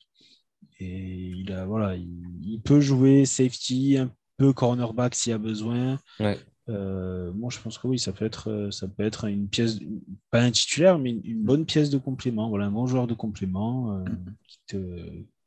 et 0.79 1.31
il, 1.37 1.51
a, 1.51 1.65
voilà, 1.65 1.95
il, 1.95 2.61
peut 2.63 2.79
jouer 2.79 3.25
safety, 3.25 3.97
un 3.97 4.11
peu 4.37 4.53
cornerback 4.53 5.15
s'il 5.15 5.31
y 5.31 5.33
a 5.33 5.37
besoin. 5.37 5.99
Euh, 6.69 7.31
moi, 7.33 7.49
je 7.51 7.59
pense 7.59 7.77
que 7.77 7.87
oui, 7.87 7.99
ça 7.99 8.13
peut 8.13 8.25
être, 8.25 8.69
ça 8.71 8.87
peut 8.87 9.03
être 9.03 9.25
une 9.25 9.47
pièce, 9.47 9.79
pas 10.29 10.41
un 10.41 10.51
titulaire, 10.51 10.99
mais 10.99 11.11
une, 11.11 11.43
bonne 11.43 11.65
pièce 11.65 11.89
de 11.89 11.97
complément. 11.97 12.49
Voilà, 12.49 12.65
un 12.65 12.71
bon 12.71 12.87
joueur 12.87 13.07
de 13.07 13.13
complément 13.13 13.97
euh, 13.97 14.05
qui, 14.67 14.77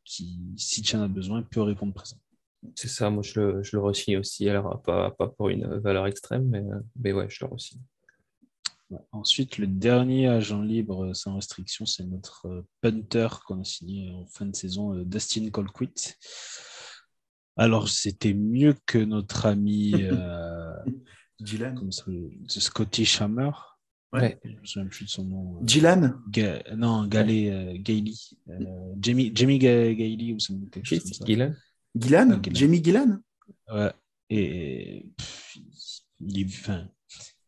qui, 0.04 0.38
si 0.56 0.82
tu 0.82 0.96
en 0.96 1.02
as 1.02 1.08
besoin, 1.08 1.42
peut 1.42 1.62
répondre 1.62 1.94
présent. 1.94 2.16
C'est 2.74 2.88
ça, 2.88 3.10
moi 3.10 3.22
je 3.22 3.38
le, 3.38 3.62
je 3.62 3.76
le 3.76 3.82
aussi. 4.18 4.48
Alors, 4.48 4.80
pas, 4.82 5.10
pas 5.12 5.28
pour 5.28 5.50
une 5.50 5.66
valeur 5.78 6.06
extrême, 6.06 6.48
mais, 6.48 6.64
mais 6.98 7.12
ouais, 7.12 7.26
je 7.28 7.44
le 7.44 7.50
re 7.52 7.60
Ensuite, 9.12 9.58
le 9.58 9.66
dernier 9.66 10.28
agent 10.28 10.60
libre 10.62 11.14
sans 11.14 11.36
restriction, 11.36 11.86
c'est 11.86 12.04
notre 12.04 12.46
euh, 12.46 12.66
punter 12.80 13.28
qu'on 13.46 13.60
a 13.60 13.64
signé 13.64 14.10
en 14.10 14.26
fin 14.26 14.46
de 14.46 14.54
saison, 14.54 14.94
euh, 14.94 15.04
Dustin 15.04 15.48
Colquitt. 15.50 16.18
Alors, 17.56 17.88
c'était 17.88 18.34
mieux 18.34 18.74
que 18.86 18.98
notre 18.98 19.46
ami 19.46 19.94
euh, 20.02 20.74
Dylan. 21.40 21.78
Scotty 22.48 23.08
Hammer. 23.20 23.50
Ouais. 24.12 24.38
Je 24.44 24.50
me 24.50 24.64
souviens 24.64 24.88
plus 24.88 25.04
de 25.06 25.10
son 25.10 25.24
nom. 25.24 25.60
Dylan 25.62 26.20
Non, 26.76 27.06
Galé, 27.06 27.80
Gailey. 27.80 28.14
Jamie, 29.00 29.32
Jamie 29.34 29.58
Gailey 29.58 30.34
ou 30.34 30.68
quelque 30.70 30.86
chose 30.86 31.00
comme 31.00 31.12
ça. 31.12 31.24
Gillan? 31.24 31.52
Gillan? 31.96 32.40
Jamie 32.52 32.84
Gillan? 32.84 33.18
Ouais. 33.72 33.92
Et, 34.30 35.10
il 36.20 36.40
est, 36.40 36.68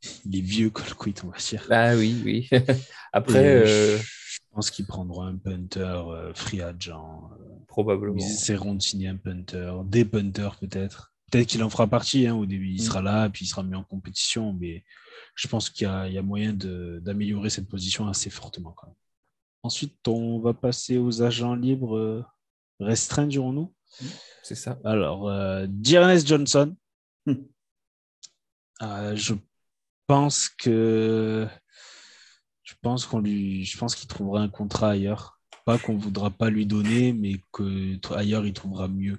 enfin, 0.06 0.20
les 0.30 0.40
vieux 0.40 0.70
Colquitt, 0.70 1.22
on 1.24 1.28
va 1.28 1.38
dire. 1.38 1.66
Ah 1.70 1.94
oui, 1.96 2.20
oui. 2.24 2.48
Après, 3.12 3.64
euh, 3.66 3.98
je 3.98 4.38
pense 4.52 4.70
qu'ils 4.70 4.86
prendront 4.86 5.22
un 5.22 5.36
punter 5.36 5.80
euh, 5.80 6.32
free 6.34 6.60
agent. 6.60 7.30
Euh, 7.32 7.44
Probablement. 7.68 8.16
Ils 8.18 8.24
essaieront 8.24 8.74
de 8.74 8.82
signer 8.82 9.08
un 9.08 9.16
punter, 9.16 9.72
des 9.84 10.04
punters 10.04 10.56
peut-être. 10.56 11.12
Peut-être 11.30 11.48
qu'il 11.48 11.62
en 11.62 11.70
fera 11.70 11.86
partie 11.86 12.26
hein, 12.26 12.34
au 12.34 12.46
début. 12.46 12.68
Il 12.68 12.82
mm. 12.82 12.84
sera 12.84 13.02
là, 13.02 13.28
puis 13.28 13.44
il 13.44 13.48
sera 13.48 13.62
mis 13.62 13.74
en 13.74 13.84
compétition. 13.84 14.52
Mais 14.52 14.84
je 15.34 15.48
pense 15.48 15.70
qu'il 15.70 15.86
y, 15.86 16.12
y, 16.12 16.18
a 16.18 16.22
moyen 16.22 16.52
d'améliorer 16.52 17.50
cette 17.50 17.68
position 17.68 18.08
assez 18.08 18.30
fortement. 18.30 18.72
Quand 18.72 18.86
même. 18.86 18.96
Ensuite, 19.62 20.06
on 20.06 20.38
va 20.38 20.54
passer 20.54 20.96
aux 20.96 21.22
agents 21.22 21.54
libres 21.54 22.24
restreints, 22.80 23.26
dirons-nous. 23.26 23.72
Mm. 24.00 24.06
C'est 24.42 24.54
ça. 24.54 24.78
Alors, 24.84 25.28
euh, 25.28 25.66
Johnson. 25.82 26.76
Mm. 27.26 27.34
je 29.14 29.34
pense 30.06 30.48
que 30.48 31.46
je 32.62 32.74
pense 32.82 33.06
qu'on 33.06 33.20
lui, 33.20 33.64
je 33.64 33.78
pense 33.78 33.94
qu'il 33.94 34.08
trouvera 34.08 34.40
un 34.40 34.48
contrat 34.48 34.90
ailleurs. 34.90 35.40
Pas 35.64 35.78
qu'on 35.78 35.96
voudra 35.96 36.30
pas 36.30 36.48
lui 36.48 36.66
donner, 36.66 37.12
mais 37.12 37.40
que 37.52 37.96
ailleurs 38.14 38.46
il 38.46 38.52
trouvera 38.52 38.88
mieux. 38.88 39.18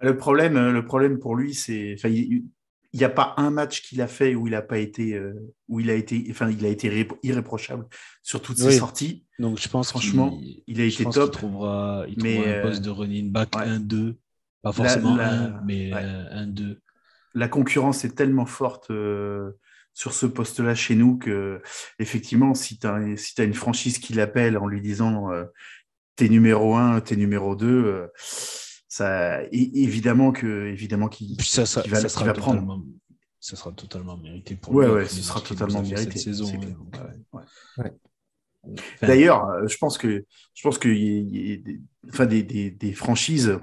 Le 0.00 0.16
problème, 0.16 0.72
le 0.72 0.84
problème 0.84 1.18
pour 1.18 1.36
lui, 1.36 1.54
c'est, 1.54 1.94
enfin, 1.94 2.08
il 2.08 3.00
n'y 3.00 3.04
a 3.04 3.08
pas 3.10 3.34
un 3.36 3.50
match 3.50 3.82
qu'il 3.82 4.00
a 4.02 4.06
fait 4.06 4.34
où 4.34 4.46
il 4.46 4.54
a 4.54 4.62
pas 4.62 4.78
été, 4.78 5.14
euh, 5.14 5.34
où 5.68 5.80
il 5.80 5.90
a 5.90 5.94
été, 5.94 6.26
enfin, 6.30 6.50
il 6.50 6.64
a 6.64 6.68
été 6.68 7.08
irréprochable 7.22 7.86
sur 8.22 8.42
toutes 8.42 8.58
ses 8.58 8.72
sorties. 8.72 9.24
Donc 9.38 9.60
je 9.60 9.68
pense 9.68 9.90
franchement, 9.90 10.38
il, 10.66 10.80
a 10.80 10.84
été 10.84 11.04
top. 11.04 11.28
Il 11.28 11.30
trouvera, 11.30 12.04
il 12.08 12.22
mais 12.22 12.34
trouvera 12.34 12.58
un 12.58 12.62
poste 12.62 12.82
de 12.82 12.90
running 12.90 13.30
back 13.30 13.52
1-2, 13.52 14.14
pas 14.62 14.72
forcément 14.72 15.18
un, 15.18 15.60
mais 15.64 15.90
1-2. 15.90 16.78
La 17.34 17.48
concurrence 17.48 18.04
est 18.04 18.14
tellement 18.14 18.46
forte. 18.46 18.90
Euh, 18.90 19.52
sur 19.96 20.12
ce 20.12 20.26
poste-là 20.26 20.74
chez 20.74 20.94
nous 20.94 21.16
que, 21.16 21.62
effectivement, 21.98 22.52
si 22.52 22.78
tu 22.78 22.86
as, 22.86 23.16
si 23.16 23.40
as, 23.40 23.44
une 23.44 23.54
franchise 23.54 23.98
qui 23.98 24.12
l'appelle 24.12 24.58
en 24.58 24.66
lui 24.66 24.82
disant 24.82 25.32
euh, 25.32 25.46
t'es 26.16 26.28
numéro 26.28 26.76
1, 26.76 27.00
t'es 27.00 27.16
numéro 27.16 27.56
2, 27.56 27.66
euh, 27.66 28.06
ça, 28.88 29.42
évidemment 29.52 30.32
que 30.32 30.66
évidemment 30.66 31.08
qu'il 31.08 31.40
ça, 31.42 31.64
ça, 31.64 31.82
va, 31.86 31.98
ça 31.98 32.10
sera 32.10 32.30
prendre. 32.34 32.84
Ça 33.40 33.56
sera 33.56 33.72
totalement 33.72 34.18
mérité 34.18 34.54
pour 34.54 34.74
ouais, 34.74 34.86
lui. 34.86 34.92
Ouais, 34.92 35.08
ce 35.08 35.22
sera 35.22 35.40
totalement 35.40 35.80
mérité. 35.80 36.18
Cette 36.18 36.36
saison, 36.36 36.52
ouais. 37.32 37.92
D'ailleurs, 39.00 39.48
euh, 39.48 39.66
je 39.66 39.78
pense 39.78 39.96
que 39.96 40.26
je 40.52 40.62
pense 40.62 40.76
que 40.76 40.88
y, 40.88 41.52
y, 41.52 41.58
des, 41.58 41.80
enfin, 42.10 42.26
des, 42.26 42.42
des, 42.42 42.70
des 42.70 42.92
franchises 42.92 43.58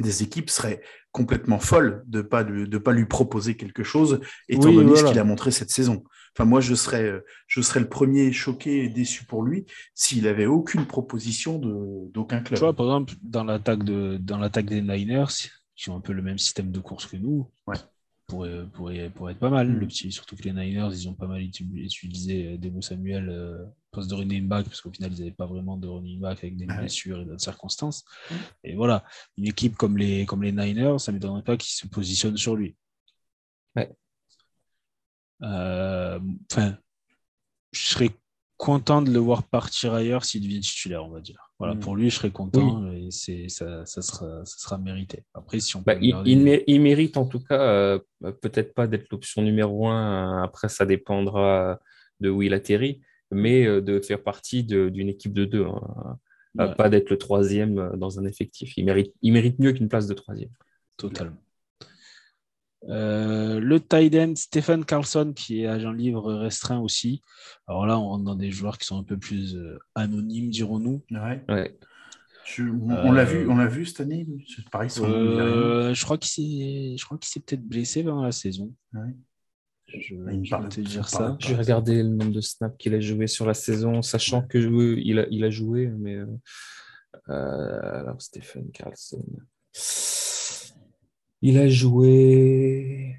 des 0.00 0.22
équipes 0.22 0.50
seraient 0.50 0.80
complètement 1.16 1.58
folles 1.58 2.04
de 2.06 2.20
pas 2.20 2.44
de 2.44 2.76
pas 2.76 2.92
lui 2.92 3.06
proposer 3.06 3.56
quelque 3.56 3.82
chose 3.82 4.20
étant 4.50 4.70
donné 4.70 4.94
ce 4.96 5.04
qu'il 5.04 5.18
a 5.18 5.24
montré 5.24 5.50
cette 5.50 5.70
saison. 5.70 6.04
Enfin 6.34 6.44
moi 6.44 6.60
je 6.60 6.74
serais 6.74 7.22
je 7.46 7.62
serais 7.62 7.80
le 7.80 7.88
premier 7.88 8.32
choqué 8.32 8.84
et 8.84 8.90
déçu 8.90 9.24
pour 9.24 9.42
lui 9.42 9.64
s'il 9.94 10.28
avait 10.28 10.44
aucune 10.44 10.84
proposition 10.84 11.58
d'aucun 12.12 12.40
club. 12.40 12.58
Tu 12.58 12.64
vois 12.64 12.76
par 12.76 12.84
exemple 12.86 13.14
dans 13.22 13.44
l'attaque 13.44 13.82
de 13.82 14.18
dans 14.20 14.36
l'attaque 14.36 14.66
des 14.66 14.82
Niners 14.82 15.32
qui 15.74 15.88
ont 15.88 15.96
un 15.96 16.00
peu 16.02 16.12
le 16.12 16.20
même 16.20 16.36
système 16.36 16.70
de 16.70 16.80
course 16.80 17.06
que 17.06 17.16
nous. 17.16 17.50
Ouais 17.66 17.76
pourrait, 18.26 18.66
pourrait, 18.72 19.10
pourrait 19.10 19.32
être 19.32 19.38
pas 19.38 19.50
mal. 19.50 19.68
Le 19.68 19.86
petit, 19.86 20.10
surtout 20.12 20.36
que 20.36 20.42
les 20.42 20.52
Niners, 20.52 20.88
ils 20.92 21.08
ont 21.08 21.14
pas 21.14 21.26
mal 21.26 21.42
utilisé 21.42 22.54
euh, 22.54 22.58
Demo 22.58 22.80
Samuel 22.80 23.28
euh, 23.28 23.64
poste 23.90 24.10
de 24.10 24.14
running 24.14 24.46
back, 24.48 24.66
parce 24.66 24.80
qu'au 24.80 24.90
final, 24.90 25.12
ils 25.12 25.20
n'avaient 25.20 25.30
pas 25.30 25.46
vraiment 25.46 25.76
de 25.76 25.86
running 25.86 26.20
back 26.20 26.38
avec 26.38 26.56
des 26.56 26.66
blessures 26.66 27.20
et 27.20 27.24
d'autres 27.24 27.42
circonstances. 27.42 28.04
Mm. 28.30 28.34
Et 28.64 28.74
voilà, 28.74 29.04
une 29.36 29.46
équipe 29.46 29.76
comme 29.76 29.96
les, 29.96 30.26
comme 30.26 30.42
les 30.42 30.52
Niners, 30.52 30.98
ça 30.98 31.12
ne 31.12 31.16
m'étonnerait 31.16 31.42
pas 31.42 31.56
qu'ils 31.56 31.74
se 31.74 31.86
positionnent 31.86 32.36
sur 32.36 32.56
lui. 32.56 32.76
Ouais. 33.76 33.94
Euh, 35.42 36.18
enfin, 36.50 36.78
je 37.72 37.82
serais 37.82 38.10
content 38.56 39.02
de 39.02 39.10
le 39.10 39.18
voir 39.18 39.42
partir 39.44 39.92
ailleurs 39.94 40.24
s'il 40.24 40.42
devient 40.42 40.60
titulaire, 40.60 41.04
on 41.04 41.10
va 41.10 41.20
dire. 41.20 41.45
Voilà, 41.58 41.74
mm. 41.74 41.80
pour 41.80 41.96
lui, 41.96 42.10
je 42.10 42.16
serais 42.16 42.30
content 42.30 42.92
et 42.92 43.08
c'est 43.10 43.48
ça, 43.48 43.86
ça, 43.86 44.02
sera, 44.02 44.44
ça 44.44 44.58
sera 44.58 44.78
mérité. 44.78 45.24
Après, 45.34 45.58
si 45.60 45.76
on 45.76 45.80
bah, 45.80 45.96
il, 46.00 46.80
mérite 46.80 47.16
en 47.16 47.26
tout 47.26 47.40
cas 47.40 47.60
euh, 47.60 47.98
peut-être 48.20 48.74
pas 48.74 48.86
d'être 48.86 49.08
l'option 49.10 49.42
numéro 49.42 49.88
un. 49.88 50.42
Après, 50.42 50.68
ça 50.68 50.84
dépendra 50.84 51.78
de 52.20 52.30
où 52.30 52.42
il 52.42 52.52
atterrit, 52.52 53.00
mais 53.30 53.66
euh, 53.66 53.80
de 53.80 54.00
faire 54.00 54.22
partie 54.22 54.64
d'une 54.64 55.08
équipe 55.08 55.32
de 55.32 55.44
deux. 55.44 55.64
Hein. 55.64 56.18
Pas 56.76 56.88
d'être 56.88 57.10
le 57.10 57.18
troisième 57.18 57.78
euh, 57.78 57.96
dans 57.96 58.18
un 58.18 58.24
effectif. 58.24 58.76
Il 58.76 58.84
mérite, 58.84 59.14
il 59.22 59.32
mérite 59.32 59.58
mieux 59.58 59.72
qu'une 59.72 59.88
place 59.88 60.06
de 60.06 60.14
troisième. 60.14 60.50
Totalement. 60.96 61.36
Euh, 62.88 63.58
le 63.58 63.80
tight 63.80 64.14
end 64.14 64.34
Stephen 64.36 64.84
Carlson, 64.84 65.32
qui 65.34 65.62
est 65.62 65.66
agent 65.66 65.92
libre 65.92 66.32
restreint 66.34 66.78
aussi. 66.78 67.22
Alors 67.66 67.86
là, 67.86 67.98
on 67.98 68.08
rentre 68.08 68.24
dans 68.24 68.36
des 68.36 68.50
joueurs 68.50 68.78
qui 68.78 68.86
sont 68.86 68.98
un 68.98 69.02
peu 69.02 69.18
plus 69.18 69.56
euh, 69.56 69.78
anonymes, 69.94 70.50
dirons-nous. 70.50 71.02
Ouais. 71.10 71.76
on 72.58 73.12
l'a 73.12 73.24
vu, 73.24 73.48
on 73.48 73.56
l'a 73.56 73.66
vu 73.66 73.86
cette 73.86 74.00
année. 74.00 74.26
Pareil, 74.70 74.90
euh, 75.00 75.94
je 75.94 76.04
crois 76.04 76.18
qu'il 76.18 76.30
s'est, 76.30 76.96
je 76.96 77.04
crois 77.04 77.18
qu'il 77.18 77.28
s'est 77.28 77.40
peut-être 77.40 77.66
blessé 77.66 78.04
pendant 78.04 78.22
la 78.22 78.32
saison. 78.32 78.72
Je, 79.88 80.14
vais 80.16 80.68
te 80.68 80.80
dire 80.80 81.08
ça. 81.08 81.36
J'ai 81.40 81.56
regardé 81.56 82.02
le 82.02 82.08
nombre 82.08 82.32
de 82.32 82.40
snaps 82.40 82.76
qu'il 82.78 82.94
a 82.94 83.00
joué 83.00 83.26
sur 83.26 83.46
la 83.46 83.54
saison, 83.54 84.02
sachant 84.02 84.42
que 84.42 84.58
il 84.98 85.18
a, 85.18 85.26
il 85.30 85.44
a 85.44 85.50
joué, 85.50 85.88
mais 85.88 86.18
alors 87.26 88.20
Stephen 88.20 88.70
Carlson. 88.70 89.24
Il 91.42 91.58
a 91.58 91.68
joué, 91.68 93.16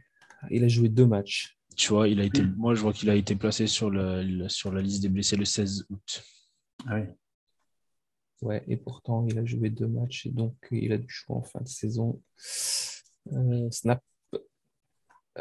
il 0.50 0.64
a 0.64 0.68
joué 0.68 0.90
deux 0.90 1.06
matchs. 1.06 1.58
Tu 1.76 1.90
vois, 1.90 2.08
il 2.08 2.20
a 2.20 2.24
été, 2.24 2.42
moi, 2.42 2.74
je 2.74 2.82
vois 2.82 2.92
qu'il 2.92 3.10
a 3.10 3.16
été 3.16 3.36
placé 3.36 3.68
sur, 3.68 3.92
le, 3.92 4.48
sur 4.50 4.72
la 4.72 4.82
liste 4.82 5.04
des 5.04 5.10
blessés 5.10 5.36
le 5.36 5.46
16 5.46 5.86
août. 5.90 6.24
Ah 6.88 6.96
oui. 6.96 7.02
Ouais, 8.42 8.64
et 8.68 8.78
pourtant, 8.78 9.26
il 9.28 9.38
a 9.40 9.46
joué 9.46 9.70
deux 9.70 9.88
matchs 9.88 10.28
et 10.28 10.30
donc 10.30 10.56
il 10.72 10.92
a 10.92 10.98
du 10.98 11.10
choix 11.10 11.38
en 11.38 11.44
fin 11.44 11.60
de 11.62 11.68
saison. 11.68 12.22
Euh, 13.34 13.70
snap. 13.72 14.02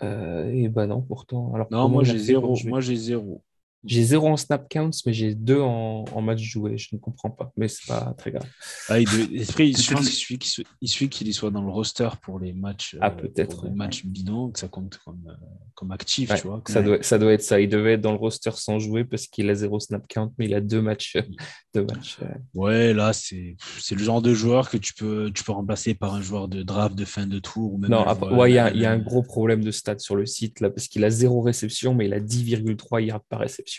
Euh, 0.03 0.51
et 0.51 0.69
bah 0.69 0.87
non, 0.87 1.03
pourtant. 1.03 1.55
Alors, 1.55 1.69
non, 1.71 1.89
moi 1.89 2.05
j'ai 2.05 2.19
zéro. 2.19 2.57
Moi 2.65 2.81
j'ai 2.81 2.97
zéro. 2.97 3.43
J'ai 3.87 4.03
zéro 4.03 4.29
en 4.29 4.37
snap 4.37 4.69
counts, 4.69 4.91
mais 5.07 5.13
j'ai 5.13 5.35
deux 5.35 5.61
en, 5.61 6.05
en, 6.13 6.21
match 6.21 6.41
joué. 6.41 6.77
Je 6.77 6.89
ne 6.93 6.99
comprends 6.99 7.31
pas, 7.31 7.53
mais 7.57 7.69
c'est 7.69 7.87
pas 7.87 8.15
très 8.19 8.33
grave. 8.33 8.49
Ah, 8.89 8.99
il, 8.99 9.09
suffit 9.47 11.09
qu'il 11.09 11.35
soit 11.35 11.51
dans 11.51 11.63
le 11.63 11.71
roster 11.71 12.09
pour 12.21 12.41
les 12.41 12.53
matchs, 12.53 12.97
ah, 13.01 13.11
peut-être, 13.11 13.69
matchs 13.69 14.05
bidons, 14.05 14.51
que 14.51 14.59
ça 14.59 14.69
compte 14.69 14.99
comme, 15.05 15.23
euh, 15.29 15.47
comme 15.75 15.93
actif. 15.93 16.35
tu 16.35 16.47
vois, 16.47 16.63
ça, 16.67 16.83
doit, 16.83 17.03
ça 17.03 17.19
doit 17.19 17.33
être 17.33 17.43
ça. 17.43 17.61
Il 17.61 17.69
devait 17.69 17.95
être 17.95 18.01
dans 18.01 18.13
le 18.13 18.19
roster 18.19 18.51
sans 18.55 18.79
jouer 18.79 19.05
parce 19.05 19.27
qu'il 19.27 19.49
a 19.51 19.55
zéro 19.55 19.79
snap 19.79 20.07
count, 20.09 20.33
mais 20.39 20.47
il 20.47 20.55
a 20.55 20.61
deux 20.61 20.83
matchs. 20.83 21.17
deux 21.75 21.85
matchs 21.85 22.19
euh. 22.23 22.27
Ouais, 22.55 22.93
là, 22.93 23.13
c'est 23.13 23.57
le 23.91 24.03
genre 24.03 24.23
de 24.23 24.35
joueur 24.35 24.69
que 24.69 24.77
tu 24.77 24.95
peux, 24.95 25.31
tu 25.33 25.45
peux 25.45 25.53
remplacer 25.53 25.95
par 25.95 26.15
un 26.15 26.23
joueur 26.23 26.49
de 26.49 26.63
draft 26.63 26.97
de 26.97 27.05
fin 27.05 27.27
de 27.27 27.39
tour. 27.39 27.75
Ou 27.75 27.79
même 27.79 27.91
non, 27.91 28.05
il 28.47 28.53
y, 28.53 28.59
a, 28.59 28.75
y 28.75 28.85
a 28.85 28.91
un 28.91 28.99
gros 28.99 29.23
problème 29.23 29.63
de 29.63 29.71
stats 29.71 29.99
sur 29.99 30.17
le 30.17 30.27
site 30.27 30.61
là, 30.61 30.71
parce 30.71 30.89
qu'il 30.89 31.05
a 31.05 31.11
zéro 31.11 31.41
réception, 31.41 31.95
mais 31.95 32.07
il 32.07 32.15
a 32.15 32.21
10,3 32.21 33.05
yards 33.05 33.25
par 33.29 33.41
réception. 33.41 33.76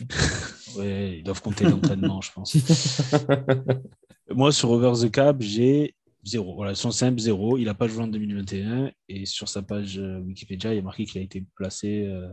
Ouais, 0.78 1.18
ils 1.20 1.24
doivent 1.24 1.42
compter 1.42 1.66
l'entraînement, 1.66 2.22
je 2.22 2.32
pense. 2.32 2.58
Moi, 4.30 4.52
sur 4.52 4.72
Over 4.72 4.94
the 5.08 5.12
Cap, 5.12 5.38
j'ai 5.42 5.96
zéro. 6.24 6.56
Voilà, 6.56 6.76
son 6.76 6.92
simple 6.92 7.20
zéro. 7.20 7.58
Il 7.58 7.66
n'a 7.66 7.74
pas 7.74 7.88
joué 7.88 8.04
en 8.04 8.08
2021 8.08 8.92
et 9.10 9.26
sur 9.26 9.48
sa 9.50 9.62
page 9.62 9.98
euh, 9.98 10.20
Wikipédia, 10.20 10.74
il 10.74 10.78
y 10.78 10.80
a 10.80 10.84
marqué 10.84 11.06
qu'il 11.06 11.20
a 11.22 11.24
été 11.24 11.46
placé 11.56 12.06
euh, 12.06 12.28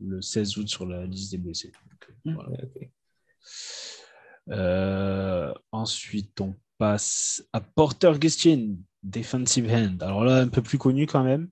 le 0.00 0.20
16 0.20 0.58
août 0.58 0.68
sur 0.68 0.86
la 0.86 1.06
liste 1.06 1.30
des 1.30 1.38
blessés. 1.38 1.72
Euh, 4.50 5.54
ensuite, 5.72 6.40
on 6.40 6.54
passe 6.76 7.46
à 7.52 7.60
Porter 7.60 8.12
Gustin, 8.18 8.76
defensive 9.02 9.70
hand. 9.70 10.02
Alors 10.02 10.24
là, 10.24 10.38
un 10.38 10.48
peu 10.48 10.62
plus 10.62 10.78
connu 10.78 11.06
quand 11.06 11.24
même. 11.24 11.48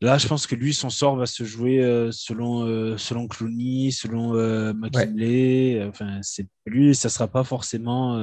Là, 0.00 0.16
je 0.16 0.28
pense 0.28 0.46
que 0.46 0.54
lui, 0.54 0.74
son 0.74 0.90
sort 0.90 1.16
va 1.16 1.26
se 1.26 1.42
jouer 1.42 1.82
euh, 1.82 2.12
selon, 2.12 2.64
euh, 2.64 2.96
selon 2.96 3.26
Clooney, 3.26 3.90
selon 3.90 4.36
euh, 4.36 4.72
McKinley. 4.72 5.84
Enfin, 5.84 6.20
c'est 6.22 6.46
lui, 6.66 6.94
ça 6.94 7.08
sera 7.08 7.26
pas 7.26 7.42
forcément 7.42 8.16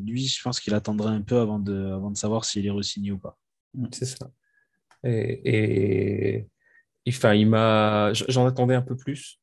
lui. 0.00 0.26
Je 0.26 0.42
pense 0.42 0.60
qu'il 0.60 0.74
attendra 0.74 1.10
un 1.10 1.22
peu 1.22 1.38
avant 1.38 1.58
de, 1.58 1.92
avant 1.92 2.10
de 2.10 2.16
savoir 2.16 2.44
s'il 2.44 2.66
est 2.66 2.70
re-signé 2.70 3.10
ou 3.10 3.18
pas. 3.18 3.38
Mm, 3.74 3.86
c'est 3.92 4.04
ça. 4.04 4.30
Et, 5.04 6.46
enfin, 7.08 7.32
il 7.34 7.48
m'a, 7.48 8.12
j'en 8.12 8.46
attendais 8.46 8.74
un 8.74 8.82
peu 8.82 8.96
plus. 8.96 9.40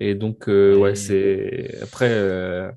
Et 0.00 0.16
donc, 0.16 0.48
ouais, 0.48 0.96
c'est 0.96 1.78
après 1.80 2.74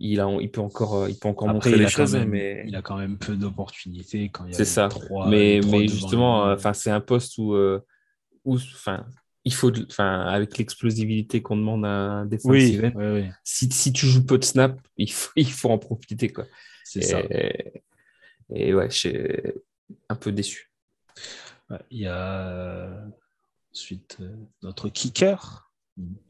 il, 0.00 0.20
a, 0.20 0.28
il 0.40 0.50
peut 0.50 0.60
encore, 0.60 0.94
euh, 0.94 1.10
il 1.10 1.18
peut 1.18 1.28
encore 1.28 1.48
montrer 1.48 1.76
les 1.76 1.88
choses, 1.88 2.16
mais 2.16 2.64
il 2.66 2.74
a 2.76 2.82
quand 2.82 2.96
même 2.96 3.18
peu 3.18 3.36
d'opportunités 3.36 4.28
quand 4.28 4.44
il 4.44 4.50
y 4.50 4.54
a 4.54 4.56
C'est 4.56 4.64
ça. 4.64 4.88
mais, 5.28 5.60
mais 5.66 5.88
justement, 5.88 6.46
euh, 6.46 6.54
enfin, 6.54 6.72
c'est 6.72 6.90
un 6.90 7.00
poste 7.00 7.38
où, 7.38 7.54
euh, 7.54 7.84
où, 8.44 8.56
enfin, 8.56 9.06
il 9.44 9.52
faut, 9.52 9.72
enfin, 9.86 10.22
avec 10.22 10.58
l'explosivité 10.58 11.42
qu'on 11.42 11.56
demande 11.56 11.84
à 11.84 11.88
un 11.88 12.26
défenseur, 12.26 12.92
Si, 13.44 13.70
si, 13.70 13.92
tu 13.92 14.06
joues 14.06 14.24
peu 14.24 14.38
de 14.38 14.44
snap, 14.44 14.78
il 14.96 15.12
faut, 15.12 15.32
il 15.36 15.50
faut 15.50 15.70
en 15.70 15.78
profiter, 15.78 16.28
quoi. 16.28 16.44
C'est 16.84 17.02
ça. 17.02 17.20
Et 18.54 18.72
ouais, 18.72 18.88
je 18.90 18.96
suis 18.96 19.16
un 20.08 20.14
peu 20.16 20.32
déçu. 20.32 20.70
il 21.90 22.00
y 22.00 22.06
a 22.06 22.88
ensuite 23.72 24.18
notre 24.62 24.88
kicker, 24.88 25.70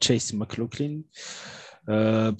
Chase 0.01 0.33
McLaughlin. 0.33 1.01
Euh, 1.87 2.31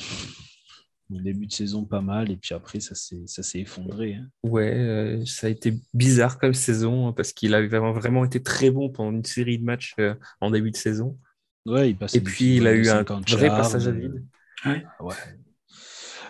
début 1.10 1.48
de 1.48 1.52
saison 1.52 1.86
pas 1.86 2.02
mal 2.02 2.32
et 2.32 2.38
puis 2.38 2.54
après 2.54 2.80
ça 2.80 2.94
s'est 2.96 3.60
effondré. 3.60 4.16
Hein. 4.16 4.30
Ouais, 4.44 4.74
euh, 4.74 5.26
ça 5.26 5.48
a 5.48 5.50
été 5.50 5.74
bizarre 5.94 6.38
comme 6.40 6.54
saison 6.54 7.08
hein, 7.08 7.14
parce 7.14 7.34
qu'il 7.34 7.54
avait 7.54 7.68
vraiment 7.68 8.26
été 8.26 8.42
très 8.44 8.70
bon 8.70 8.90
pendant 8.90 9.12
une 9.12 9.26
série 9.26 9.58
de 9.58 9.64
matchs 9.64 9.96
euh, 10.00 10.14
en 10.42 10.52
début 10.52 10.72
de 10.72 10.78
saison. 10.78 11.18
Ouais, 11.66 11.92
il 11.92 11.98
et 12.14 12.22
puis 12.22 12.58
il 12.58 12.68
a 12.68 12.74
eu 12.74 12.88
un 12.90 13.04
vrai 13.04 13.48
passage 13.50 13.88
à 13.88 13.92
vide. 13.92 14.24
Ouais. 14.66 14.86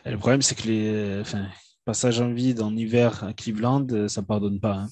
le 0.05 0.17
problème 0.17 0.41
c'est 0.41 0.55
que 0.55 0.67
les 0.67 1.19
enfin, 1.21 1.47
passages 1.85 2.21
en 2.21 2.31
vide 2.31 2.61
en 2.61 2.75
hiver 2.75 3.23
à 3.23 3.33
Cleveland, 3.33 3.87
euh, 3.91 4.07
ça 4.07 4.21
pardonne 4.21 4.59
pas. 4.59 4.75
Hein. 4.75 4.87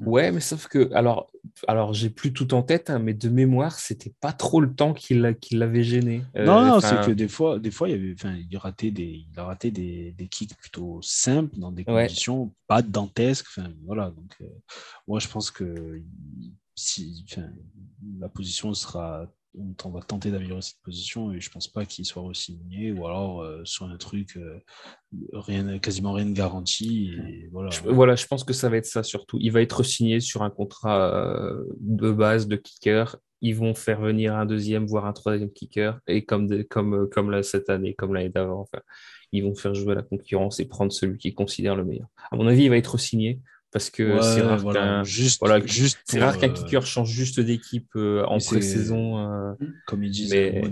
Ouais, 0.00 0.32
mais 0.32 0.40
sauf 0.40 0.66
que, 0.66 0.92
alors, 0.92 1.30
alors 1.68 1.92
j'ai 1.94 2.10
plus 2.10 2.32
tout 2.32 2.54
en 2.54 2.62
tête, 2.62 2.90
hein, 2.90 2.98
mais 2.98 3.14
de 3.14 3.28
mémoire, 3.28 3.78
c'était 3.78 4.12
pas 4.20 4.32
trop 4.32 4.60
le 4.60 4.74
temps 4.74 4.94
qu'il 4.94 5.20
l'avait 5.52 5.82
gêné. 5.82 6.22
Euh, 6.36 6.44
non, 6.44 6.64
non, 6.64 6.80
c'est 6.80 7.04
que 7.06 7.12
des 7.12 7.28
fois, 7.28 7.58
des 7.58 7.70
fois, 7.70 7.88
il, 7.88 7.92
y 7.92 7.94
avait, 7.94 8.14
enfin, 8.14 8.36
il, 8.50 8.56
ratait 8.56 8.90
des, 8.90 9.24
il 9.30 9.38
a 9.38 9.44
raté 9.44 9.70
des, 9.70 10.12
des 10.12 10.28
kicks 10.28 10.56
plutôt 10.56 11.00
simples 11.02 11.58
dans 11.58 11.72
des 11.72 11.84
conditions 11.84 12.52
pas 12.66 12.82
dantesques. 12.82 13.46
Voilà, 13.84 14.10
donc, 14.10 14.34
euh, 14.40 14.46
moi, 15.06 15.20
je 15.20 15.28
pense 15.28 15.50
que 15.50 16.02
si, 16.74 17.24
la 18.18 18.28
position 18.28 18.74
sera 18.74 19.26
on 19.84 19.90
va 19.90 20.00
tenter 20.00 20.30
d'améliorer 20.30 20.62
cette 20.62 20.80
position 20.82 21.32
et 21.32 21.40
je 21.40 21.50
pense 21.50 21.68
pas 21.68 21.84
qu'il 21.84 22.04
soit 22.04 22.22
re-signé 22.22 22.92
ou 22.92 23.06
alors 23.06 23.42
euh, 23.42 23.62
sur 23.64 23.86
un 23.86 23.96
truc 23.96 24.36
euh, 24.36 24.58
rien, 25.32 25.78
quasiment 25.78 26.12
rien 26.12 26.26
de 26.26 26.32
garanti. 26.32 27.12
voilà. 27.52 27.70
Je, 27.70 27.80
voilà, 27.82 28.14
je 28.16 28.26
pense 28.26 28.44
que 28.44 28.52
ça 28.52 28.68
va 28.68 28.76
être 28.76 28.86
ça 28.86 29.02
surtout. 29.02 29.38
Il 29.40 29.52
va 29.52 29.62
être 29.62 29.82
signé 29.82 30.20
sur 30.20 30.42
un 30.42 30.50
contrat 30.50 31.14
euh, 31.14 31.64
de 31.80 32.10
base 32.10 32.48
de 32.48 32.56
kicker. 32.56 33.16
Ils 33.40 33.54
vont 33.54 33.74
faire 33.74 34.00
venir 34.00 34.34
un 34.34 34.46
deuxième, 34.46 34.86
voire 34.86 35.06
un 35.06 35.12
troisième 35.12 35.52
kicker. 35.52 35.98
Et 36.06 36.24
comme, 36.24 36.64
comme, 36.64 37.08
comme 37.10 37.30
là, 37.30 37.42
cette 37.42 37.68
année, 37.68 37.94
comme 37.94 38.14
l'année 38.14 38.30
d'avant, 38.30 38.60
enfin, 38.60 38.82
ils 39.32 39.44
vont 39.44 39.54
faire 39.54 39.74
jouer 39.74 39.94
la 39.94 40.02
concurrence 40.02 40.60
et 40.60 40.66
prendre 40.66 40.92
celui 40.92 41.18
qu'ils 41.18 41.34
considèrent 41.34 41.76
le 41.76 41.84
meilleur. 41.84 42.06
À 42.30 42.36
mon 42.36 42.46
avis, 42.46 42.64
il 42.64 42.70
va 42.70 42.76
être 42.76 42.98
signé 42.98 43.40
parce 43.74 43.90
que 43.90 44.22
c'est 44.22 44.40
rare 44.40 44.62
qu'un 44.62 45.02
juste, 45.02 45.44
juste 45.66 46.16
rare 46.16 46.38
qu'un 46.38 46.48
euh, 46.48 46.52
kicker 46.52 46.86
change 46.86 47.10
juste 47.10 47.40
d'équipe 47.40 47.90
euh, 47.96 48.24
en 48.26 48.38
pré-saison. 48.38 49.18
Euh, 49.18 49.54
comme 49.88 50.04
ils 50.04 50.12
disent, 50.12 50.30
mais... 50.30 50.62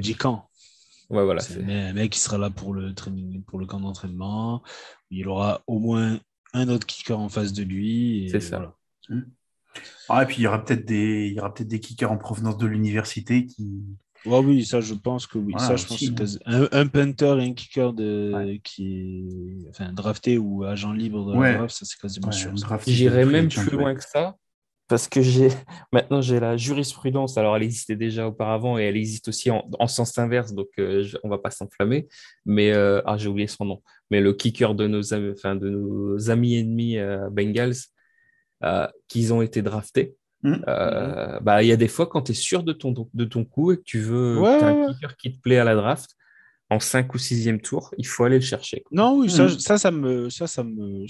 Ouais, 1.10 1.24
voilà. 1.24 1.40
C'est 1.40 1.64
un 1.64 1.92
mec 1.94 2.12
qui 2.12 2.20
sera 2.20 2.38
là 2.38 2.48
pour 2.48 2.72
le 2.72 2.94
training, 2.94 3.42
pour 3.42 3.58
le 3.58 3.66
camp 3.66 3.80
d'entraînement. 3.80 4.62
Il 5.10 5.26
aura 5.26 5.62
au 5.66 5.80
moins 5.80 6.20
un 6.52 6.68
autre 6.68 6.86
kicker 6.86 7.18
en 7.18 7.28
face 7.28 7.52
de 7.52 7.64
lui. 7.64 8.28
C'est 8.30 8.38
ça. 8.38 8.72
Ah, 10.08 10.22
et 10.22 10.26
puis 10.26 10.36
il 10.38 10.42
y 10.42 10.46
aura 10.46 10.64
peut-être 10.64 10.84
des, 10.84 11.26
il 11.26 11.34
y 11.34 11.40
aura 11.40 11.52
peut-être 11.52 11.68
des 11.68 11.80
kickers 11.80 12.12
en 12.12 12.18
provenance 12.18 12.56
de 12.56 12.66
l'université 12.66 13.46
qui, 13.46 13.82
oui, 14.26 14.64
ça, 14.64 14.80
je 14.80 14.94
pense 14.94 15.26
que 15.26 15.38
oui. 15.38 15.54
ça, 15.58 15.76
je 15.76 15.86
pense 15.86 16.38
un, 16.46 16.86
punter 16.86 17.36
et 17.38 17.44
un 17.44 17.52
kicker 17.54 17.92
de, 17.92 18.58
qui 18.62 19.24
est 19.64 19.68
enfin, 19.70 19.92
drafté 19.92 20.38
ou 20.38 20.64
agent 20.64 20.92
libre 20.92 21.24
de 21.26 21.40
la 21.40 21.54
draft, 21.54 21.74
ça, 21.74 21.84
c'est 21.84 21.98
quasiment 22.00 22.32
sûr. 22.32 22.52
J'irais 22.86 23.24
même 23.24 23.48
plus 23.48 23.76
loin 23.76 23.94
que 23.94 24.04
ça 24.04 24.36
parce 24.92 25.08
que 25.08 25.22
j'ai 25.22 25.48
maintenant 25.92 26.20
j'ai 26.20 26.38
la 26.38 26.58
jurisprudence. 26.58 27.38
Alors, 27.38 27.56
elle 27.56 27.62
existait 27.62 27.96
déjà 27.96 28.28
auparavant 28.28 28.78
et 28.78 28.82
elle 28.82 28.96
existe 28.98 29.28
aussi 29.28 29.50
en, 29.50 29.86
sens 29.86 30.18
inverse, 30.18 30.52
donc 30.52 30.68
on 30.76 30.82
euh, 30.82 31.04
on 31.24 31.30
va 31.30 31.38
pas 31.38 31.50
s'enflammer. 31.50 32.08
Mais 32.44 32.72
euh, 32.72 33.00
ah, 33.06 33.16
j'ai 33.16 33.28
oublié 33.28 33.46
son 33.46 33.64
nom. 33.64 33.82
Mais 34.10 34.20
le 34.20 34.34
kicker 34.34 34.74
de 34.74 34.86
nos, 34.86 35.14
enfin, 35.14 35.56
de 35.56 35.70
nos 35.70 36.30
amis 36.30 36.56
ennemis 36.56 36.98
euh, 36.98 37.30
Bengals, 37.30 37.76
qu'ils 39.08 39.32
ont 39.32 39.40
été 39.40 39.62
draftés. 39.62 40.14
Mmh. 40.42 40.54
Euh, 40.66 41.40
bah, 41.40 41.62
il 41.62 41.68
y 41.68 41.72
a 41.72 41.76
des 41.76 41.88
fois, 41.88 42.06
quand 42.06 42.22
tu 42.22 42.32
es 42.32 42.34
sûr 42.34 42.62
de 42.62 42.72
ton, 42.72 42.94
de 43.12 43.24
ton 43.24 43.44
coup 43.44 43.72
et 43.72 43.76
que 43.76 43.82
tu 43.82 44.00
veux 44.00 44.42
un 44.42 44.92
kicker 44.92 45.16
qui 45.16 45.32
te 45.32 45.40
plaît 45.40 45.58
à 45.58 45.64
la 45.64 45.74
draft, 45.74 46.16
en 46.70 46.80
5 46.80 47.14
ou 47.14 47.18
6e 47.18 47.60
tour, 47.60 47.92
il 47.98 48.06
faut 48.06 48.24
aller 48.24 48.38
le 48.38 48.44
chercher. 48.44 48.82
Non, 48.90 49.18
oui, 49.18 49.30
ça, 49.30 49.44
mmh. 49.44 49.58
ça, 49.58 49.78
ça, 49.78 49.90
me. 49.90 50.30
Ça, 50.30 50.46
ça 50.46 50.64
me 50.64 51.04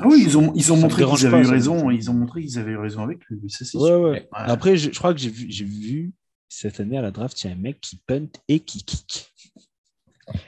ah 0.00 0.06
oui, 0.06 0.22
ils 0.24 0.36
ont, 0.36 0.52
ils 0.54 0.72
ont 0.72 0.76
montré 0.76 1.04
qu'ils 1.04 1.26
avaient 1.26 1.42
eu 1.42 1.46
raison. 1.46 1.90
Ils 1.90 2.10
ont 2.10 2.14
montré 2.14 2.42
qu'ils 2.42 2.58
avaient 2.58 2.72
eu 2.72 2.78
raison 2.78 3.02
avec 3.04 3.24
lui. 3.26 3.40
Ouais, 3.74 3.94
ouais. 3.94 4.28
Après, 4.32 4.76
je, 4.76 4.90
je, 4.92 4.98
crois 4.98 5.14
que 5.14 5.20
j'ai 5.20 5.30
vu, 5.30 5.46
vu 5.46 6.12
cette 6.48 6.80
année 6.80 6.98
à 6.98 7.02
la 7.02 7.10
draft, 7.10 7.40
il 7.42 7.46
y 7.46 7.50
a 7.50 7.52
un 7.52 7.58
mec 7.58 7.80
qui 7.80 7.96
punt 8.06 8.28
et 8.48 8.60
qui 8.60 8.82
kick 8.82 9.32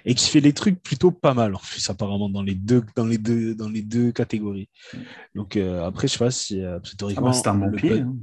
et 0.04 0.14
qui 0.14 0.28
fait 0.28 0.40
les 0.40 0.52
trucs 0.52 0.82
plutôt 0.82 1.10
pas 1.10 1.34
mal 1.34 1.54
en 1.54 1.58
plus 1.58 1.88
apparemment 1.90 2.28
dans 2.28 2.42
les 2.42 2.54
deux 2.54 2.82
dans 2.96 3.06
les 3.06 3.18
deux 3.18 3.54
dans 3.54 3.68
les 3.68 3.82
deux 3.82 4.12
catégories. 4.12 4.68
Donc 5.34 5.56
euh, 5.56 5.84
après 5.84 6.08
je 6.08 6.12
sais 6.14 6.18
pas 6.18 6.30
si 6.30 6.62
euh, 6.62 6.78
théoriquement 6.98 7.28
ah 7.28 7.30
bah, 7.30 7.36
c'est 7.36 7.48
un 7.48 7.54
bon 7.54 7.72
pied. 7.72 8.00
Hein. 8.00 8.16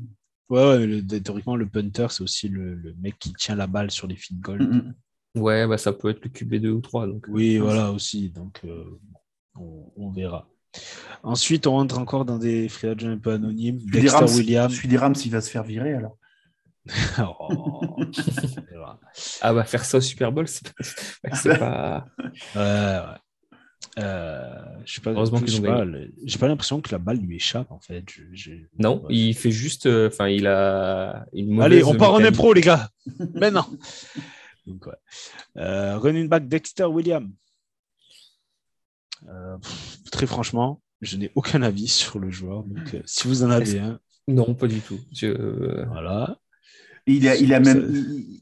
Ouais, 0.49 0.65
ouais 0.65 0.87
le, 0.87 1.01
théoriquement 1.21 1.55
le 1.55 1.67
punter 1.67 2.07
c'est 2.09 2.23
aussi 2.23 2.47
le, 2.47 2.75
le, 2.75 2.93
mec 2.99 3.17
qui 3.19 3.33
tient 3.33 3.55
la 3.55 3.67
balle 3.67 3.91
sur 3.91 4.07
les 4.07 4.15
feed 4.15 4.39
goal. 4.39 4.63
Mm, 4.63 4.75
mm. 4.75 5.41
Ouais, 5.41 5.67
bah 5.67 5.77
ça 5.77 5.93
peut 5.93 6.09
être 6.09 6.23
le 6.23 6.29
QB2 6.29 6.69
ou 6.69 6.81
3 6.81 7.07
donc. 7.07 7.25
Oui, 7.29 7.57
voilà 7.57 7.91
aussi 7.91 8.29
donc 8.29 8.61
euh, 8.65 8.99
on, 9.55 9.91
on, 9.95 10.11
verra. 10.11 10.47
Ensuite, 11.23 11.67
on 11.67 11.71
rentre 11.71 11.97
encore 11.97 12.25
dans 12.25 12.37
des 12.37 12.69
free 12.69 12.87
agents 12.87 13.09
un 13.09 13.17
peu 13.17 13.31
anonymes. 13.31 13.79
Dexter 13.91 14.25
Williams. 14.35 14.73
Celui 14.73 14.87
des 14.87 14.97
Rams, 14.97 15.15
il 15.25 15.31
va 15.31 15.41
se 15.41 15.49
faire 15.49 15.63
virer 15.63 15.93
alors. 15.93 16.16
Oh. 17.19 17.95
ah 19.41 19.53
bah 19.53 19.63
faire 19.65 19.85
ça 19.85 19.97
au 19.97 20.01
Super 20.01 20.31
Bowl, 20.31 20.47
c'est 20.47 20.71
pas. 21.57 22.05
Ouais, 22.15 22.31
ouais. 22.55 23.01
Euh, 23.99 24.63
je 24.85 24.93
sais 24.93 25.01
pas, 25.01 25.11
Heureusement 25.11 25.39
qu'ils 25.39 25.49
j'ai 25.49 25.59
ont 25.59 25.63
pas, 25.63 25.79
gagné. 25.79 25.91
le- 25.91 26.13
j'ai 26.23 26.37
pas 26.37 26.47
l'impression 26.47 26.81
que 26.81 26.91
la 26.91 26.99
balle 26.99 27.17
lui 27.17 27.37
échappe 27.37 27.71
en 27.71 27.79
fait. 27.79 28.03
Je- 28.33 28.51
Non, 28.77 29.03
il 29.09 29.33
fait 29.35 29.49
juste. 29.51 29.87
euh, 29.87 30.07
Enfin, 30.07 30.27
il 30.27 30.45
a 30.47 31.25
une. 31.33 31.59
Allez, 31.61 31.83
on 31.83 31.95
part 31.95 32.13
en 32.13 32.23
impro, 32.23 32.53
les 32.53 32.61
gars. 32.61 32.89
Mais 33.33 33.49
non. 33.49 33.65
Donc, 34.67 34.85
ouais. 34.85 34.93
Euh, 35.57 35.97
running 35.97 36.27
back 36.29 36.47
Dexter 36.47 36.85
William. 36.85 37.31
Euh, 39.27 39.57
pff, 39.57 39.97
très 40.11 40.27
franchement, 40.27 40.81
je 41.01 41.17
n'ai 41.17 41.31
aucun 41.35 41.61
avis 41.63 41.87
sur 41.87 42.19
le 42.19 42.29
joueur. 42.29 42.63
Donc, 42.63 42.93
euh, 42.93 43.01
si 43.05 43.27
vous 43.27 43.43
en 43.43 43.49
avez 43.49 43.79
un, 43.79 43.99
Non, 44.27 44.53
pas 44.53 44.67
du 44.67 44.79
tout. 44.81 44.99
Je- 45.13 45.85
voilà. 45.85 46.37
Il 47.07 47.27
a, 47.27 47.35
il 47.35 47.53
a 47.53 47.59
même. 47.59 47.87
Il, 47.91 48.41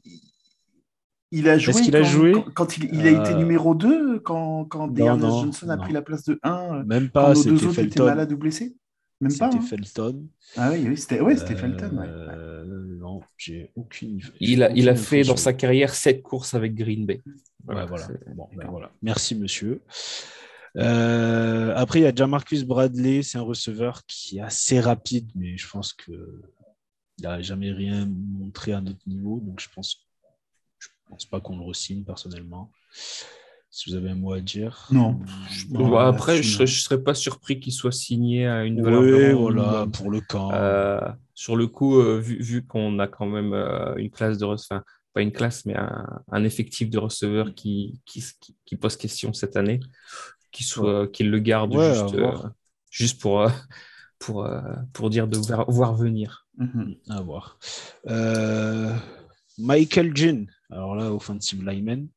il 1.32 1.48
a 1.48 1.58
joué. 1.58 1.70
Est-ce 1.74 1.82
qu'il 1.82 1.96
a 1.96 2.00
quand, 2.00 2.06
joué 2.06 2.32
quand, 2.32 2.44
quand 2.54 2.76
il, 2.78 2.84
il 2.94 3.06
a 3.06 3.10
été 3.10 3.32
Euh, 3.32 3.36
numéro 3.38 3.74
2 3.74 4.20
quand, 4.20 4.64
quand 4.64 4.86
non, 4.88 4.92
Dearness 4.92 5.22
non, 5.28 5.42
Johnson 5.42 5.68
a 5.70 5.76
non. 5.76 5.82
pris 5.82 5.92
la 5.92 6.02
place 6.02 6.24
de 6.24 6.38
1 6.42 6.84
Même 6.84 7.06
quand 7.10 7.20
pas, 7.22 7.34
nos 7.34 7.42
deux 7.44 7.56
étaient 7.56 7.72
Felton. 7.72 8.04
malades 8.04 8.32
ou 8.32 8.36
blessés? 8.36 8.76
Même 9.20 9.36
pas. 9.36 9.50
C'était 9.50 9.62
hein 9.64 9.66
Felton. 9.66 10.26
Ah 10.56 10.70
oui, 10.72 10.84
oui 10.88 10.96
c'était 10.96 11.20
ouais, 11.20 11.36
c'était 11.36 11.56
Felton. 11.56 11.96
ouais. 11.98 12.06
Euh, 12.08 12.64
Non, 12.98 13.20
j'ai 13.38 13.70
aucune. 13.74 14.20
Il 14.40 14.62
a, 14.62 14.70
il 14.72 14.88
a 14.88 14.94
fait 14.94 15.22
dans 15.22 15.36
sa 15.36 15.52
carrière 15.52 15.94
sept 15.94 16.22
courses 16.22 16.54
avec 16.54 16.74
Green 16.74 17.06
Bay. 17.06 17.22
Ouais, 17.66 17.86
voilà. 17.86 18.08
Bon, 18.34 18.48
ben 18.56 18.68
voilà. 18.70 18.90
Merci, 19.02 19.34
monsieur. 19.34 19.80
Euh, 20.76 21.72
après, 21.74 22.00
il 22.00 22.02
y 22.02 22.06
a 22.06 22.14
Jamarcus 22.14 22.64
Bradley, 22.64 23.22
c'est 23.22 23.38
un 23.38 23.42
receveur 23.42 24.02
qui 24.06 24.38
est 24.38 24.42
assez 24.42 24.78
rapide, 24.80 25.30
mais 25.34 25.56
je 25.56 25.66
pense 25.68 25.92
que 25.94 26.12
il 27.18 27.22
n'a 27.22 27.40
jamais 27.42 27.72
rien 27.72 28.06
montré 28.06 28.72
à 28.72 28.80
notre 28.80 29.06
niveau, 29.06 29.40
donc 29.40 29.60
je 29.60 29.68
pense, 29.74 30.06
je 30.78 30.88
pense 31.08 31.24
pas 31.26 31.40
qu'on 31.40 31.58
le 31.58 31.64
re-signe 31.64 32.04
personnellement. 32.04 32.70
Si 33.70 33.90
vous 33.90 33.96
avez 33.96 34.10
un 34.10 34.14
mot 34.14 34.32
à 34.32 34.40
dire. 34.40 34.86
Non. 34.90 35.20
Bon, 35.68 35.96
après, 35.96 36.42
je 36.42 36.62
ne 36.62 36.66
serais 36.66 37.02
pas 37.02 37.14
surpris 37.14 37.60
qu'il 37.60 37.74
soit 37.74 37.92
signé 37.92 38.46
à 38.46 38.64
une 38.64 38.80
valeur 38.80 39.02
Oui, 39.02 39.32
voilà, 39.34 39.86
pour 39.92 40.10
le 40.10 40.22
camp. 40.22 40.50
Euh, 40.52 41.00
sur 41.34 41.56
le 41.56 41.66
coup, 41.66 42.00
euh, 42.00 42.18
vu, 42.18 42.40
vu 42.42 42.66
qu'on 42.66 42.98
a 42.98 43.06
quand 43.06 43.26
même 43.26 43.52
euh, 43.52 43.94
une 43.96 44.10
classe 44.10 44.38
de 44.38 44.46
receveurs, 44.46 44.82
pas 45.12 45.22
une 45.22 45.32
classe, 45.32 45.66
mais 45.66 45.76
un, 45.76 46.22
un 46.30 46.44
effectif 46.44 46.90
de 46.90 46.98
receveurs 46.98 47.54
qui, 47.54 48.00
qui, 48.06 48.22
qui, 48.40 48.56
qui 48.64 48.76
pose 48.76 48.96
question 48.96 49.32
cette 49.32 49.56
année, 49.56 49.80
qu'il 50.52 50.66
soit, 50.66 51.08
qu'il 51.08 51.30
le 51.30 51.38
garde 51.38 51.74
Ouais, 51.74 51.94
juste, 51.94 52.14
euh, 52.14 52.32
juste 52.90 53.20
pour, 53.20 53.40
euh, 53.40 53.50
pour, 54.18 54.44
euh, 54.44 54.60
pour 54.92 55.10
dire 55.10 55.28
de 55.28 55.36
voir, 55.38 55.70
voir 55.70 55.94
Mhm. 56.56 56.96
À 57.10 57.20
voir. 57.20 57.58
Euh, 58.08 58.94
Michael 59.58 60.16
Jin, 60.16 60.46
alors 60.70 60.94
là, 60.94 61.12
offensive 61.12 61.64
lineman. 61.64 62.08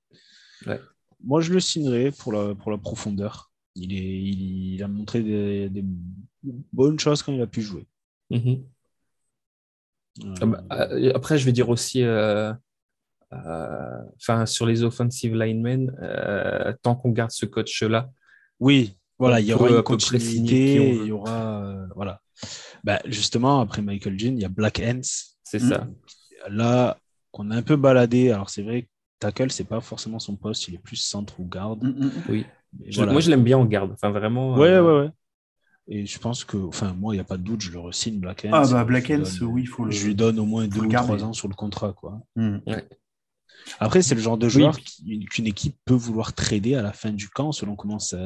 Ouais. 0.66 0.80
Moi, 1.24 1.42
je 1.42 1.52
le 1.54 1.60
signerais 1.60 2.12
pour 2.12 2.32
la, 2.32 2.56
pour 2.56 2.72
la 2.72 2.78
profondeur. 2.78 3.52
Il, 3.76 3.94
est, 3.94 3.98
il, 4.22 4.76
il 4.76 4.84
a 4.84 4.88
montré 4.88 5.22
des, 5.22 5.70
des 5.70 5.84
bonnes 6.74 7.00
choses 7.00 7.22
quand 7.22 7.34
il 7.34 7.42
a 7.42 7.48
pu 7.48 7.62
jouer. 7.62 7.86
Mhm. 8.30 8.64
Euh, 10.24 10.36
Ah 10.42 10.46
bah, 10.46 10.64
euh, 10.92 11.12
Après, 11.16 11.38
je 11.38 11.46
vais 11.46 11.52
dire 11.52 11.70
aussi, 11.70 12.04
euh, 12.04 12.54
euh, 13.34 14.02
enfin, 14.16 14.46
sur 14.46 14.66
les 14.66 14.84
offensive 14.84 15.36
linemen, 15.36 15.96
euh, 16.02 16.74
tant 16.82 16.96
qu'on 16.96 17.12
garde 17.12 17.32
ce 17.32 17.46
coach-là, 17.46 18.10
oui, 18.60 18.98
voilà, 19.20 19.40
il 19.40 19.46
y 19.48 19.54
aura 19.54 19.66
une 19.70 19.84
continuité, 19.84 20.96
il 21.02 21.06
y 21.06 21.12
aura. 21.12 21.64
euh, 21.66 21.86
voilà. 21.96 22.22
Bah, 22.84 23.00
justement, 23.06 23.60
après 23.60 23.82
Michael 23.82 24.18
Jin, 24.18 24.34
il 24.36 24.40
y 24.42 24.46
a 24.46 24.50
Black 24.50 24.82
Ants. 24.84 25.02
c'est 25.44 25.62
Mhm. 25.62 25.70
ça. 25.70 25.88
Là, 26.50 26.98
qu'on 27.32 27.52
a 27.52 27.56
un 27.58 27.62
peu 27.62 27.76
baladé. 27.76 28.32
Alors, 28.32 28.50
c'est 28.50 28.62
vrai, 28.64 28.88
tackle, 29.20 29.52
c'est 29.52 29.64
pas 29.66 29.82
forcément 29.82 30.20
son 30.20 30.36
poste, 30.36 30.68
il 30.68 30.76
est 30.76 30.80
plus 30.84 30.96
centre 30.96 31.40
ou 31.40 31.46
garde. 31.46 31.84
Oui. 32.30 32.46
Mais 32.80 32.92
Je- 32.92 32.98
voilà. 32.98 33.12
Moi, 33.12 33.22
je 33.22 33.30
l'aime 33.32 33.44
bien 33.44 33.58
en 33.58 33.66
garde. 33.66 33.92
Enfin, 33.92 34.12
vraiment. 34.12 34.56
Ouais, 34.56 34.70
euh, 34.70 34.84
ouais, 34.84 35.06
ouais. 35.06 35.12
Et 35.92 36.06
je 36.06 36.20
pense 36.20 36.44
que, 36.46 36.56
enfin, 36.56 36.94
moi, 36.94 37.16
il 37.16 37.18
n'y 37.18 37.22
a 37.22 37.26
pas 37.26 37.38
de 37.38 37.42
doute, 37.44 37.62
je 37.62 37.72
le 37.72 37.80
re-signe, 37.80 38.20
Black 38.20 38.46
Ants. 38.46 38.52
Ah 38.54 38.64
bah 38.72 38.84
Black 38.86 39.08
donne- 39.08 39.26
oui, 39.42 39.64
il 39.64 39.68
faut 39.68 39.84
le. 39.86 39.92
Je 39.92 40.06
lui 40.06 40.14
donne 40.16 40.38
au 40.40 40.46
moins 40.46 40.68
deux 40.68 40.82
ou 40.82 40.88
trois 41.04 41.24
ans 41.24 41.34
sur 41.34 41.48
le 41.48 41.56
contrat, 41.56 41.94
quoi. 41.94 42.22
Après, 43.80 44.02
c'est 44.02 44.16
le 44.16 44.22
genre 44.22 44.38
de 44.38 44.50
joueur 44.50 44.78
qu'une 45.30 45.48
équipe 45.48 45.78
peut 45.86 45.94
vouloir 45.94 46.34
trader 46.34 46.76
à 46.76 46.82
la 46.82 46.92
fin 46.94 47.12
du 47.12 47.30
camp, 47.30 47.52
selon 47.52 47.76
comment 47.76 48.00
ça, 48.00 48.18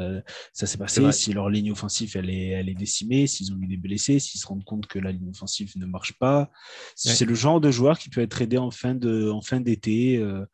ça 0.54 0.68
s'est 0.68 0.78
passé. 0.78 1.12
Si 1.12 1.34
leur 1.34 1.50
ligne 1.50 1.72
offensive 1.72 2.16
elle 2.16 2.30
est, 2.30 2.50
elle 2.50 2.70
est 2.70 2.76
décimée, 2.76 3.28
s'ils 3.28 3.52
ont 3.52 3.58
eu 3.60 3.68
des 3.68 3.78
blessés, 3.78 4.20
s'ils 4.20 4.40
se 4.40 4.48
rendent 4.48 4.64
compte 4.64 4.88
que 4.88 5.00
la 5.00 5.12
ligne 5.12 5.30
offensive 5.30 5.72
ne 5.76 5.86
marche 5.86 6.14
pas. 6.14 6.42
Ouais. 6.42 6.48
C'est 6.96 7.26
le 7.26 7.36
genre 7.36 7.60
de 7.60 7.72
joueur 7.72 8.00
qui 8.00 8.10
peut 8.10 8.22
être 8.22 8.32
tradé 8.32 8.58
en 8.58 8.72
fin 8.72 8.96
de, 8.96 9.30
en 9.30 9.42
fin 9.42 9.60
d'été. 9.60 10.18
euh, 10.18 10.46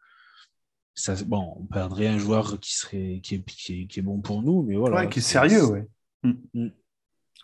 ça, 0.95 1.15
bon, 1.23 1.53
on 1.57 1.65
perdrait 1.65 2.07
un 2.07 2.17
joueur 2.17 2.59
qui 2.59 2.75
serait, 2.75 3.21
qui 3.23 3.35
est, 3.35 3.43
qui 3.45 3.81
est, 3.81 3.87
qui 3.87 3.99
est 3.99 4.03
bon 4.03 4.19
pour 4.19 4.41
nous, 4.41 4.63
mais 4.63 4.75
voilà. 4.75 4.97
Ouais, 4.97 5.09
qui 5.09 5.19
est 5.19 5.21
sérieux, 5.21 5.65
ouais. 5.65 5.87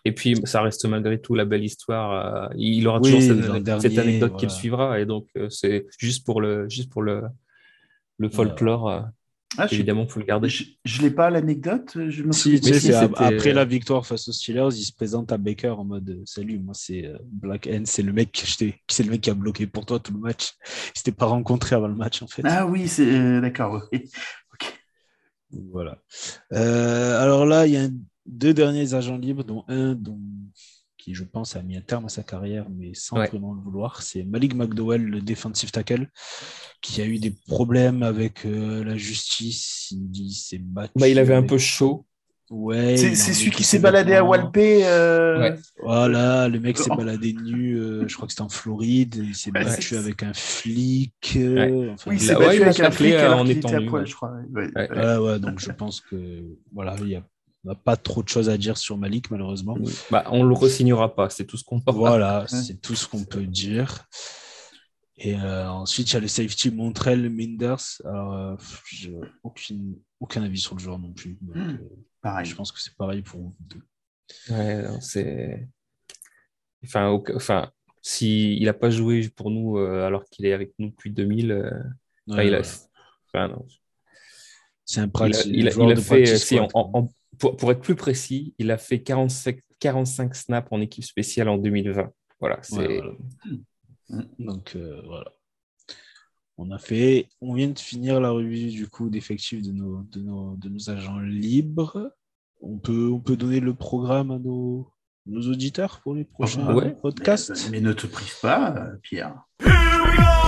Et 0.06 0.12
puis, 0.12 0.36
ça 0.44 0.62
reste 0.62 0.84
malgré 0.86 1.20
tout 1.20 1.34
la 1.34 1.44
belle 1.44 1.64
histoire. 1.64 2.08
euh, 2.50 2.54
il 2.56 2.86
aura 2.86 3.00
Oui, 3.00 3.10
toujours 3.10 3.22
cette, 3.22 3.62
dernier, 3.64 3.80
cette 3.80 3.98
anecdote 3.98 4.36
qui 4.38 4.46
le 4.46 4.50
voilà. 4.50 4.60
suivra. 4.60 5.00
Et 5.00 5.06
donc, 5.06 5.26
euh, 5.36 5.48
c'est 5.50 5.86
juste 5.98 6.24
pour 6.24 6.40
le, 6.40 6.68
juste 6.68 6.90
pour 6.92 7.02
le, 7.02 7.22
le 8.18 8.28
folklore. 8.28 8.88
euh, 8.88 9.00
Ah, 9.58 9.66
évidemment, 9.70 10.04
il 10.04 10.10
faut 10.10 10.20
le 10.20 10.26
garder. 10.26 10.48
je, 10.48 10.64
je 10.84 11.02
l'ai 11.02 11.10
pas 11.10 11.28
l'anecdote. 11.30 11.90
Je 12.08 12.22
me 12.22 12.30
Si, 12.32 12.40
souviens- 12.42 12.60
tu 12.60 12.64
sais, 12.66 12.70
Mais 12.74 12.78
si, 12.80 12.86
c'est 12.88 12.94
ap- 12.94 13.10
c'était- 13.18 13.34
après 13.36 13.52
la 13.54 13.64
victoire 13.64 14.06
face 14.06 14.28
aux 14.28 14.32
Steelers, 14.32 14.68
il 14.72 14.84
se 14.84 14.92
présente 14.92 15.32
à 15.32 15.38
Baker 15.38 15.70
en 15.70 15.84
mode 15.84 16.22
Salut, 16.24 16.58
moi 16.60 16.74
c'est 16.74 17.10
Black 17.24 17.66
Hand, 17.72 17.86
c'est 17.86 18.02
le 18.02 18.12
mec 18.12 18.30
que 18.32 18.40
c'est 18.94 19.02
le 19.04 19.10
mec 19.10 19.20
qui 19.22 19.30
a 19.30 19.34
bloqué 19.34 19.66
pour 19.66 19.86
toi 19.86 19.98
tout 19.98 20.12
le 20.12 20.20
match. 20.20 20.52
Ils 20.94 20.98
s'étaient 20.98 21.12
pas 21.22 21.26
rencontrés 21.26 21.74
avant 21.74 21.88
le 21.88 21.94
match 21.96 22.22
en 22.22 22.26
fait. 22.28 22.42
Ah 22.44 22.66
oui, 22.66 22.86
c'est 22.86 23.10
euh, 23.12 23.40
d'accord. 23.40 23.88
oui. 23.92 24.00
Donc, 25.52 25.70
Voilà. 25.72 25.98
Euh, 26.52 27.20
alors 27.22 27.46
là, 27.46 27.66
il 27.66 27.72
y 27.72 27.76
a 27.76 27.82
un- 27.84 27.90
deux 28.26 28.54
derniers 28.54 28.94
agents 28.94 29.18
libres, 29.18 29.44
dont 29.44 29.64
un 29.68 29.94
dont, 29.94 30.18
qui, 30.98 31.14
je 31.14 31.24
pense, 31.24 31.54
a 31.56 31.62
mis 31.62 31.76
un 31.76 31.80
terme 31.80 32.06
à 32.06 32.08
sa 32.08 32.22
carrière, 32.22 32.66
mais 32.70 32.92
sans 32.94 33.16
Ouais. 33.18 33.28
vraiment 33.28 33.52
le 33.54 33.60
vouloir. 33.60 34.02
C'est 34.02 34.24
Malik 34.24 34.54
McDowell, 34.54 35.02
le 35.04 35.20
defensive 35.20 35.70
tackle, 35.70 36.08
qui 36.82 37.00
a 37.00 37.06
eu 37.06 37.18
des 37.18 37.34
problèmes 37.46 38.02
avec 38.02 38.44
euh, 38.44 38.82
la 38.84 38.96
justice. 38.96 39.92
Il, 40.12 40.32
s'est 40.32 40.58
battu. 40.58 40.92
Bah, 40.96 41.08
il 41.08 41.18
avait 41.18 41.34
un 41.34 41.42
peu 41.44 41.58
chaud. 41.58 42.06
Ouais. 42.48 42.96
C'est 42.96 43.14
celui 43.16 43.50
qui 43.50 43.64
ses 43.64 43.76
s'est 43.76 43.78
baladé 43.82 44.14
à. 44.14 44.24
Walpé. 44.24 44.86
euh, 44.86 45.38
Ouais. 45.40 45.56
Voilà, 45.82 46.46
le 46.48 46.60
mec 46.60 46.78
s'est 46.78 46.90
baladé 46.96 47.32
nu, 47.32 47.74
euh, 47.76 48.06
je 48.06 48.14
crois 48.14 48.26
que 48.28 48.32
c'était 48.32 48.42
en 48.42 48.48
Floride, 48.48 49.16
il 49.16 49.34
s'est 49.34 49.50
Ouais, 49.52 49.64
battu 49.64 49.96
avec 49.96 50.22
un 50.22 50.32
flic. 50.32 51.12
euh, 51.36 51.92
enfin, 51.92 52.10
Oui, 52.10 52.16
il 52.16 52.20
s'est 52.20 52.34
a- 52.34 52.38
battu 52.38 52.62
avec 52.62 52.80
un 52.80 52.90
flic 52.92 53.14
alors 53.14 53.40
en 53.40 53.46
étant 53.48 53.68
était 53.68 53.76
à 53.76 53.80
nu, 53.80 53.86
poil, 53.86 54.02
ouais. 54.02 54.08
je 54.08 54.14
crois. 54.14 54.30
Ouais, 54.52 54.62
Ouais. 54.62 54.70
ouais. 54.76 54.90
ouais, 54.96 55.16
ouais, 55.16 55.38
donc 55.40 55.58
je 55.58 55.70
pense 55.72 56.00
que 56.00 56.42
voilà, 56.72 56.94
il 57.00 57.08
y 57.08 57.14
a- 57.16 57.26
n'a 57.66 57.74
pas 57.74 57.96
trop 57.96 58.22
de 58.22 58.28
choses 58.28 58.48
à 58.48 58.56
dire 58.56 58.76
sur 58.78 58.96
Malik, 58.96 59.30
malheureusement. 59.30 59.76
Bah, 60.10 60.24
on 60.30 60.42
le 60.44 60.54
re-signera 60.54 61.14
pas. 61.14 61.28
C'est 61.30 61.44
tout 61.44 61.56
ce 61.56 61.64
qu'on 61.64 61.82
aura. 61.86 61.92
Voilà, 61.92 62.46
c'est 62.48 62.80
tout 62.80 62.94
ce 62.94 63.06
qu'on 63.08 63.24
peut 63.24 63.44
dire. 63.46 64.06
Et 65.18 65.34
euh, 65.34 65.68
ensuite, 65.70 66.10
il 66.10 66.14
y 66.14 66.16
a 66.16 66.20
le 66.20 66.28
safety 66.28 66.70
Montrell 66.70 67.28
Minders. 67.30 67.78
Alors, 68.04 68.32
euh, 68.34 68.56
j'ai 68.90 69.16
aucune, 69.42 69.96
aucun 70.20 70.42
avis 70.42 70.58
sur 70.60 70.74
le 70.76 70.80
joueur 70.80 70.98
non 70.98 71.12
plus. 71.12 71.38
Donc, 71.40 71.56
Hmm. 71.56 71.70
euh, 71.70 71.88
Pareil. 72.20 72.46
je 72.46 72.54
pense 72.54 72.70
que 72.72 72.80
c'est 72.80 72.94
pareil 72.96 73.22
pour 73.22 73.40
vous 73.40 73.56
deux. 73.60 73.82
Ouais, 74.50 74.82
non, 74.82 75.00
c'est. 75.00 75.68
Enfin, 76.84 77.08
au- 77.08 77.24
enfin, 77.34 77.70
si 78.02 78.56
il 78.58 78.64
n'a 78.66 78.74
pas 78.74 78.90
joué 78.90 79.28
pour 79.30 79.50
nous 79.50 79.78
euh, 79.78 80.04
alors 80.06 80.24
qu'il 80.26 80.44
est 80.46 80.52
avec 80.52 80.72
nous 80.78 80.88
depuis 80.90 81.10
2000, 81.10 81.50
euh, 81.50 81.70
enfin, 82.28 82.38
Ouais, 82.38 82.46
il 82.48 82.54
a, 82.54 82.60
voilà. 82.60 83.48
enfin, 83.48 83.48
non, 83.48 83.66
C'est 84.84 85.00
un 85.00 85.04
il 85.04 85.06
a, 85.06 85.10
pratique. 85.10 85.46
il 85.46 85.68
a- 85.68 85.72
il 85.72 85.96
fait, 86.00 86.36
si, 86.38 86.60
en- 86.60 86.68
pour, 87.38 87.56
pour 87.56 87.70
être 87.72 87.80
plus 87.80 87.94
précis, 87.96 88.54
il 88.58 88.70
a 88.70 88.78
fait 88.78 89.02
45, 89.02 89.58
45 89.80 90.34
snaps 90.34 90.68
en 90.70 90.80
équipe 90.80 91.04
spéciale 91.04 91.48
en 91.48 91.58
2020. 91.58 92.10
Voilà, 92.40 92.58
c'est. 92.62 92.76
Ouais, 92.76 93.00
voilà. 93.00 94.24
Donc 94.38 94.74
euh, 94.76 95.02
voilà. 95.04 95.32
On 96.58 96.70
a 96.70 96.78
fait, 96.78 97.28
on 97.42 97.52
vient 97.54 97.68
de 97.68 97.78
finir 97.78 98.18
la 98.20 98.30
revue 98.30 98.68
du 98.68 98.88
coup 98.88 99.10
d'effectifs 99.10 99.62
de 99.62 99.72
nos, 99.72 100.02
de 100.10 100.20
nos, 100.20 100.56
de 100.56 100.68
nos 100.70 100.88
agents 100.90 101.18
libres. 101.18 102.12
On 102.62 102.78
peut, 102.78 103.10
on 103.12 103.20
peut 103.20 103.36
donner 103.36 103.60
le 103.60 103.74
programme 103.74 104.30
à 104.30 104.38
nos, 104.38 104.90
nos 105.26 105.42
auditeurs 105.50 106.00
pour 106.00 106.14
les 106.14 106.24
prochains 106.24 106.74
Ouais. 106.74 106.94
podcasts? 106.94 107.50
Mais, 107.70 107.80
mais 107.80 107.80
ne 107.88 107.92
te 107.92 108.06
prive 108.06 108.40
pas, 108.40 108.74
euh, 108.74 108.96
Pierre. 109.02 109.34
Here 109.60 109.68
we 109.70 110.16
go, 110.16 110.45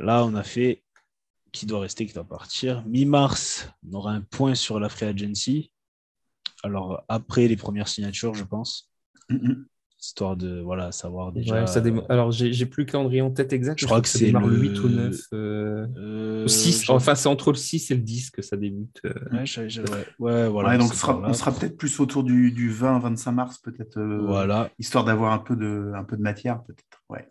là, 0.00 0.24
on 0.24 0.34
a 0.34 0.42
fait 0.42 0.82
qui 1.52 1.66
doit 1.66 1.80
rester, 1.80 2.06
qui 2.06 2.12
doit 2.12 2.24
partir. 2.24 2.84
Mi-mars, 2.86 3.68
on 3.90 3.94
aura 3.96 4.12
un 4.12 4.20
point 4.20 4.54
sur 4.54 4.78
la 4.80 4.88
Free 4.88 5.06
Agency. 5.06 5.70
Alors 6.62 7.04
après 7.08 7.48
les 7.48 7.56
premières 7.56 7.88
signatures, 7.88 8.34
je 8.34 8.44
pense. 8.44 8.90
Mhm. 9.30 9.66
histoire 9.98 10.36
de 10.36 10.60
voilà, 10.60 10.92
savoir 10.92 11.32
déjà. 11.32 11.54
Ouais, 11.62 11.66
ça 11.66 11.80
déma- 11.80 12.04
Alors, 12.10 12.30
j'ai 12.30 12.66
plus 12.66 12.84
le 12.84 12.90
calendrier 12.92 13.22
en 13.22 13.30
tête 13.32 13.52
exact. 13.52 13.80
Je 13.80 13.86
crois 13.86 14.00
que 14.00 14.06
ça 14.08 14.18
c'est 14.20 14.30
le 14.30 14.38
le- 14.38 14.60
8 14.60 14.78
ou 14.80 14.88
9. 14.88 15.16
euh, 15.32 15.86
Euh, 15.96 16.44
ou 16.44 16.48
6. 16.48 16.84
je- 16.84 16.92
Enfin, 16.92 17.14
c'est 17.16 17.28
entre 17.28 17.50
le 17.50 17.56
6 17.56 17.90
et 17.90 17.94
le 17.96 18.02
10 18.02 18.30
que 18.30 18.40
ça 18.42 18.56
débute. 18.56 19.00
euh. 19.04 19.12
Ouais, 19.32 19.44
ouais, 19.58 19.88
ouais, 20.20 20.48
voilà. 20.48 20.68
Ouais, 20.68 20.78
donc 20.78 20.94
sera- 20.94 21.18
on 21.26 21.32
sera 21.32 21.50
peut-être 21.50 21.76
plus 21.76 21.98
autour 21.98 22.22
du, 22.22 22.52
du 22.52 22.70
20-25 22.70 23.32
mars, 23.32 23.58
peut-être, 23.58 23.96
euh, 23.98 24.18
Voilà. 24.24 24.70
histoire 24.78 25.04
d'avoir 25.04 25.32
un 25.32 25.38
peu 25.38 25.56
de, 25.56 25.90
un 25.96 26.04
peu 26.04 26.16
de 26.16 26.22
matière, 26.22 26.62
peut-être. 26.64 27.02
Ouais. 27.08 27.26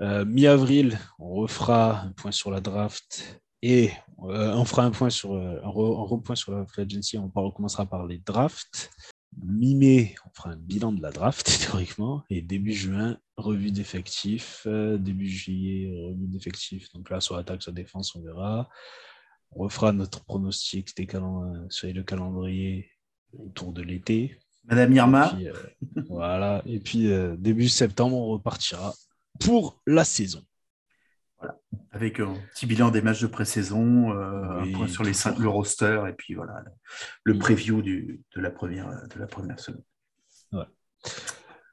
Euh, 0.00 0.24
Mi-avril, 0.24 0.98
on 1.18 1.34
refera 1.36 2.02
un 2.02 2.12
point 2.12 2.32
sur 2.32 2.50
la 2.50 2.60
draft 2.60 3.40
et 3.62 3.90
euh, 4.24 4.52
on 4.54 4.64
fera 4.64 4.84
un 4.84 4.90
point 4.90 5.08
sur 5.10 5.34
euh, 5.34 5.58
un, 5.62 5.68
re- 5.68 5.98
un 6.00 6.06
repoint 6.06 6.36
sur 6.36 6.52
la 6.52 6.66
free 6.66 6.82
agency. 6.82 7.16
On 7.18 7.30
recommencera 7.34 7.86
par 7.86 8.06
les 8.06 8.18
drafts. 8.18 8.90
Mi-mai, 9.42 10.14
on 10.26 10.30
fera 10.34 10.50
un 10.50 10.56
bilan 10.56 10.92
de 10.92 11.02
la 11.02 11.10
draft 11.10 11.46
théoriquement 11.66 12.24
et 12.30 12.42
début 12.42 12.72
juin, 12.72 13.18
revue 13.36 13.70
d'effectifs. 13.70 14.66
Début 14.66 15.28
juillet, 15.28 15.88
revue 16.08 16.26
d'effectifs. 16.28 16.92
Donc 16.92 17.10
là, 17.10 17.20
soit 17.20 17.38
attaque, 17.38 17.62
soit 17.62 17.72
défense, 17.72 18.14
on 18.14 18.22
verra. 18.22 18.68
On 19.52 19.62
refera 19.64 19.92
notre 19.92 20.24
pronostic 20.24 20.94
des 20.96 21.06
sur 21.70 21.92
le 21.92 22.02
calendrier 22.02 22.90
autour 23.32 23.72
de 23.72 23.82
l'été. 23.82 24.38
Madame 24.64 24.92
Irma, 24.92 25.32
Et 25.40 25.50
puis, 25.50 26.02
voilà. 26.10 26.62
Et 26.66 26.80
puis 26.80 27.08
début 27.38 27.68
septembre, 27.68 28.16
on 28.16 28.26
repartira 28.28 28.94
pour 29.40 29.80
la 29.86 30.04
saison. 30.04 30.42
avec 31.92 32.20
un 32.20 32.34
petit 32.52 32.66
bilan 32.66 32.90
des 32.90 33.00
matchs 33.02 33.20
de 33.22 33.26
pré-saison, 33.26 34.10
euh, 34.12 34.62
Oui, 34.62 34.74
un 34.74 34.76
point 34.76 34.88
sur 34.88 35.02
les 35.04 35.12
cinq- 35.14 35.38
le 35.38 35.48
roster, 35.48 36.02
et 36.08 36.12
puis 36.12 36.34
voilà, 36.34 36.62
le, 36.64 36.70
le 37.24 37.34
Mm. 37.34 37.38
preview 37.38 37.82
du, 37.82 38.22
de, 38.34 38.40
la 38.40 38.50
première, 38.50 38.86
de 39.08 39.18
la 39.18 39.26
première 39.26 39.58
semaine. 39.60 39.82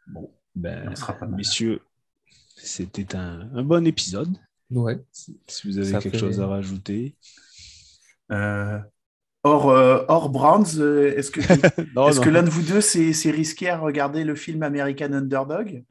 Bon, 0.07 0.34
ben, 0.55 0.89
On 0.91 0.95
sera 0.95 1.14
pas 1.14 1.26
mal. 1.26 1.38
messieurs, 1.38 1.82
c'était 2.57 3.16
un, 3.16 3.49
un 3.55 3.64
bon 3.64 3.86
épisode. 3.88 4.36
Ouais. 4.70 5.03
Si 5.11 5.39
si 5.47 5.68
vous 5.68 5.78
avez 5.78 5.91
Ça 5.91 5.99
quelque 5.99 6.14
fait- 6.14 6.20
chose 6.20 6.39
à 6.41 6.47
rajouter. 6.47 7.16
Euh, 8.32 8.80
hors, 9.44 9.70
euh, 9.70 10.04
hors 10.08 10.30
Browns, 10.30 10.66
euh, 10.80 11.14
est-ce 11.18 11.32
que, 11.32 11.39
est-ce 11.41 11.84
non. 11.96 12.10
que 12.22 12.30
l'un 12.30 12.44
de 12.44 12.50
vous 12.50 12.62
deux 12.64 12.82
c'est 12.82 13.14
c'est 13.14 13.32
risqué 13.32 13.70
à 13.70 13.78
regarder 13.78 14.24
le 14.24 14.36
film 14.36 14.64
American 14.64 15.14
Underdog? 15.14 15.84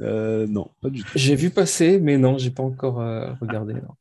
Euh, 0.00 0.46
non, 0.48 0.70
pas 0.80 0.90
du 0.90 1.02
tout. 1.02 1.10
J'ai 1.14 1.36
vu 1.36 1.50
passer, 1.50 1.98
mais 2.00 2.16
non, 2.18 2.38
j'ai 2.38 2.50
pas 2.50 2.62
encore 2.62 3.00
euh, 3.00 3.32
regardé. 3.40 3.74
non. 3.74 3.94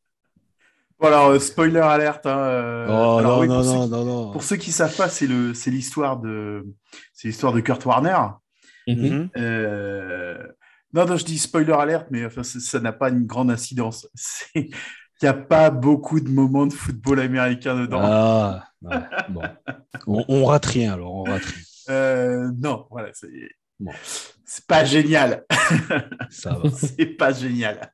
Bon, 0.99 1.07
alors, 1.07 1.29
euh, 1.29 1.39
spoiler 1.39 1.79
alerte. 1.79 2.25
hein, 2.27 2.37
euh, 2.37 2.85
Oh, 2.87 3.17
alors, 3.17 3.37
non, 3.37 3.39
oui, 3.41 3.47
non, 3.47 3.55
pour 3.55 3.63
ceux 3.65 3.73
non, 3.73 3.83
qui- 3.85 3.89
non, 3.91 4.05
non. 4.05 4.31
Pour 4.31 4.43
ceux 4.43 4.55
qui 4.57 4.71
savent 4.71 4.95
pas, 4.95 5.09
c'est 5.09 5.27
le, 5.27 5.53
c'est 5.53 5.71
l'histoire 5.71 6.17
de, 6.19 6.63
c'est 7.13 7.27
l'histoire 7.27 7.53
de 7.53 7.59
Kurt 7.59 7.83
Warner. 7.85 8.17
Mhm. 8.87 8.95
Mhm. 8.97 9.29
Euh, 9.37 10.37
Non, 10.93 11.05
non, 11.05 11.15
je 11.15 11.23
dis 11.25 11.37
spoiler 11.39 11.71
alerte, 11.73 12.07
mais 12.11 12.25
enfin, 12.25 12.43
ça- 12.43 12.59
ça 12.59 12.79
n'a 12.81 12.91
pas 12.91 13.09
une 13.09 13.25
grande 13.25 13.49
incidence. 13.49 14.07
C'est- 14.15 14.69
Il 15.21 15.25
n'y 15.25 15.29
a 15.29 15.33
pas 15.33 15.69
beaucoup 15.69 16.19
de 16.19 16.29
moments 16.29 16.65
de 16.65 16.73
football 16.73 17.19
américain 17.19 17.75
dedans. 17.75 17.99
Ah, 18.01 18.63
ouais, 18.81 18.97
bon. 19.29 19.41
On, 20.07 20.25
on 20.27 20.45
rate 20.45 20.65
rien 20.65 20.93
alors, 20.93 21.13
on 21.13 21.23
rate 21.23 21.43
rien. 21.43 21.63
Euh, 21.89 22.51
non, 22.57 22.87
voilà, 22.89 23.09
c'est 23.13 23.29
Bon. 23.79 23.91
c'est 24.45 24.65
pas 24.67 24.83
génial. 24.85 25.43
Ça 26.29 26.53
va. 26.53 26.69
c'est 26.75 27.05
pas 27.17 27.33
génial. 27.33 27.93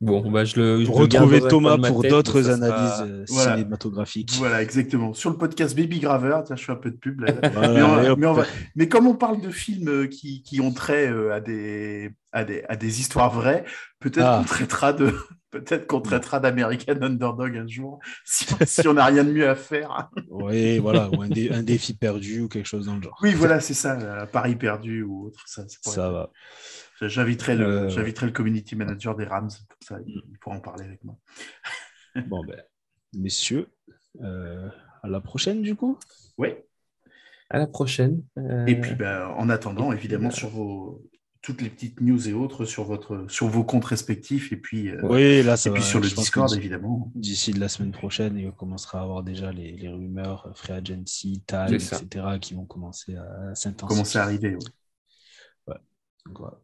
Bon, 0.00 0.30
bah, 0.30 0.44
je 0.44 0.56
le. 0.60 0.84
je 0.84 0.90
retrouver 0.90 1.42
un 1.42 1.48
Thomas 1.48 1.78
pour 1.78 2.02
d'autres 2.02 2.42
sera- 2.42 2.54
analyses 2.54 3.00
euh, 3.02 3.24
Voilà. 3.28 3.56
cinématographiques. 3.56 4.32
Voilà, 4.36 4.62
exactement. 4.62 5.14
Sur 5.14 5.30
le 5.30 5.36
podcast 5.38 5.74
Baby 5.76 6.00
Graver, 6.00 6.38
tiens, 6.44 6.56
je 6.56 6.64
fais 6.64 6.72
un 6.72 6.76
peu 6.76 6.90
de 6.90 6.96
pub. 6.96 7.20
là. 7.20 7.32
Voilà, 7.54 7.68
mais, 7.72 7.82
on- 8.10 8.16
mais 8.16 8.26
va- 8.40 8.46
mais 8.74 8.88
comme 8.88 9.06
on 9.06 9.14
parle 9.14 9.40
de 9.40 9.50
films 9.50 9.88
euh, 9.88 10.06
qui, 10.06 10.42
qui 10.42 10.60
ont 10.60 10.72
trait 10.72 11.08
euh, 11.10 11.32
à, 11.34 11.40
des, 11.40 12.10
à, 12.32 12.44
des, 12.44 12.62
à 12.68 12.76
des 12.76 13.00
histoires 13.00 13.30
vraies, 13.32 13.64
peut-être 14.00 14.26
Ah. 14.26 14.38
qu'on 14.38 14.44
traitera 14.44 14.92
de. 14.92 15.12
Peut-être 15.52 15.86
qu'on 15.86 16.00
traitera 16.02 16.38
d'American 16.38 17.00
Underdog 17.00 17.56
un 17.56 17.66
jour, 17.66 17.98
si, 18.26 18.44
si 18.66 18.86
on 18.88 18.94
n'a 18.94 19.06
rien 19.06 19.24
de 19.24 19.30
mieux 19.32 19.48
à 19.48 19.54
faire. 19.54 20.10
Oui, 20.28 20.78
voilà, 20.78 21.08
ou 21.08 21.22
un, 21.22 21.28
dé- 21.28 21.50
un 21.50 21.62
défi 21.62 21.94
perdu 21.94 22.42
ou 22.42 22.48
quelque 22.48 22.66
chose 22.66 22.86
dans 22.86 22.96
le 22.96 23.00
genre. 23.02 23.16
Oui, 23.22 23.32
voilà, 23.32 23.60
c'est 23.60 23.72
ça, 23.72 23.96
euh, 23.98 24.26
Paris 24.26 24.56
perdu 24.56 25.02
ou 25.02 25.28
autre. 25.28 25.44
Ça, 25.46 25.62
ça 25.66 25.78
pourrait 25.82 25.94
Ça 25.96 26.06
être- 26.08 26.12
va. 26.12 26.30
J'inviterai 27.00 27.56
le, 27.56 27.64
Euh, 27.66 27.88
j'inviterai 27.88 28.26
le 28.26 28.32
community 28.32 28.74
manager 28.76 29.14
des 29.16 29.24
Rams, 29.24 29.50
comme 29.68 29.78
ça, 29.82 29.98
il, 30.06 30.22
il 30.30 30.38
pourra 30.38 30.56
en 30.56 30.60
parler 30.60 30.84
avec 30.84 31.02
moi. 31.04 31.16
Bon, 32.28 32.42
ben, 32.46 32.62
messieurs, 33.12 33.68
euh, 34.22 34.68
à 35.02 35.08
la 35.08 35.20
prochaine 35.20 35.60
du 35.60 35.74
coup. 35.76 35.98
Oui. 36.38 36.48
À 37.50 37.58
la 37.58 37.66
prochaine. 37.66 38.22
Euh, 38.38 38.64
Et 38.66 38.80
puis, 38.80 38.94
ben, 38.94 39.26
en 39.36 39.50
attendant, 39.50 39.90
puis, 39.90 39.98
évidemment, 39.98 40.28
euh, 40.28 40.32
sur 40.32 40.48
vos 40.48 41.02
toutes 41.42 41.60
les 41.62 41.70
petites 41.70 42.00
news 42.00 42.28
et 42.28 42.32
autres 42.32 42.64
sur 42.64 42.82
votre 42.82 43.30
sur 43.30 43.46
vos 43.46 43.62
comptes 43.62 43.84
respectifs 43.84 44.50
et 44.52 44.56
puis 44.56 44.88
euh, 44.88 44.98
Oui, 45.04 45.44
là, 45.44 45.56
ça 45.56 45.70
et 45.70 45.72
puis 45.74 45.82
sur 45.82 46.00
le 46.00 46.08
Discord 46.08 46.52
évidemment. 46.54 47.12
D'ici 47.14 47.52
de 47.52 47.60
la 47.60 47.68
semaine 47.68 47.92
prochaine, 47.92 48.36
il 48.36 48.50
commencera 48.50 48.98
à 48.98 49.02
avoir 49.02 49.22
déjà 49.22 49.52
les, 49.52 49.72
les 49.76 49.88
rumeurs, 49.88 50.50
Free 50.56 50.72
Agency, 50.72 51.44
Time, 51.46 51.72
etc., 51.72 52.38
qui 52.40 52.54
vont 52.54 52.64
commencer 52.64 53.14
à 53.14 53.54
s'intensifier. 53.54 53.86
Commencer 53.96 54.18
à 54.18 54.22
arriver. 54.24 54.56
ouais. 55.68 55.76
Donc, 56.26 56.38
voilà. 56.40 56.58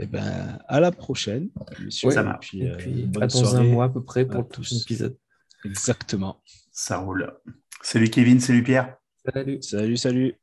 Et 0.00 0.06
ben, 0.06 0.58
à 0.68 0.80
la 0.80 0.92
prochaine. 0.92 1.48
Ouais, 1.80 1.90
ça 1.90 2.20
Et 2.20 2.24
marche. 2.24 2.48
puis, 2.48 2.62
et 2.62 2.70
euh, 2.70 2.76
puis, 2.76 3.10
à 3.20 3.26
dans 3.26 3.56
un 3.56 3.64
mois 3.64 3.86
à 3.86 3.88
peu 3.88 4.02
près 4.02 4.24
pour 4.24 4.40
le 4.42 4.46
prochain 4.46 4.76
épisode. 4.76 5.16
Exactement. 5.64 6.40
Ça 6.70 6.98
roule. 6.98 7.32
Salut 7.82 8.08
Kevin, 8.08 8.38
salut 8.40 8.62
Pierre. 8.62 8.96
Salut. 9.34 9.58
Salut, 9.60 9.96
salut. 9.96 10.34